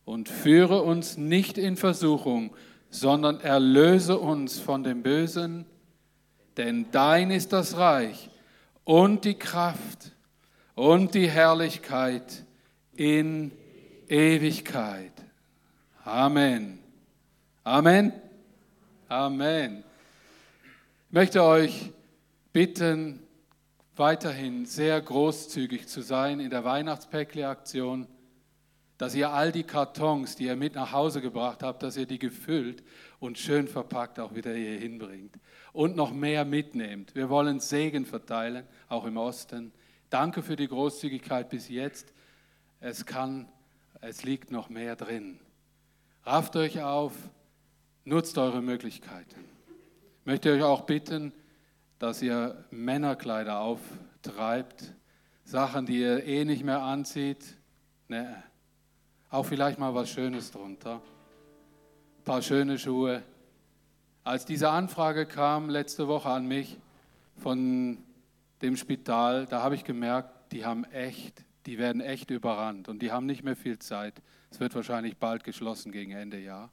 Und 0.04 0.28
führe 0.28 0.82
uns 0.82 1.16
nicht 1.16 1.56
in 1.58 1.76
Versuchung, 1.76 2.54
sondern 2.90 3.40
erlöse 3.40 4.18
uns 4.18 4.58
von 4.58 4.84
dem 4.84 5.02
Bösen, 5.02 5.66
denn 6.56 6.86
dein 6.92 7.30
ist 7.30 7.52
das 7.52 7.76
Reich 7.76 8.30
und 8.84 9.24
die 9.24 9.34
Kraft 9.34 10.12
und 10.74 11.14
die 11.14 11.28
Herrlichkeit 11.28 12.44
in 12.94 13.50
Ewigkeit. 14.08 15.12
Amen. 16.04 16.78
Amen. 17.64 18.12
Amen. 19.08 19.84
Ich 21.08 21.12
möchte 21.12 21.42
euch 21.42 21.90
bitten, 22.52 23.23
weiterhin 23.96 24.66
sehr 24.66 25.00
großzügig 25.00 25.86
zu 25.86 26.00
sein 26.02 26.40
in 26.40 26.50
der 26.50 26.64
Weihnachtspäckle-Aktion, 26.64 28.08
dass 28.98 29.14
ihr 29.14 29.30
all 29.30 29.52
die 29.52 29.64
Kartons, 29.64 30.36
die 30.36 30.44
ihr 30.44 30.56
mit 30.56 30.74
nach 30.74 30.92
Hause 30.92 31.20
gebracht 31.20 31.62
habt, 31.62 31.82
dass 31.82 31.96
ihr 31.96 32.06
die 32.06 32.18
gefüllt 32.18 32.82
und 33.18 33.38
schön 33.38 33.68
verpackt 33.68 34.20
auch 34.20 34.34
wieder 34.34 34.54
hier 34.54 34.78
hinbringt 34.78 35.36
und 35.72 35.96
noch 35.96 36.12
mehr 36.12 36.44
mitnehmt. 36.44 37.14
Wir 37.14 37.28
wollen 37.28 37.60
Segen 37.60 38.06
verteilen, 38.06 38.66
auch 38.88 39.04
im 39.04 39.16
Osten. 39.16 39.72
Danke 40.10 40.42
für 40.42 40.56
die 40.56 40.68
Großzügigkeit 40.68 41.48
bis 41.48 41.68
jetzt. 41.68 42.12
Es 42.80 43.04
kann, 43.06 43.48
es 44.00 44.22
liegt 44.22 44.50
noch 44.50 44.68
mehr 44.68 44.94
drin. 44.94 45.40
Rafft 46.24 46.56
euch 46.56 46.82
auf, 46.82 47.12
nutzt 48.04 48.38
eure 48.38 48.62
Möglichkeiten. 48.62 49.44
Ich 50.20 50.26
möchte 50.26 50.52
euch 50.52 50.62
auch 50.62 50.82
bitten, 50.82 51.32
dass 52.04 52.20
ihr 52.20 52.62
Männerkleider 52.70 53.60
auftreibt, 53.60 54.92
Sachen, 55.42 55.86
die 55.86 56.00
ihr 56.00 56.22
eh 56.26 56.44
nicht 56.44 56.62
mehr 56.62 56.82
anzieht. 56.82 57.56
Ne. 58.08 58.42
Auch 59.30 59.44
vielleicht 59.44 59.78
mal 59.78 59.94
was 59.94 60.10
Schönes 60.10 60.50
drunter. 60.50 60.96
Ein 60.96 62.24
paar 62.24 62.42
schöne 62.42 62.78
Schuhe. 62.78 63.22
Als 64.22 64.44
diese 64.44 64.68
Anfrage 64.68 65.24
kam 65.24 65.70
letzte 65.70 66.06
Woche 66.06 66.28
an 66.28 66.46
mich 66.46 66.76
von 67.38 67.96
dem 68.60 68.76
Spital, 68.76 69.46
da 69.46 69.62
habe 69.62 69.74
ich 69.74 69.84
gemerkt, 69.84 70.52
die 70.52 70.66
haben 70.66 70.84
echt, 70.84 71.42
die 71.64 71.78
werden 71.78 72.02
echt 72.02 72.30
überrannt 72.30 72.90
und 72.90 73.00
die 73.00 73.12
haben 73.12 73.24
nicht 73.24 73.44
mehr 73.44 73.56
viel 73.56 73.78
Zeit. 73.78 74.20
Es 74.50 74.60
wird 74.60 74.74
wahrscheinlich 74.74 75.16
bald 75.16 75.42
geschlossen 75.42 75.90
gegen 75.90 76.12
Ende 76.12 76.38
Jahr. 76.38 76.70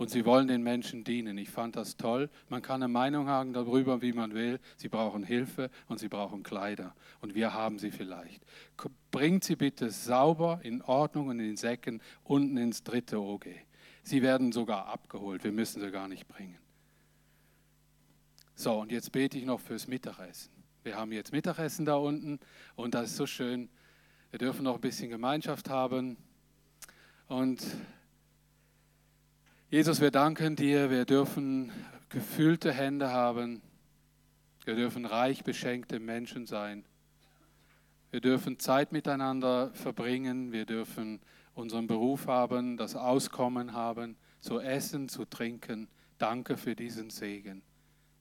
Und 0.00 0.08
sie 0.08 0.24
wollen 0.24 0.48
den 0.48 0.62
Menschen 0.62 1.04
dienen. 1.04 1.36
Ich 1.36 1.50
fand 1.50 1.76
das 1.76 1.98
toll. 1.98 2.30
Man 2.48 2.62
kann 2.62 2.82
eine 2.82 2.90
Meinung 2.90 3.28
haben 3.28 3.52
darüber, 3.52 4.00
wie 4.00 4.14
man 4.14 4.32
will. 4.32 4.58
Sie 4.78 4.88
brauchen 4.88 5.22
Hilfe 5.22 5.68
und 5.88 6.00
sie 6.00 6.08
brauchen 6.08 6.42
Kleider. 6.42 6.94
Und 7.20 7.34
wir 7.34 7.52
haben 7.52 7.78
sie 7.78 7.90
vielleicht. 7.90 8.42
Bringt 9.10 9.44
sie 9.44 9.56
bitte 9.56 9.90
sauber 9.90 10.60
in 10.62 10.80
Ordnung 10.80 11.28
und 11.28 11.38
in 11.38 11.58
Säcken 11.58 12.00
unten 12.24 12.56
ins 12.56 12.82
dritte 12.82 13.20
OG. 13.20 13.48
Sie 14.02 14.22
werden 14.22 14.52
sogar 14.52 14.86
abgeholt. 14.86 15.44
Wir 15.44 15.52
müssen 15.52 15.82
sie 15.82 15.90
gar 15.90 16.08
nicht 16.08 16.26
bringen. 16.28 16.56
So, 18.54 18.80
und 18.80 18.92
jetzt 18.92 19.12
bete 19.12 19.36
ich 19.36 19.44
noch 19.44 19.60
fürs 19.60 19.86
Mittagessen. 19.86 20.50
Wir 20.82 20.96
haben 20.96 21.12
jetzt 21.12 21.30
Mittagessen 21.30 21.84
da 21.84 21.96
unten 21.96 22.40
und 22.74 22.94
das 22.94 23.10
ist 23.10 23.16
so 23.16 23.26
schön. 23.26 23.68
Wir 24.30 24.38
dürfen 24.38 24.64
noch 24.64 24.76
ein 24.76 24.80
bisschen 24.80 25.10
Gemeinschaft 25.10 25.68
haben. 25.68 26.16
Und 27.28 27.60
Jesus, 29.72 30.00
wir 30.00 30.10
danken 30.10 30.56
dir, 30.56 30.90
wir 30.90 31.04
dürfen 31.04 31.70
gefüllte 32.08 32.72
Hände 32.72 33.12
haben. 33.12 33.62
Wir 34.64 34.74
dürfen 34.74 35.04
reich 35.04 35.44
beschenkte 35.44 36.00
Menschen 36.00 36.44
sein. 36.44 36.84
Wir 38.10 38.20
dürfen 38.20 38.58
Zeit 38.58 38.90
miteinander 38.90 39.70
verbringen. 39.74 40.50
Wir 40.50 40.66
dürfen 40.66 41.20
unseren 41.54 41.86
Beruf 41.86 42.26
haben, 42.26 42.78
das 42.78 42.96
Auskommen 42.96 43.72
haben, 43.72 44.16
zu 44.40 44.58
essen, 44.58 45.08
zu 45.08 45.24
trinken. 45.24 45.86
Danke 46.18 46.56
für 46.56 46.74
diesen 46.74 47.10
Segen. 47.10 47.62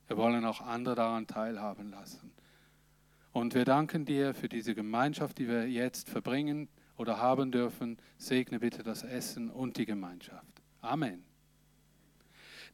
Wir 0.05 0.17
wollen 0.17 0.45
auch 0.45 0.61
andere 0.61 0.93
daran 0.93 1.25
teilhaben 1.25 1.89
lassen. 1.89 2.31
Und 3.31 3.55
wir 3.55 3.65
danken 3.65 4.05
dir 4.05 4.35
für 4.35 4.49
diese 4.49 4.75
Gemeinschaft, 4.75 5.39
die 5.39 5.47
wir 5.47 5.67
jetzt 5.67 6.09
verbringen 6.09 6.69
oder 6.95 7.17
haben 7.17 7.51
dürfen. 7.51 7.97
Segne 8.19 8.59
bitte 8.59 8.83
das 8.83 9.01
Essen 9.01 9.49
und 9.49 9.77
die 9.77 9.87
Gemeinschaft. 9.87 10.61
Amen. 10.81 11.28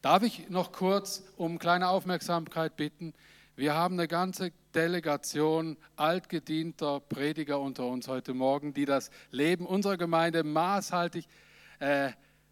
Darf 0.06 0.22
ich 0.22 0.48
noch 0.50 0.70
kurz 0.70 1.24
um 1.36 1.58
kleine 1.58 1.88
Aufmerksamkeit 1.88 2.76
bitten? 2.76 3.12
Wir 3.56 3.74
haben 3.74 3.94
eine 3.94 4.06
ganze 4.06 4.52
Delegation 4.72 5.76
altgedienter 5.96 7.00
Prediger 7.00 7.58
unter 7.58 7.86
uns 7.86 8.06
heute 8.06 8.32
Morgen, 8.32 8.72
die 8.72 8.84
das 8.84 9.10
Leben 9.32 9.66
unserer 9.66 9.96
Gemeinde 9.96 10.44
maßhaltig 10.44 11.26
äh, 11.80 12.10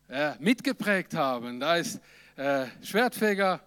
äh, 0.09 0.33
mitgeprägt 0.41 1.15
haben. 1.15 1.61
Da 1.61 1.77
ist 1.77 2.01
äh, 2.35 2.67
Schwertfeger, 2.83 3.61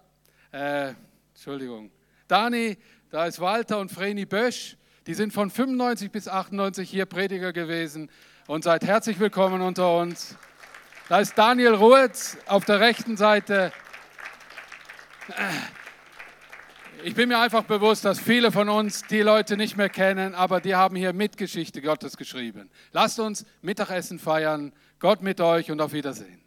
äh, 0.52 0.92
Entschuldigung, 1.32 1.90
Dani, 2.26 2.76
da 3.08 3.24
ist 3.24 3.40
Walter 3.40 3.78
und 3.78 3.90
Vreni 3.90 4.26
Bösch. 4.26 4.76
Die 5.06 5.14
sind 5.14 5.32
von 5.32 5.48
95 5.48 6.10
bis 6.10 6.28
98 6.28 6.90
hier 6.90 7.06
Prediger 7.06 7.54
gewesen 7.54 8.10
und 8.48 8.64
seid 8.64 8.84
herzlich 8.84 9.18
willkommen 9.18 9.62
unter 9.62 9.96
uns. 9.96 10.36
Da 11.08 11.20
ist 11.20 11.38
Daniel 11.38 11.74
Ruetz 11.74 12.36
auf 12.44 12.66
der 12.66 12.80
rechten 12.80 13.16
Seite. 13.16 13.72
Ich 17.02 17.14
bin 17.14 17.30
mir 17.30 17.38
einfach 17.38 17.64
bewusst, 17.64 18.04
dass 18.04 18.20
viele 18.20 18.52
von 18.52 18.68
uns 18.68 19.04
die 19.04 19.22
Leute 19.22 19.56
nicht 19.56 19.78
mehr 19.78 19.88
kennen, 19.88 20.34
aber 20.34 20.60
die 20.60 20.74
haben 20.74 20.96
hier 20.96 21.14
mit 21.14 21.38
Geschichte 21.38 21.80
Gottes 21.80 22.18
geschrieben. 22.18 22.68
Lasst 22.92 23.18
uns 23.20 23.46
Mittagessen 23.62 24.18
feiern. 24.18 24.72
Gott 24.98 25.22
mit 25.22 25.40
euch 25.40 25.70
und 25.70 25.80
auf 25.80 25.94
Wiedersehen. 25.94 26.42